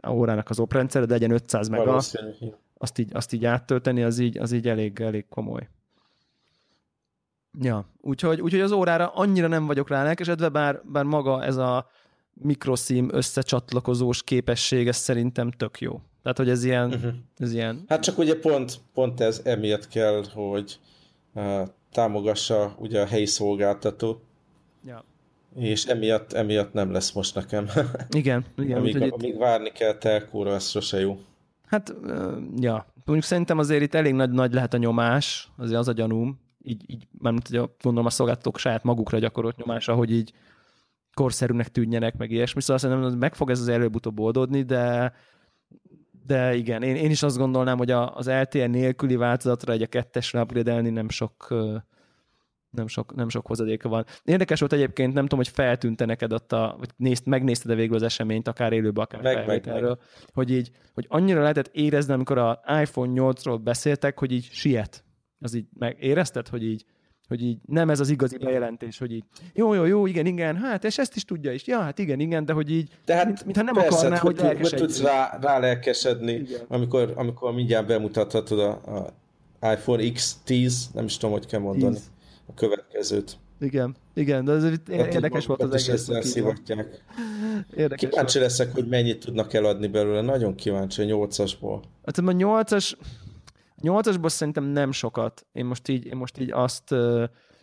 a 0.00 0.10
órának 0.10 0.50
az 0.50 0.58
oprendszere, 0.58 1.04
de 1.04 1.12
legyen 1.12 1.30
500 1.30 1.68
mega, 1.68 2.00
azt 2.74 2.98
így, 2.98 3.10
azt 3.14 3.32
így 3.32 3.44
áttölteni, 3.44 4.02
az 4.02 4.18
így, 4.18 4.38
az 4.38 4.52
így 4.52 4.68
elég, 4.68 5.00
elég 5.00 5.28
komoly. 5.28 5.68
Ja, 7.60 7.86
úgyhogy, 8.00 8.40
úgyhogy 8.40 8.60
az 8.60 8.72
órára 8.72 9.08
annyira 9.08 9.46
nem 9.46 9.66
vagyok 9.66 9.88
rá 9.88 10.02
lelkesedve, 10.02 10.48
bár, 10.48 10.80
bár 10.84 11.04
maga 11.04 11.44
ez 11.44 11.56
a 11.56 11.90
mikroszím 12.34 13.08
összecsatlakozós 13.12 14.22
képesség, 14.22 14.88
ez 14.88 14.96
szerintem 14.96 15.50
tök 15.50 15.80
jó. 15.80 16.00
Tehát, 16.22 16.38
hogy 16.38 16.48
ez 16.48 16.64
ilyen... 16.64 16.92
Uh-huh. 16.92 17.12
Ez 17.36 17.52
ilyen... 17.52 17.84
Hát 17.88 18.02
csak 18.02 18.18
ugye 18.18 18.38
pont, 18.38 18.80
pont 18.94 19.20
ez 19.20 19.40
emiatt 19.44 19.88
kell, 19.88 20.24
hogy 20.32 20.78
uh, 21.34 21.68
támogassa 21.92 22.74
ugye 22.78 23.00
a 23.00 23.06
helyi 23.06 23.26
szolgáltató. 23.26 24.20
Ja. 24.86 25.04
És 25.54 25.84
emiatt, 25.84 26.32
emiatt 26.32 26.72
nem 26.72 26.92
lesz 26.92 27.12
most 27.12 27.34
nekem. 27.34 27.68
Igen, 28.10 28.44
igen. 28.56 28.78
amíg, 28.78 28.96
amíg 28.96 29.28
itt... 29.28 29.38
várni 29.38 29.70
kell 29.70 29.94
telkóra, 29.94 30.54
ez 30.54 30.68
sose 30.68 31.00
jó. 31.00 31.18
Hát, 31.66 31.94
uh, 32.02 32.32
ja. 32.56 32.86
Mondjuk 33.04 33.28
szerintem 33.28 33.58
azért 33.58 33.82
itt 33.82 33.94
elég 33.94 34.14
nagy, 34.14 34.30
nagy 34.30 34.52
lehet 34.52 34.74
a 34.74 34.76
nyomás, 34.76 35.50
azért 35.56 35.78
az 35.78 35.88
a 35.88 35.92
gyanúm, 35.92 36.40
így, 36.64 36.90
így 36.90 37.06
mármint, 37.18 37.48
hogy 37.48 37.56
a, 37.56 37.74
gondolom 37.82 38.06
a 38.06 38.10
szolgáltatók 38.10 38.58
saját 38.58 38.82
magukra 38.82 39.18
gyakorolt 39.18 39.56
nyomása, 39.56 39.94
hogy 39.94 40.12
így 40.12 40.32
korszerűnek 41.14 41.68
tűnjenek, 41.68 42.16
meg 42.16 42.30
ilyesmi, 42.30 42.60
szóval 42.60 42.78
szerintem 42.78 43.18
meg 43.18 43.34
fog 43.34 43.50
ez 43.50 43.60
az 43.60 43.68
előbb-utóbb 43.68 44.20
oldódni, 44.20 44.62
de 44.62 45.12
de 46.26 46.54
igen, 46.54 46.82
én, 46.82 46.96
én 46.96 47.10
is 47.10 47.22
azt 47.22 47.36
gondolnám, 47.36 47.78
hogy 47.78 47.90
a, 47.90 48.16
az 48.16 48.28
LTE 48.28 48.66
nélküli 48.66 49.16
változatra 49.16 49.72
egy 49.72 49.82
a 49.82 49.86
kettesre 49.86 50.40
upgrade 50.40 50.80
nem 50.80 51.08
sok 51.08 51.54
nem 52.70 52.86
sok, 52.86 53.14
nem 53.14 53.28
sok 53.28 53.46
hozadéka 53.46 53.88
van. 53.88 54.04
Érdekes 54.24 54.60
volt 54.60 54.72
egyébként, 54.72 55.12
nem 55.12 55.22
tudom, 55.22 55.38
hogy 55.38 55.48
feltűnte 55.48 56.04
neked 56.04 56.32
ott 56.32 56.52
a, 56.52 56.74
vagy 56.78 56.88
nézd, 56.96 57.26
megnézted-e 57.26 57.74
végül 57.74 57.96
az 57.96 58.02
eseményt, 58.02 58.48
akár 58.48 58.72
élőben, 58.72 59.04
akár 59.04 59.22
meg, 59.22 59.46
meg, 59.46 59.66
meg. 59.66 59.98
hogy 60.32 60.50
így, 60.50 60.70
hogy 60.94 61.06
annyira 61.08 61.40
lehetett 61.40 61.68
érezni, 61.72 62.12
amikor 62.12 62.38
a 62.38 62.60
iPhone 62.80 63.12
8-ról 63.14 63.60
beszéltek, 63.62 64.18
hogy 64.18 64.32
így 64.32 64.48
siet 64.52 65.04
az 65.42 65.54
így 65.54 65.66
meg 65.78 65.96
érezted, 66.00 66.48
hogy 66.48 66.64
így, 66.64 66.84
hogy 67.28 67.42
így 67.42 67.58
nem 67.66 67.90
ez 67.90 68.00
az 68.00 68.10
igazi 68.10 68.38
bejelentés, 68.38 68.98
hogy 68.98 69.12
így 69.12 69.24
jó, 69.54 69.74
jó, 69.74 69.84
jó, 69.84 70.06
igen, 70.06 70.26
igen, 70.26 70.56
hát 70.56 70.84
és 70.84 70.98
ezt 70.98 71.16
is 71.16 71.24
tudja 71.24 71.52
is. 71.52 71.66
Ja, 71.66 71.80
hát 71.80 71.98
igen, 71.98 72.20
igen, 72.20 72.44
de 72.44 72.52
hogy 72.52 72.70
így, 72.70 72.90
de 73.04 73.14
hát 73.14 73.26
mint, 73.26 73.44
mintha 73.44 73.62
nem 73.62 73.74
persze, 73.74 73.96
akarná, 73.96 74.18
hogy, 74.18 74.40
hogy, 74.40 74.60
hogy 74.60 74.74
tudsz 74.74 75.00
rá, 75.00 75.38
rá 75.40 75.58
lelkesedni, 75.58 76.46
amikor, 76.68 77.12
amikor 77.16 77.54
mindjárt 77.54 77.86
bemutathatod 77.86 78.58
a, 78.58 78.70
a 78.70 79.12
iPhone 79.72 80.02
X10, 80.02 80.72
nem 80.92 81.04
is 81.04 81.16
tudom, 81.16 81.34
hogy 81.34 81.46
kell 81.46 81.60
mondani, 81.60 81.94
10. 81.94 82.10
a 82.46 82.54
következőt. 82.54 83.36
Igen, 83.60 83.96
igen, 84.14 84.44
de 84.44 84.52
ez 84.52 84.64
érdekes 84.88 85.46
volt 85.46 85.62
az 85.62 85.88
egész. 85.88 86.08
Szivatják. 86.20 86.86
Érdekes 87.76 88.10
kíváncsi 88.10 88.38
volt. 88.38 88.50
leszek, 88.50 88.72
hogy 88.74 88.88
mennyit 88.88 89.24
tudnak 89.24 89.52
eladni 89.52 89.86
belőle, 89.86 90.20
nagyon 90.20 90.54
kíváncsi 90.54 91.02
a 91.02 91.16
8-asból. 91.16 91.82
Hát 92.04 92.18
a 92.18 92.22
8-as, 92.22 92.92
Nyolcasból 93.82 94.28
szerintem 94.28 94.64
nem 94.64 94.92
sokat. 94.92 95.46
Én 95.52 95.64
most 95.64 95.88
így, 95.88 96.06
én 96.06 96.16
most 96.16 96.38
így 96.38 96.50
azt 96.52 96.94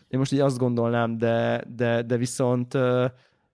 én 0.10 0.20
most 0.20 0.32
így 0.32 0.40
azt 0.40 0.58
gondolnám, 0.58 1.18
de, 1.18 1.64
de, 1.76 2.02
de 2.02 2.18
viszont 2.18 2.78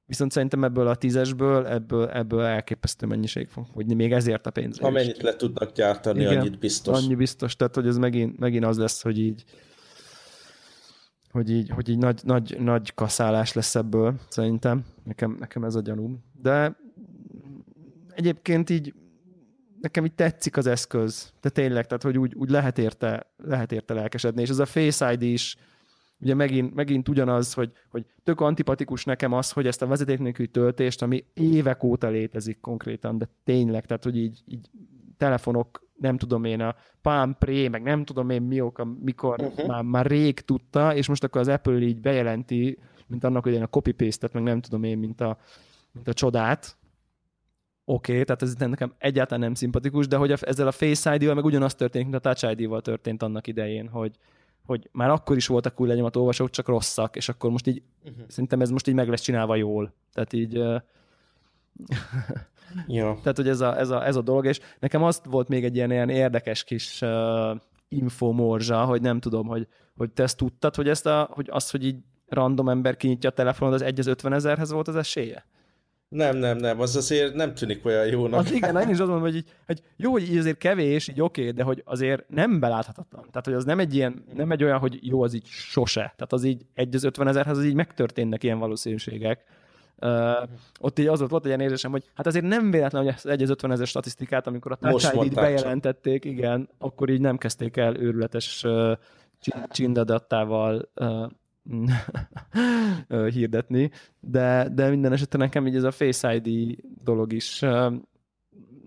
viszont 0.05 0.31
szerintem 0.31 0.63
ebből 0.63 0.87
a 0.87 0.95
tízesből, 0.95 1.67
ebből, 1.67 2.07
ebből 2.07 2.41
elképesztő 2.41 3.05
mennyiség 3.05 3.47
fog 3.47 3.65
hogy 3.73 3.95
még 3.95 4.11
ezért 4.11 4.47
a 4.47 4.51
pénz. 4.51 4.79
Amennyit 4.79 5.21
le 5.21 5.35
tudnak 5.35 5.71
gyártani, 5.71 6.21
Igen, 6.21 6.37
annyit 6.37 6.59
biztos. 6.59 7.03
Annyi 7.03 7.15
biztos, 7.15 7.55
tehát 7.55 7.75
hogy 7.75 7.87
ez 7.87 7.97
megint, 7.97 8.39
megint 8.39 8.65
az 8.65 8.77
lesz, 8.77 9.01
hogy 9.01 9.19
így 9.19 9.43
hogy 11.31 11.49
így, 11.49 11.69
hogy 11.69 11.89
így 11.89 11.97
nagy, 11.97 12.21
nagy, 12.23 12.57
nagy 12.59 12.93
kaszálás 12.93 13.53
lesz 13.53 13.75
ebből, 13.75 14.15
szerintem. 14.27 14.85
Nekem, 15.03 15.37
nekem 15.39 15.63
ez 15.63 15.75
a 15.75 15.81
gyanúm. 15.81 16.23
De 16.41 16.77
egyébként 18.09 18.69
így 18.69 18.93
nekem 19.85 20.05
így 20.05 20.13
tetszik 20.13 20.57
az 20.57 20.67
eszköz, 20.67 21.33
de 21.41 21.49
tényleg, 21.49 21.85
tehát 21.85 22.03
hogy 22.03 22.17
úgy, 22.17 22.35
úgy 22.35 22.49
lehet, 22.49 22.77
érte, 22.77 23.31
lehet 23.37 23.71
érte 23.71 23.93
lelkesedni, 23.93 24.41
és 24.41 24.49
ez 24.49 24.59
a 24.59 24.65
Face 24.65 25.11
ID 25.11 25.21
is, 25.21 25.57
ugye 26.19 26.33
megint, 26.33 26.73
megint 26.73 27.09
ugyanaz, 27.09 27.53
hogy, 27.53 27.71
hogy 27.89 28.05
tök 28.23 28.41
antipatikus 28.41 29.05
nekem 29.05 29.33
az, 29.33 29.51
hogy 29.51 29.67
ezt 29.67 29.81
a 29.81 29.87
vezeték 29.87 30.19
nélküli 30.19 30.47
töltést, 30.47 31.01
ami 31.01 31.25
évek 31.33 31.83
óta 31.83 32.07
létezik 32.07 32.59
konkrétan, 32.59 33.17
de 33.17 33.29
tényleg, 33.43 33.85
tehát 33.85 34.03
hogy 34.03 34.17
így, 34.17 34.43
így 34.47 34.69
telefonok, 35.17 35.83
nem 35.95 36.17
tudom 36.17 36.43
én, 36.43 36.61
a 36.61 36.75
Palm 37.01 37.35
Pre, 37.39 37.69
meg 37.69 37.83
nem 37.83 38.05
tudom 38.05 38.29
én 38.29 38.41
mi 38.41 38.61
oka, 38.61 38.83
mikor 38.83 39.41
uh-huh. 39.41 39.67
már, 39.67 39.83
már 39.83 40.05
rég 40.05 40.39
tudta, 40.39 40.95
és 40.95 41.07
most 41.07 41.23
akkor 41.23 41.41
az 41.41 41.47
Apple 41.47 41.79
így 41.79 42.01
bejelenti, 42.01 42.79
mint 43.07 43.23
annak, 43.23 43.43
hogy 43.43 43.53
én 43.53 43.63
a 43.63 43.67
copy-paste-et, 43.67 44.33
meg 44.33 44.43
nem 44.43 44.61
tudom 44.61 44.83
én, 44.83 44.97
mint 44.97 45.21
a, 45.21 45.37
mint 45.91 46.07
a 46.07 46.13
csodát, 46.13 46.77
oké, 47.85 48.11
okay, 48.11 48.23
tehát 48.23 48.41
ez 48.41 48.55
nekem 48.55 48.93
egyáltalán 48.97 49.39
nem 49.39 49.53
szimpatikus, 49.53 50.07
de 50.07 50.17
hogy 50.17 50.31
a, 50.31 50.37
ezzel 50.41 50.67
a 50.67 50.71
Face 50.71 51.15
ID-val 51.15 51.33
meg 51.33 51.45
ugyanaz 51.45 51.75
történik, 51.75 52.07
mint 52.07 52.25
a 52.25 52.33
Touch 52.33 52.59
ID-val 52.59 52.81
történt 52.81 53.23
annak 53.23 53.47
idején, 53.47 53.87
hogy, 53.87 54.15
hogy 54.65 54.89
már 54.91 55.09
akkor 55.09 55.35
is 55.35 55.47
voltak 55.47 55.81
új 55.81 55.87
lenyomat 55.87 56.15
olvasók, 56.15 56.49
csak 56.49 56.67
rosszak, 56.67 57.15
és 57.15 57.29
akkor 57.29 57.49
most 57.49 57.67
így, 57.67 57.81
uh-huh. 58.03 58.25
szerintem 58.27 58.61
ez 58.61 58.69
most 58.69 58.87
így 58.87 58.93
meg 58.93 59.09
lesz 59.09 59.21
csinálva 59.21 59.55
jól. 59.55 59.93
Tehát 60.13 60.33
így... 60.33 60.57
Uh, 60.57 60.81
ja. 62.87 63.17
Tehát, 63.21 63.37
hogy 63.37 63.47
ez 63.47 63.61
a, 63.61 63.79
ez, 63.79 63.89
a, 63.89 64.05
ez 64.05 64.15
a 64.15 64.21
dolog, 64.21 64.45
és 64.45 64.59
nekem 64.79 65.03
azt 65.03 65.25
volt 65.25 65.47
még 65.47 65.63
egy 65.63 65.75
ilyen, 65.75 65.91
ilyen 65.91 66.09
érdekes 66.09 66.63
kis 66.63 67.01
uh, 67.01 67.59
infomorzsa, 67.87 68.85
hogy 68.85 69.01
nem 69.01 69.19
tudom, 69.19 69.47
hogy, 69.47 69.67
hogy 69.95 70.11
te 70.11 70.23
ezt 70.23 70.37
tudtad, 70.37 70.75
hogy 70.75 70.89
ezt 70.89 71.05
a, 71.05 71.29
hogy 71.31 71.47
az, 71.51 71.69
hogy 71.69 71.85
így 71.85 71.97
random 72.27 72.69
ember 72.69 72.97
kinyitja 72.97 73.29
a 73.29 73.33
telefonod, 73.33 73.73
az 73.73 73.81
1 73.81 73.99
az 73.99 74.07
50 74.07 74.33
ezerhez 74.33 74.71
volt 74.71 74.87
az 74.87 74.95
esélye? 74.95 75.45
Nem, 76.09 76.37
nem, 76.37 76.57
nem, 76.57 76.79
az 76.79 76.95
azért 76.95 77.33
nem 77.33 77.53
tűnik 77.53 77.85
olyan 77.85 78.07
jónak. 78.07 78.39
Az 78.39 78.51
igen, 78.51 78.81
én 78.81 78.89
is 78.89 78.99
azt 78.99 79.09
mondom, 79.09 79.21
hogy, 79.21 79.35
így, 79.35 79.49
hogy 79.65 79.81
jó, 79.97 80.11
hogy 80.11 80.31
így 80.31 80.37
azért 80.37 80.57
kevés, 80.57 81.07
így 81.07 81.21
oké, 81.21 81.41
okay, 81.41 81.53
de 81.53 81.63
hogy 81.63 81.81
azért 81.85 82.29
nem 82.29 82.59
beláthatatlan. 82.59 83.21
Tehát, 83.21 83.45
hogy 83.45 83.53
az 83.53 83.65
nem 83.65 83.79
egy 83.79 83.95
ilyen, 83.95 84.23
nem 84.35 84.51
egy 84.51 84.63
olyan, 84.63 84.79
hogy 84.79 84.99
jó, 85.01 85.21
az 85.21 85.33
így 85.33 85.45
sose. 85.45 85.99
Tehát 85.99 86.33
az 86.33 86.43
így 86.43 86.65
egy 86.73 86.95
az 86.95 87.03
50 87.03 87.27
ezerhez, 87.27 87.57
az 87.57 87.63
így 87.63 87.73
megtörténnek 87.73 88.43
ilyen 88.43 88.59
valószínűségek. 88.59 89.43
Uh, 90.01 90.49
ott 90.79 90.99
így 90.99 91.07
az 91.07 91.19
volt, 91.19 91.31
volt 91.31 91.43
egy 91.43 91.49
ilyen 91.49 91.61
érzésem, 91.61 91.91
hogy 91.91 92.03
hát 92.13 92.27
azért 92.27 92.45
nem 92.45 92.71
véletlen, 92.71 93.03
hogy 93.03 93.13
az 93.17 93.25
1 93.25 93.41
az 93.41 93.49
50 93.49 93.71
ezer 93.71 93.87
statisztikát, 93.87 94.47
amikor 94.47 94.71
a 94.71 94.75
Touch 94.75 95.23
ID-t 95.23 95.33
bejelentették, 95.33 96.23
csak. 96.23 96.31
igen, 96.31 96.69
akkor 96.77 97.09
így 97.09 97.21
nem 97.21 97.37
kezdték 97.37 97.77
el 97.77 97.97
őrületes 97.97 98.63
uh, 98.63 98.91
csindadattával 99.69 100.89
uh, 100.95 101.25
hirdetni, 103.33 103.91
de, 104.19 104.69
de 104.73 104.89
minden 104.89 105.11
esetben 105.11 105.41
nekem 105.41 105.67
így 105.67 105.75
ez 105.75 105.83
a 105.83 105.91
Face 105.91 106.35
ID 106.35 106.77
dolog 107.03 107.33
is 107.33 107.63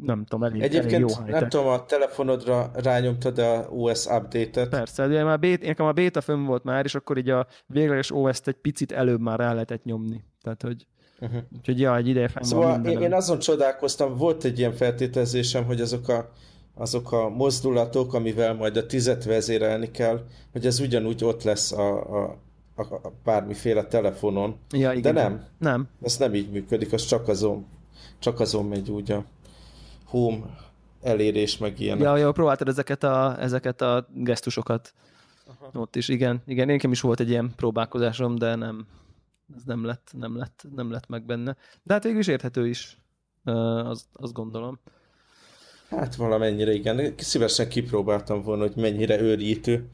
nem 0.02 0.24
tudom, 0.24 0.44
elég, 0.44 0.62
Egyébként 0.62 0.92
elég 0.92 1.08
jó 1.08 1.24
nem 1.26 1.48
tudom, 1.48 1.66
a 1.66 1.84
telefonodra 1.84 2.70
rányomtad 2.74 3.38
a 3.38 3.66
OS 3.70 4.06
update-et. 4.06 4.68
Persze, 4.68 5.06
de 5.06 5.24
már 5.24 5.38
beta, 5.38 5.66
nekem 5.66 5.86
a 5.86 5.92
beta 5.92 6.20
fönn 6.20 6.44
volt 6.44 6.64
már, 6.64 6.84
és 6.84 6.94
akkor 6.94 7.18
így 7.18 7.30
a 7.30 7.46
végleges 7.66 8.10
OS-t 8.10 8.48
egy 8.48 8.54
picit 8.54 8.92
előbb 8.92 9.20
már 9.20 9.38
rá 9.38 9.52
lehetett 9.52 9.84
nyomni. 9.84 10.24
Tehát, 10.42 10.62
hogy 10.62 10.86
uh-huh. 11.20 11.40
úgyhogy 11.56 11.80
ja, 11.80 11.96
egy 11.96 12.08
ideje 12.08 12.28
fenn 12.28 12.42
Szóval 12.42 12.84
én, 12.84 13.00
én 13.00 13.12
azon 13.12 13.38
csodálkoztam, 13.38 14.16
volt 14.16 14.44
egy 14.44 14.58
ilyen 14.58 14.72
feltételezésem, 14.72 15.64
hogy 15.64 15.80
azok 15.80 16.08
a, 16.08 16.30
azok 16.74 17.12
a 17.12 17.28
mozdulatok, 17.28 18.14
amivel 18.14 18.54
majd 18.54 18.76
a 18.76 18.86
tizet 18.86 19.24
vezérelni 19.24 19.90
kell, 19.90 20.20
hogy 20.52 20.66
ez 20.66 20.80
ugyanúgy 20.80 21.24
ott 21.24 21.42
lesz 21.42 21.72
a, 21.72 22.22
a, 22.22 22.38
a, 22.78 22.94
a 22.94 23.12
bármiféle 23.24 23.84
telefonon. 23.84 24.56
Ja, 24.70 24.92
igen. 24.92 25.14
De 25.14 25.22
nem. 25.22 25.44
Nem. 25.58 25.88
Ez 26.02 26.16
nem 26.16 26.34
így 26.34 26.50
működik, 26.50 26.92
az 26.92 27.04
csak 27.04 27.28
azon, 27.28 27.66
csak 28.18 28.40
azon 28.40 28.66
megy 28.66 28.90
úgy 28.90 29.12
a 29.12 29.24
home 30.04 30.38
elérés, 31.02 31.58
meg 31.58 31.80
ilyenek. 31.80 32.02
Ja, 32.02 32.16
ja, 32.16 32.32
próbáltad 32.32 32.68
ezeket 32.68 33.02
a, 33.02 33.40
ezeket 33.40 33.80
a 33.80 34.08
gesztusokat 34.14 34.94
Aha. 35.46 35.70
ott 35.80 35.96
is, 35.96 36.08
igen. 36.08 36.42
Igen, 36.46 36.66
nekem 36.66 36.92
is 36.92 37.00
volt 37.00 37.20
egy 37.20 37.28
ilyen 37.28 37.52
próbálkozásom, 37.56 38.34
de 38.34 38.54
nem, 38.54 38.86
ez 39.56 39.62
nem 39.64 39.84
lett, 39.84 40.10
nem 40.18 40.36
lett, 40.36 40.66
nem 40.74 40.90
lett 40.90 41.08
meg 41.08 41.24
benne. 41.24 41.56
De 41.82 41.92
hát 41.92 42.02
végül 42.02 42.18
is 42.18 42.26
érthető 42.26 42.68
is, 42.68 42.98
azt, 43.44 44.06
azt 44.12 44.32
gondolom. 44.32 44.78
Hát 45.88 46.14
valamennyire 46.14 46.72
igen. 46.72 47.14
Szívesen 47.16 47.68
kipróbáltam 47.68 48.42
volna, 48.42 48.62
hogy 48.62 48.76
mennyire 48.76 49.20
őrítő 49.20 49.88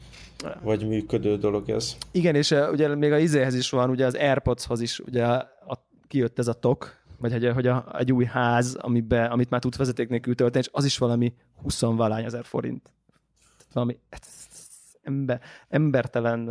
vagy 0.62 0.88
működő 0.88 1.36
dolog 1.36 1.70
ez. 1.70 1.96
Igen, 2.12 2.34
és 2.34 2.54
ugye 2.72 2.94
még 2.94 3.12
a 3.12 3.18
izéhez 3.18 3.54
is 3.54 3.70
van, 3.70 3.90
ugye 3.90 4.06
az 4.06 4.14
Airpodshoz 4.14 4.80
is 4.80 4.98
ugye 4.98 5.24
a, 5.24 5.86
kijött 6.08 6.38
ez 6.38 6.48
a 6.48 6.52
tok, 6.52 7.02
vagy 7.18 7.32
hogy, 7.32 7.48
hogy 7.48 7.66
a, 7.66 7.94
egy 7.98 8.12
új 8.12 8.24
ház, 8.24 8.74
amiben, 8.74 9.30
amit 9.30 9.50
már 9.50 9.60
tud 9.60 9.76
vezeték 9.76 10.08
nélkül 10.08 10.34
tölteni, 10.34 10.64
és 10.64 10.70
az 10.72 10.84
is 10.84 10.98
valami 10.98 11.34
20 11.62 11.80
valány 11.80 12.24
ezer 12.24 12.44
forint. 12.44 12.82
Tehát 13.58 13.72
valami 13.72 13.98
ember, 15.02 15.40
embertelen 15.68 16.48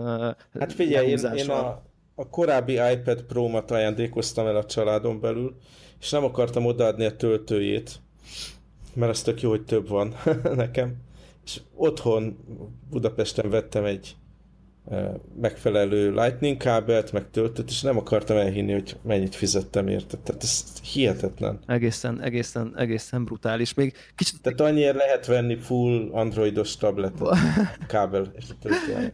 Hát 0.59 0.73
figyelj, 0.73 1.07
én, 1.07 1.19
én 1.35 1.49
a, 1.49 1.81
a 2.15 2.29
korábbi 2.29 2.73
iPad 2.73 3.21
Pro-mat 3.21 3.71
ajándékoztam 3.71 4.47
el 4.47 4.55
a 4.55 4.65
családon 4.65 5.19
belül, 5.19 5.57
és 5.99 6.09
nem 6.09 6.23
akartam 6.23 6.65
odaadni 6.65 7.05
a 7.05 7.15
töltőjét, 7.15 8.01
mert 8.95 9.11
az 9.11 9.21
tök 9.21 9.41
jó, 9.41 9.49
hogy 9.49 9.65
több 9.65 9.87
van 9.87 10.15
nekem. 10.55 10.95
És 11.45 11.61
otthon 11.75 12.37
Budapesten 12.89 13.49
vettem 13.49 13.85
egy 13.85 14.15
megfelelő 15.41 16.11
lightning 16.11 16.57
kábelt, 16.57 17.11
meg 17.11 17.29
töltött, 17.31 17.69
és 17.69 17.81
nem 17.81 17.97
akartam 17.97 18.37
elhinni, 18.37 18.71
hogy 18.71 18.97
mennyit 19.01 19.35
fizettem 19.35 19.87
érte. 19.87 20.17
Tehát 20.17 20.43
ez 20.43 20.63
hihetetlen. 20.93 21.59
Egészen, 21.67 22.21
egészen, 22.21 22.73
egészen 22.77 23.23
brutális. 23.23 23.73
Még 23.73 23.93
kicsit... 24.15 24.41
Tehát 24.41 24.61
annyira 24.61 24.95
lehet 24.95 25.25
venni 25.25 25.55
full 25.55 26.09
androidos 26.11 26.77
tablet 26.77 27.13
kábel. 27.87 28.31
És 28.35 28.43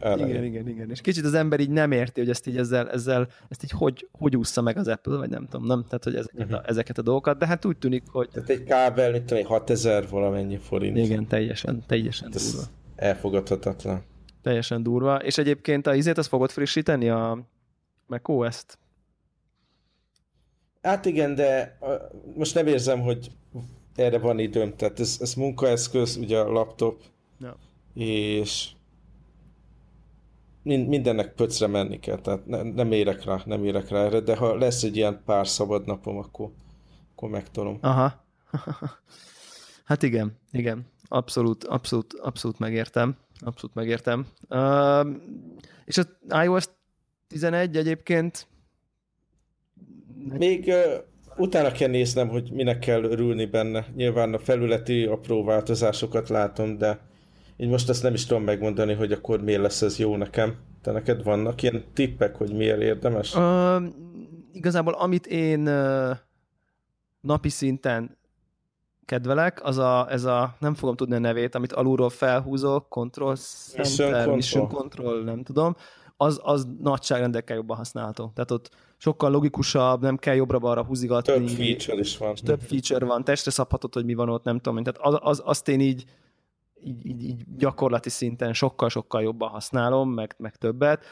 igen, 0.00 0.44
igen, 0.44 0.68
igen. 0.68 0.90
És 0.90 1.00
kicsit 1.00 1.24
az 1.24 1.34
ember 1.34 1.60
így 1.60 1.70
nem 1.70 1.92
érti, 1.92 2.20
hogy 2.20 2.30
ezt 2.30 2.46
így 2.46 2.56
ezzel, 2.56 2.90
ezzel 2.90 3.28
ezt 3.48 3.64
így 3.64 3.70
hogy, 3.70 4.08
hogy 4.12 4.36
úszza 4.36 4.62
meg 4.62 4.76
az 4.76 4.88
Apple, 4.88 5.16
vagy 5.16 5.30
nem 5.30 5.46
tudom, 5.50 5.66
nem? 5.66 5.84
Tehát, 5.84 6.04
hogy 6.04 6.14
ezeket, 6.14 6.44
uh-huh. 6.44 6.58
a, 6.58 6.68
ezeket 6.68 6.98
a 6.98 7.02
dolgokat, 7.02 7.38
de 7.38 7.46
hát 7.46 7.64
úgy 7.64 7.76
tűnik, 7.76 8.02
hogy... 8.06 8.28
Tehát 8.28 8.50
egy 8.50 8.64
kábel, 8.64 9.10
mit 9.10 9.22
tudom, 9.22 9.44
6000 9.44 10.08
valamennyi 10.08 10.56
forint. 10.56 10.96
Igen, 10.96 11.26
teljesen, 11.26 11.82
teljesen 11.86 12.28
hát 12.32 12.70
elfogadhatatlan. 12.96 14.02
Teljesen 14.42 14.82
durva. 14.82 15.16
És 15.16 15.38
egyébként 15.38 15.86
a 15.86 15.94
izét, 15.94 16.18
azt 16.18 16.28
fogod 16.28 16.50
frissíteni 16.50 17.08
a 17.08 17.46
macOS-t? 18.06 18.78
Hát 20.82 21.04
igen, 21.04 21.34
de 21.34 21.78
most 22.34 22.54
nem 22.54 22.66
érzem, 22.66 23.00
hogy 23.00 23.30
erre 23.94 24.18
van 24.18 24.38
időm. 24.38 24.76
Tehát 24.76 25.00
ez, 25.00 25.16
ez 25.20 25.34
munkaeszköz, 25.34 26.16
ugye 26.16 26.38
a 26.38 26.52
laptop, 26.52 27.02
ja. 27.40 27.56
és 27.94 28.68
mindennek 30.62 31.34
pöcre 31.34 31.66
menni 31.66 31.98
kell, 31.98 32.18
tehát 32.18 32.46
ne, 32.46 32.62
nem 32.62 32.92
érek 32.92 33.24
rá, 33.24 33.42
nem 33.44 33.64
érek 33.64 33.88
rá 33.88 34.04
erre, 34.04 34.20
de 34.20 34.36
ha 34.36 34.56
lesz 34.56 34.82
egy 34.82 34.96
ilyen 34.96 35.22
pár 35.24 35.48
szabad 35.48 35.86
napom, 35.86 36.16
akkor, 36.16 36.50
akkor 37.14 37.28
megtolom. 37.28 37.78
Aha. 37.80 38.24
hát 39.84 40.02
igen, 40.02 40.38
igen. 40.52 40.86
Abszolút, 41.08 41.64
abszolút, 41.64 42.12
abszolút 42.12 42.58
megértem. 42.58 43.16
Abszolút 43.40 43.74
megértem. 43.74 44.26
Uh, 44.48 45.06
és 45.84 45.98
az 45.98 46.08
iOS 46.44 46.64
11 47.28 47.76
egyébként 47.76 48.46
még 50.38 50.66
uh, 50.66 50.74
utána 51.36 51.72
kell 51.72 51.88
néznem, 51.88 52.28
hogy 52.28 52.50
minek 52.52 52.78
kell 52.78 53.02
örülni 53.02 53.44
benne. 53.44 53.86
Nyilván 53.94 54.34
a 54.34 54.38
felületi 54.38 55.04
apró 55.04 55.44
változásokat 55.44 56.28
látom, 56.28 56.78
de 56.78 57.00
így 57.56 57.68
most 57.68 57.88
azt 57.88 58.02
nem 58.02 58.14
is 58.14 58.26
tudom 58.26 58.42
megmondani, 58.42 58.94
hogy 58.94 59.12
akkor 59.12 59.42
miért 59.42 59.60
lesz 59.60 59.82
ez 59.82 59.98
jó 59.98 60.16
nekem. 60.16 60.56
Te 60.82 60.90
neked 60.92 61.22
vannak 61.22 61.62
ilyen 61.62 61.84
tippek, 61.94 62.36
hogy 62.36 62.52
miért 62.52 62.80
érdemes? 62.80 63.34
Uh, 63.34 63.82
igazából 64.52 64.92
amit 64.92 65.26
én 65.26 65.68
uh, 65.68 66.16
napi 67.20 67.48
szinten 67.48 68.18
kedvelek, 69.10 69.64
az 69.64 69.78
a, 69.78 70.06
ez 70.10 70.24
a, 70.24 70.54
nem 70.58 70.74
fogom 70.74 70.96
tudni 70.96 71.14
a 71.14 71.18
nevét, 71.18 71.54
amit 71.54 71.72
alulról 71.72 72.10
felhúzol, 72.10 72.86
Control 72.88 73.36
Center, 73.36 73.84
Mission 73.84 74.12
Control, 74.12 74.34
Mission 74.34 74.68
Control 74.68 75.22
nem 75.22 75.42
tudom, 75.42 75.76
az, 76.16 76.40
az 76.42 76.68
nagyságrendekkel 76.80 77.56
jobban 77.56 77.76
használható. 77.76 78.30
Tehát 78.34 78.50
ott 78.50 78.70
sokkal 78.96 79.30
logikusabb, 79.30 80.02
nem 80.02 80.16
kell 80.16 80.34
jobbra-balra 80.34 80.84
húzigatni. 80.84 81.32
Több 81.32 81.48
feature 81.48 81.98
is 81.98 82.16
van. 82.16 82.34
Több 82.34 82.60
feature 82.60 83.04
van, 83.04 83.24
testre 83.24 83.50
szabhatod, 83.50 83.94
hogy 83.94 84.04
mi 84.04 84.14
van 84.14 84.28
ott, 84.28 84.44
nem 84.44 84.58
tudom. 84.58 84.82
Tehát 84.82 85.00
az, 85.00 85.18
az, 85.22 85.42
azt 85.44 85.68
én 85.68 85.80
így, 85.80 86.04
így, 86.84 87.06
így, 87.06 87.24
így 87.24 87.44
gyakorlati 87.56 88.10
szinten 88.10 88.52
sokkal-sokkal 88.52 89.22
jobban 89.22 89.48
használom, 89.48 90.10
meg, 90.10 90.34
meg 90.38 90.56
többet. 90.56 91.04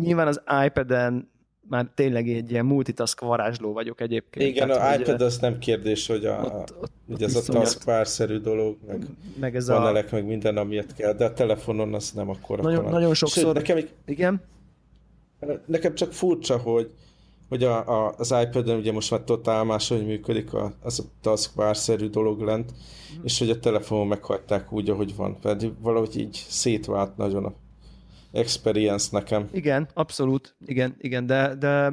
Nyilván 0.00 0.26
az 0.26 0.42
iPad-en 0.64 1.30
már 1.68 1.86
tényleg 1.94 2.28
egy 2.28 2.50
ilyen 2.50 2.66
multitask 2.66 3.20
varázsló 3.20 3.72
vagyok 3.72 4.00
egyébként. 4.00 4.50
Igen, 4.50 4.68
Tehát, 4.68 4.98
a 4.98 5.00
iPad 5.00 5.20
az 5.20 5.38
nem 5.38 5.58
kérdés, 5.58 6.06
hogy 6.06 6.24
a, 6.24 6.40
ott, 6.40 6.74
ott, 6.80 6.92
ott 7.12 7.22
ez 7.22 7.36
a 7.36 7.52
taskbar-szerű 7.52 8.38
dolog, 8.38 8.76
meg, 8.86 9.06
meg 9.40 9.56
ez 9.56 9.66
panelek, 9.66 10.12
a... 10.12 10.14
meg 10.14 10.26
minden, 10.26 10.56
amiért 10.56 10.94
kell, 10.94 11.12
de 11.12 11.24
a 11.24 11.32
telefonon 11.32 11.94
az 11.94 12.10
nem 12.10 12.28
akkor 12.28 12.60
Nagyon, 12.60 12.84
nagyon 12.84 13.14
sokszor. 13.14 13.42
Sőt, 13.42 13.54
nekem, 13.54 13.78
igen? 14.06 14.42
Nekem 15.66 15.94
csak 15.94 16.12
furcsa, 16.12 16.58
hogy 16.58 16.90
hogy 17.48 17.64
a, 17.64 18.06
a, 18.06 18.14
az 18.16 18.34
iPad-en 18.42 18.78
ugye 18.78 18.92
most 18.92 19.10
már 19.10 19.20
totál 19.20 19.64
máshogy 19.64 20.06
működik 20.06 20.52
a, 20.52 20.72
az 20.82 21.00
a 21.00 21.02
taskbar-szerű 21.20 22.08
dolog 22.08 22.40
lent, 22.40 22.72
mm. 22.72 23.24
és 23.24 23.38
hogy 23.38 23.50
a 23.50 23.58
telefonon 23.58 24.06
meghagyták 24.06 24.72
úgy, 24.72 24.90
ahogy 24.90 25.16
van. 25.16 25.40
Pedig 25.40 25.72
valahogy 25.80 26.18
így 26.18 26.44
szétvált 26.48 27.16
nagyon 27.16 27.44
a 27.44 27.52
experience 28.34 29.08
nekem. 29.12 29.48
Igen, 29.52 29.88
abszolút, 29.94 30.56
igen, 30.66 30.94
igen, 30.98 31.26
de, 31.26 31.54
de 31.54 31.92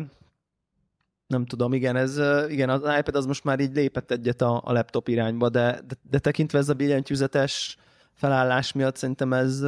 nem 1.28 1.46
tudom, 1.46 1.74
igen, 1.74 1.96
ez, 1.96 2.20
igen, 2.50 2.70
az 2.70 2.82
iPad 3.00 3.16
az 3.16 3.26
most 3.26 3.44
már 3.44 3.60
így 3.60 3.76
lépett 3.76 4.12
egyet 4.12 4.42
a, 4.42 4.62
a 4.66 4.72
laptop 4.72 5.08
irányba, 5.08 5.50
de, 5.50 5.80
de, 5.88 5.96
de 6.10 6.20
tekintve 6.20 6.58
ez 6.58 6.70
a 6.70 6.74
billentyűzetes 6.74 7.78
felállás 8.14 8.72
miatt 8.72 8.96
szerintem 8.96 9.34
ez, 9.34 9.64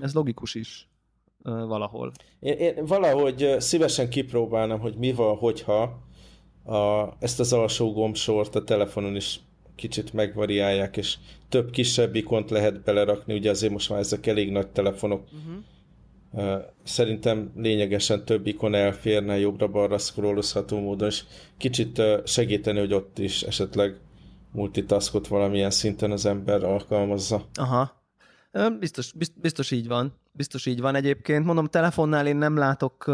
ez 0.00 0.14
logikus 0.14 0.54
is 0.54 0.88
valahol. 1.42 2.12
Én, 2.40 2.58
én 2.58 2.84
valahogy 2.84 3.56
szívesen 3.58 4.08
kipróbálnám, 4.08 4.78
hogy 4.78 4.94
mi 4.96 5.12
van, 5.12 5.36
hogyha 5.36 6.02
a, 6.64 7.08
ezt 7.18 7.40
az 7.40 7.52
alsó 7.52 7.92
gombsort 7.92 8.54
a 8.54 8.64
telefonon 8.64 9.16
is 9.16 9.40
kicsit 9.74 10.12
megvariálják, 10.12 10.96
és 10.96 11.16
több 11.48 11.70
kisebb 11.70 12.14
ikont 12.14 12.50
lehet 12.50 12.82
belerakni, 12.82 13.34
ugye 13.34 13.50
azért 13.50 13.72
most 13.72 13.90
már 13.90 13.98
ezek 13.98 14.26
elég 14.26 14.50
nagy 14.50 14.68
telefonok, 14.68 15.22
uh-huh 15.22 15.64
Szerintem 16.82 17.52
lényegesen 17.54 18.24
több 18.24 18.46
ikon 18.46 18.74
elférne 18.74 19.38
jobbra-balra 19.38 19.98
scrollozható 19.98 20.80
módon, 20.80 21.08
és 21.08 21.24
kicsit 21.56 22.02
segíteni, 22.24 22.78
hogy 22.78 22.94
ott 22.94 23.18
is 23.18 23.42
esetleg 23.42 23.96
multitaskot 24.52 25.28
valamilyen 25.28 25.70
szinten 25.70 26.10
az 26.10 26.26
ember 26.26 26.64
alkalmazza. 26.64 27.44
Aha. 27.54 28.04
Biztos, 28.78 29.12
biztos 29.40 29.70
így 29.70 29.88
van. 29.88 30.14
Biztos 30.32 30.66
így 30.66 30.80
van 30.80 30.94
egyébként. 30.94 31.44
Mondom, 31.44 31.66
telefonnál 31.66 32.26
én 32.26 32.36
nem 32.36 32.56
látok 32.56 33.04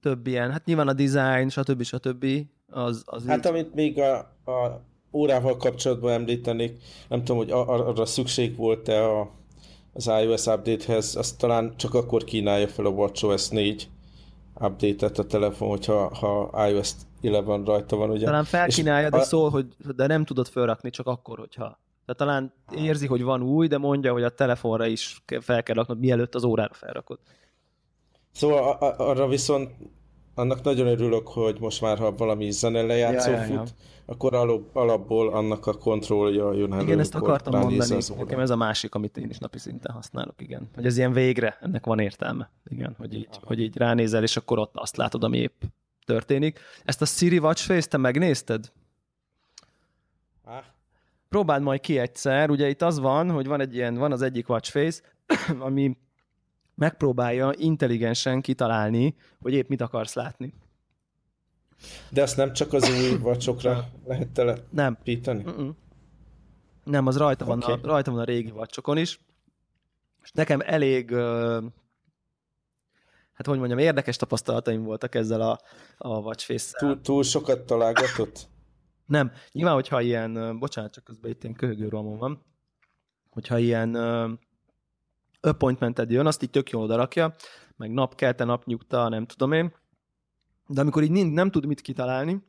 több 0.00 0.26
ilyen, 0.26 0.50
hát 0.50 0.64
nyilván 0.64 0.88
a 0.88 0.92
design, 0.92 1.48
stb. 1.48 1.82
stb. 1.82 2.26
Az, 2.68 3.02
az 3.06 3.26
hát 3.26 3.38
így... 3.38 3.46
amit 3.46 3.74
még 3.74 3.98
a, 3.98 4.16
a 4.50 4.84
órával 5.12 5.56
kapcsolatban 5.56 6.12
említenék, 6.12 6.82
nem 7.08 7.18
tudom, 7.18 7.36
hogy 7.36 7.50
arra 7.50 8.06
szükség 8.06 8.56
volt-e 8.56 9.04
a 9.04 9.30
az 9.92 10.06
iOS 10.06 10.46
update-hez, 10.46 11.16
azt 11.16 11.38
talán 11.38 11.76
csak 11.76 11.94
akkor 11.94 12.24
kínálja 12.24 12.68
fel 12.68 12.86
a 12.86 12.88
WatchOS 12.88 13.48
4 13.48 13.88
update-et 14.54 15.18
a 15.18 15.26
telefon, 15.26 15.68
hogyha 15.68 16.14
ha 16.14 16.68
iOS 16.68 16.90
11 17.20 17.64
rajta 17.64 17.96
van, 17.96 18.10
ugye? 18.10 18.24
Talán 18.24 18.44
felkínálja, 18.44 19.10
de 19.10 19.16
a... 19.16 19.22
szól, 19.22 19.50
hogy 19.50 19.66
de 19.96 20.06
nem 20.06 20.24
tudod 20.24 20.48
felrakni, 20.48 20.90
csak 20.90 21.06
akkor, 21.06 21.38
hogyha. 21.38 21.80
Tehát 22.06 22.16
talán 22.16 22.52
érzi, 22.74 23.06
hogy 23.06 23.22
van 23.22 23.42
új, 23.42 23.66
de 23.66 23.78
mondja, 23.78 24.12
hogy 24.12 24.22
a 24.22 24.28
telefonra 24.28 24.86
is 24.86 25.22
fel 25.40 25.62
kell 25.62 25.74
raknod, 25.74 25.98
mielőtt 25.98 26.34
az 26.34 26.44
órára 26.44 26.74
felrakod. 26.74 27.18
Szóval 28.32 28.62
a, 28.62 28.86
a, 28.86 29.08
arra 29.08 29.28
viszont 29.28 29.70
annak 30.34 30.62
nagyon 30.62 30.86
örülök, 30.86 31.28
hogy 31.28 31.60
most 31.60 31.80
már, 31.80 31.98
ha 31.98 32.14
valami 32.14 32.50
zene 32.50 32.82
lejátszó 32.82 33.30
ja, 33.30 33.36
ja, 33.36 33.52
ja. 33.52 33.64
Akkor 34.06 34.34
alap, 34.34 34.76
alapból 34.76 35.32
annak 35.32 35.66
a 35.66 35.74
kontrollja 35.74 36.52
jön 36.52 36.72
elő. 36.72 36.82
Igen, 36.82 36.98
ezt 36.98 37.14
akartam 37.14 37.60
mondani. 37.60 38.02
Nekem 38.16 38.40
ez 38.40 38.50
a 38.50 38.56
másik, 38.56 38.94
amit 38.94 39.16
én 39.16 39.30
is 39.30 39.38
napi 39.38 39.58
szinten 39.58 39.94
használok, 39.94 40.34
igen. 40.40 40.68
Hogy 40.74 40.86
ez 40.86 40.96
ilyen 40.96 41.12
végre, 41.12 41.58
ennek 41.60 41.86
van 41.86 41.98
értelme. 41.98 42.50
Igen, 42.64 42.94
hogy 42.98 43.14
így, 43.14 43.28
hogy 43.42 43.60
így 43.60 43.76
ránézel, 43.76 44.22
és 44.22 44.36
akkor 44.36 44.58
ott 44.58 44.76
azt 44.76 44.96
látod, 44.96 45.24
ami 45.24 45.38
épp 45.38 45.62
történik. 46.04 46.60
Ezt 46.84 47.02
a 47.02 47.04
Siri 47.04 47.38
Watch 47.38 47.64
Face 47.64 47.88
te 47.88 47.96
megnézted? 47.96 48.72
Ah. 50.44 50.64
próbáld 51.28 51.62
majd 51.62 51.80
ki 51.80 51.98
egyszer, 51.98 52.50
ugye 52.50 52.68
itt 52.68 52.82
az 52.82 52.98
van, 52.98 53.30
hogy 53.30 53.46
van 53.46 53.60
egy 53.60 53.74
ilyen, 53.74 53.94
van 53.94 54.12
az 54.12 54.22
egyik 54.22 54.48
watchface, 54.48 55.02
ami 55.58 55.96
megpróbálja 56.74 57.52
intelligensen 57.56 58.40
kitalálni, 58.40 59.14
hogy 59.40 59.52
épp 59.52 59.68
mit 59.68 59.80
akarsz 59.80 60.14
látni. 60.14 60.54
De 62.08 62.22
azt 62.22 62.36
nem 62.36 62.52
csak 62.52 62.72
az 62.72 62.90
új 62.90 63.18
vacsokra 63.18 63.88
lehet 64.06 64.28
tele 64.28 64.56
nem. 64.70 64.98
Mm-mm. 65.48 65.70
Nem, 66.84 67.06
az 67.06 67.16
rajta 67.16 67.44
van, 67.44 67.62
okay. 67.62 67.74
a, 67.74 67.86
rajta 67.86 68.10
van 68.10 68.20
a 68.20 68.24
régi 68.24 68.50
vacsokon 68.50 68.96
is. 68.96 69.20
És 70.22 70.32
nekem 70.32 70.60
elég, 70.64 71.10
hát 73.32 73.46
hogy 73.46 73.58
mondjam, 73.58 73.78
érdekes 73.78 74.16
tapasztalataim 74.16 74.82
voltak 74.82 75.14
ezzel 75.14 75.40
a, 75.40 75.60
a 75.98 76.08
watchface 76.08 76.78
túl, 76.78 77.00
túl 77.00 77.22
sokat 77.22 77.60
találgatott? 77.60 78.48
Nem. 79.06 79.32
Nyilván, 79.52 79.74
hogyha 79.74 80.00
ilyen, 80.00 80.58
bocsánat, 80.58 80.92
csak 80.92 81.04
közben 81.04 81.30
itt 81.30 81.42
ilyen 81.42 81.56
köhögő 81.56 81.88
van, 81.88 82.44
hogyha 83.30 83.58
ilyen 83.58 83.94
appointmented 85.40 86.10
jön, 86.10 86.26
azt 86.26 86.42
így 86.42 86.50
tök 86.50 86.70
jól 86.70 86.82
odarakja, 86.82 87.34
meg 87.76 87.90
napkelte, 87.90 88.44
napnyugta, 88.44 89.08
nem 89.08 89.26
tudom 89.26 89.52
én, 89.52 89.74
de 90.72 90.80
amikor 90.80 91.02
így 91.02 91.32
nem 91.32 91.50
tud 91.50 91.66
mit 91.66 91.80
kitalálni, 91.80 92.42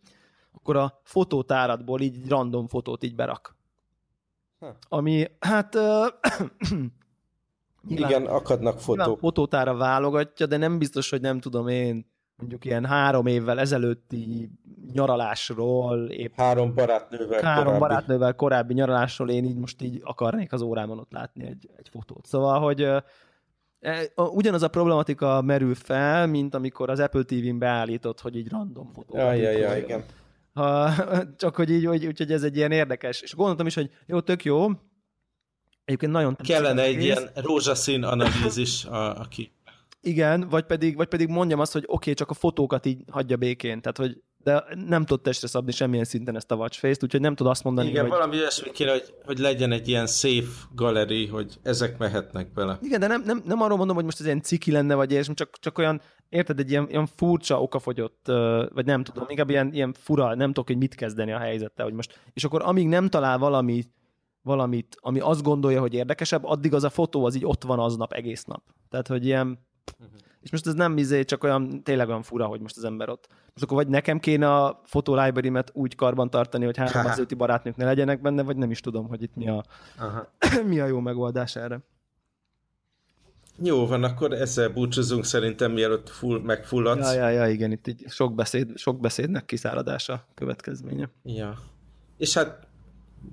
akkor 0.51 0.75
a 0.75 0.99
fotótáradból 1.03 2.01
így 2.01 2.27
random 2.27 2.67
fotót 2.67 3.03
így 3.03 3.15
berak. 3.15 3.55
Ha. 4.59 4.77
Ami, 4.89 5.25
hát... 5.39 5.73
nyilván, 7.87 8.09
Igen, 8.09 8.25
akadnak 8.25 8.79
fotók. 8.79 9.19
Fotótára 9.19 9.75
válogatja, 9.75 10.45
de 10.45 10.57
nem 10.57 10.77
biztos, 10.77 11.09
hogy 11.09 11.21
nem 11.21 11.39
tudom 11.39 11.67
én, 11.67 12.11
mondjuk 12.35 12.65
ilyen 12.65 12.85
három 12.85 13.25
évvel 13.25 13.59
ezelőtti 13.59 14.51
nyaralásról, 14.93 16.09
épp 16.09 16.33
három 16.35 16.73
barátnővel 16.73 17.41
három 17.41 17.63
korábbi. 17.63 17.79
barátnővel 17.79 18.35
korábbi 18.35 18.73
nyaralásról 18.73 19.29
én 19.29 19.45
így 19.45 19.57
most 19.57 19.81
így 19.81 20.01
akarnék 20.03 20.53
az 20.53 20.61
órámon 20.61 20.99
ott 20.99 21.11
látni 21.11 21.45
egy, 21.45 21.69
egy 21.77 21.89
fotót. 21.91 22.25
Szóval, 22.25 22.59
hogy 22.59 22.87
ugyanaz 24.15 24.63
a 24.63 24.67
problematika 24.67 25.41
merül 25.41 25.75
fel, 25.75 26.27
mint 26.27 26.55
amikor 26.55 26.89
az 26.89 26.99
Apple 26.99 27.23
TV-n 27.23 27.57
beállított, 27.57 28.21
hogy 28.21 28.35
így 28.35 28.49
random 28.49 28.91
fotó. 28.93 29.17
Ja, 29.17 29.33
ja, 29.33 29.51
ja, 29.51 29.77
igen. 29.77 30.03
Ha, 30.53 30.91
csak 31.37 31.55
hogy 31.55 31.69
így, 31.69 31.85
hogy, 31.85 32.05
úgyhogy 32.05 32.31
ez 32.31 32.43
egy 32.43 32.55
ilyen 32.55 32.71
érdekes. 32.71 33.21
És 33.21 33.35
gondoltam 33.35 33.67
is, 33.67 33.75
hogy 33.75 33.89
jó, 34.05 34.19
tök 34.19 34.43
jó. 34.43 34.67
Egyébként 35.85 36.11
nagyon 36.11 36.35
Kellene 36.35 36.81
egy 36.81 37.03
ilyen 37.03 37.29
rózsaszín 37.33 38.03
analízis, 38.03 38.85
a, 38.85 39.19
aki 39.19 39.51
igen, 40.05 40.49
vagy 40.49 40.63
pedig, 40.63 40.95
vagy 40.95 41.07
pedig 41.07 41.27
mondjam 41.27 41.59
azt, 41.59 41.73
hogy 41.73 41.83
oké, 41.85 41.93
okay, 41.93 42.13
csak 42.13 42.29
a 42.29 42.33
fotókat 42.33 42.85
így 42.85 43.03
hagyja 43.11 43.37
békén, 43.37 43.81
tehát 43.81 43.97
hogy 43.97 44.21
de 44.43 44.63
nem 44.87 45.05
tud 45.05 45.21
testre 45.21 45.47
szabni 45.47 45.71
semmilyen 45.71 46.05
szinten 46.05 46.35
ezt 46.35 46.51
a 46.51 46.55
watchface-t, 46.55 47.03
úgyhogy 47.03 47.21
nem 47.21 47.35
tud 47.35 47.47
azt 47.47 47.63
mondani, 47.63 47.87
Igen, 47.87 48.01
hogy... 48.01 48.11
valami 48.11 48.37
olyasmi 48.37 48.71
kéne, 48.71 48.91
hogy, 48.91 49.13
hogy 49.25 49.37
legyen 49.37 49.71
egy 49.71 49.87
ilyen 49.87 50.07
safe 50.07 50.67
galeri, 50.75 51.27
hogy 51.27 51.59
ezek 51.63 51.97
mehetnek 51.97 52.53
bele. 52.53 52.79
Igen, 52.81 52.99
de 52.99 53.07
nem, 53.07 53.23
nem, 53.25 53.41
nem 53.45 53.61
arról 53.61 53.77
mondom, 53.77 53.95
hogy 53.95 54.05
most 54.05 54.19
ez 54.19 54.25
ilyen 54.25 54.41
ciki 54.41 54.71
lenne, 54.71 54.95
vagy 54.95 55.11
és 55.11 55.27
csak, 55.33 55.57
csak 55.59 55.77
olyan, 55.77 56.01
érted, 56.29 56.59
egy 56.59 56.69
ilyen, 56.69 56.85
ilyen 56.89 57.05
furcsa, 57.15 57.61
okafogyott, 57.61 58.25
vagy 58.73 58.85
nem 58.85 59.03
tudom, 59.03 59.25
inkább 59.27 59.49
ilyen, 59.49 59.73
ilyen 59.73 59.93
fura, 59.93 60.35
nem 60.35 60.47
tudok, 60.47 60.67
hogy 60.67 60.77
mit 60.77 60.95
kezdeni 60.95 61.31
a 61.31 61.37
helyzettel, 61.37 61.85
hogy 61.85 61.93
most, 61.93 62.19
és 62.33 62.43
akkor 62.43 62.61
amíg 62.63 62.87
nem 62.87 63.09
talál 63.09 63.37
valami, 63.37 63.83
valamit, 64.41 64.97
ami 64.99 65.19
azt 65.19 65.43
gondolja, 65.43 65.79
hogy 65.79 65.93
érdekesebb, 65.93 66.43
addig 66.45 66.73
az 66.73 66.83
a 66.83 66.89
fotó 66.89 67.25
az 67.25 67.35
így 67.35 67.45
ott 67.45 67.63
van 67.63 67.79
aznap, 67.79 68.13
egész 68.13 68.43
nap. 68.43 68.63
Tehát, 68.89 69.07
hogy 69.07 69.25
ilyen, 69.25 69.59
Uh-huh. 69.99 70.19
És 70.41 70.51
most 70.51 70.67
ez 70.67 70.73
nem 70.73 70.97
izé, 70.97 71.23
csak 71.23 71.43
olyan, 71.43 71.83
tényleg 71.83 72.07
olyan 72.07 72.23
fura, 72.23 72.45
hogy 72.45 72.61
most 72.61 72.77
az 72.77 72.83
ember 72.83 73.09
ott. 73.09 73.27
Most 73.29 73.63
akkor 73.63 73.77
vagy 73.77 73.87
nekem 73.87 74.19
kéne 74.19 74.55
a 74.55 74.81
fotó 74.85 75.15
library 75.15 75.51
úgy 75.73 75.95
karban 75.95 76.29
tartani, 76.29 76.65
hogy 76.65 76.77
három 76.77 77.05
az 77.11 77.25
barátnők 77.37 77.75
ne 77.75 77.85
legyenek 77.85 78.21
benne, 78.21 78.43
vagy 78.43 78.57
nem 78.57 78.71
is 78.71 78.79
tudom, 78.79 79.07
hogy 79.07 79.21
itt 79.21 79.35
mi 79.35 79.49
a, 79.49 79.63
Aha. 79.97 80.31
mi 80.69 80.79
a 80.79 80.85
jó 80.85 80.99
megoldás 80.99 81.55
erre. 81.55 81.79
Jó 83.61 83.87
van, 83.87 84.03
akkor 84.03 84.33
ezzel 84.33 84.69
búcsúzunk 84.69 85.25
szerintem, 85.25 85.71
mielőtt 85.71 86.09
full, 86.09 86.41
megfulladsz. 86.41 87.13
Ja, 87.13 87.19
ja, 87.19 87.29
ja, 87.29 87.47
igen, 87.47 87.71
itt 87.71 87.87
így 87.87 88.03
sok, 88.07 88.35
beszéd, 88.35 88.77
sok 88.77 88.99
beszédnek 88.99 89.45
kiszáradása 89.45 90.25
következménye. 90.33 91.09
Ja. 91.23 91.57
És 92.17 92.33
hát 92.33 92.67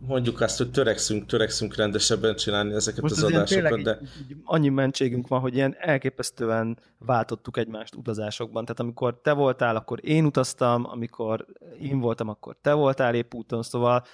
mondjuk 0.07 0.41
azt, 0.41 0.59
hogy 0.59 0.71
törekszünk, 0.71 1.27
törekszünk 1.27 1.77
rendesebben 1.77 2.37
csinálni 2.37 2.73
ezeket 2.75 3.03
Most 3.03 3.15
az, 3.15 3.23
az 3.23 3.33
adásokat, 3.33 3.83
de... 3.83 3.99
Annyi 4.45 4.69
mentségünk 4.69 5.29
van, 5.29 5.41
hogy 5.41 5.55
ilyen 5.55 5.77
elképesztően 5.79 6.79
váltottuk 6.99 7.57
egymást 7.57 7.95
utazásokban. 7.95 8.65
Tehát 8.65 8.81
amikor 8.81 9.21
te 9.23 9.33
voltál, 9.33 9.77
akkor 9.77 9.99
én 10.03 10.25
utaztam, 10.25 10.87
amikor 10.91 11.47
én 11.81 12.01
voltam, 12.01 12.29
akkor 12.29 12.57
te 12.61 12.73
voltál 12.73 13.15
épp 13.15 13.35
úton, 13.35 13.63
szóval 13.63 14.05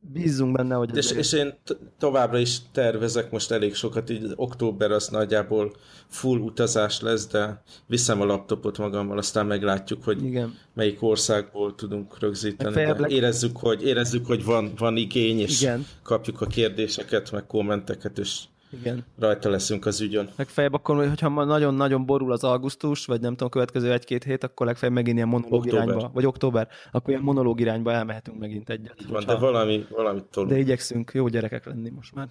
bízzunk 0.00 0.56
benne, 0.56 0.74
hogy... 0.74 0.96
És, 0.96 1.10
és 1.10 1.32
én 1.32 1.54
továbbra 1.98 2.38
is 2.38 2.58
tervezek 2.72 3.30
most 3.30 3.50
elég 3.50 3.74
sokat, 3.74 4.10
így 4.10 4.32
október 4.36 4.90
az 4.90 5.08
nagyjából 5.08 5.72
full 6.08 6.38
utazás 6.38 7.00
lesz, 7.00 7.26
de 7.26 7.62
viszem 7.86 8.20
a 8.20 8.24
laptopot 8.24 8.78
magammal, 8.78 9.18
aztán 9.18 9.46
meglátjuk, 9.46 10.04
hogy 10.04 10.24
Igen. 10.24 10.58
melyik 10.74 11.02
országból 11.02 11.74
tudunk 11.74 12.20
rögzíteni. 12.20 12.74
De 12.74 13.06
érezzük, 13.08 13.56
hogy, 13.56 13.84
érezzük, 13.86 14.26
hogy 14.26 14.44
van, 14.44 14.72
van 14.76 14.96
igény, 14.96 15.40
és 15.40 15.60
Igen. 15.60 15.86
kapjuk 16.02 16.40
a 16.40 16.46
kérdéseket, 16.46 17.30
meg 17.30 17.46
kommenteket, 17.46 18.18
és 18.18 18.40
igen. 18.80 19.04
Rajta 19.18 19.48
leszünk 19.50 19.86
az 19.86 20.00
ügyön. 20.00 20.30
Legfeljebb 20.36 20.72
akkor, 20.72 21.08
hogyha 21.08 21.44
nagyon-nagyon 21.44 22.06
borul 22.06 22.32
az 22.32 22.44
augusztus, 22.44 23.06
vagy 23.06 23.20
nem 23.20 23.32
tudom, 23.32 23.48
következő 23.48 23.92
egy-két 23.92 24.24
hét, 24.24 24.44
akkor 24.44 24.66
legfeljebb 24.66 24.96
megint 24.96 25.16
ilyen 25.16 25.28
monológ 25.28 25.52
október. 25.52 25.84
irányba, 25.84 26.10
vagy 26.14 26.26
október, 26.26 26.68
akkor 26.92 27.10
ilyen 27.10 27.22
monológ 27.22 27.60
irányba 27.60 27.92
elmehetünk 27.92 28.38
megint 28.38 28.70
egyet. 28.70 29.00
Így 29.00 29.08
van, 29.08 29.24
de 29.26 29.34
valami, 29.36 29.86
valamit 29.90 30.24
tolunk. 30.24 30.52
De 30.52 30.58
igyekszünk 30.58 31.10
jó 31.14 31.28
gyerekek 31.28 31.66
lenni 31.66 31.90
most 31.90 32.14
már. 32.14 32.28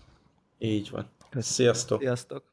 Így 0.58 0.90
van. 0.90 1.06
Sziasztok! 1.32 2.02
Sziasztok! 2.02 2.44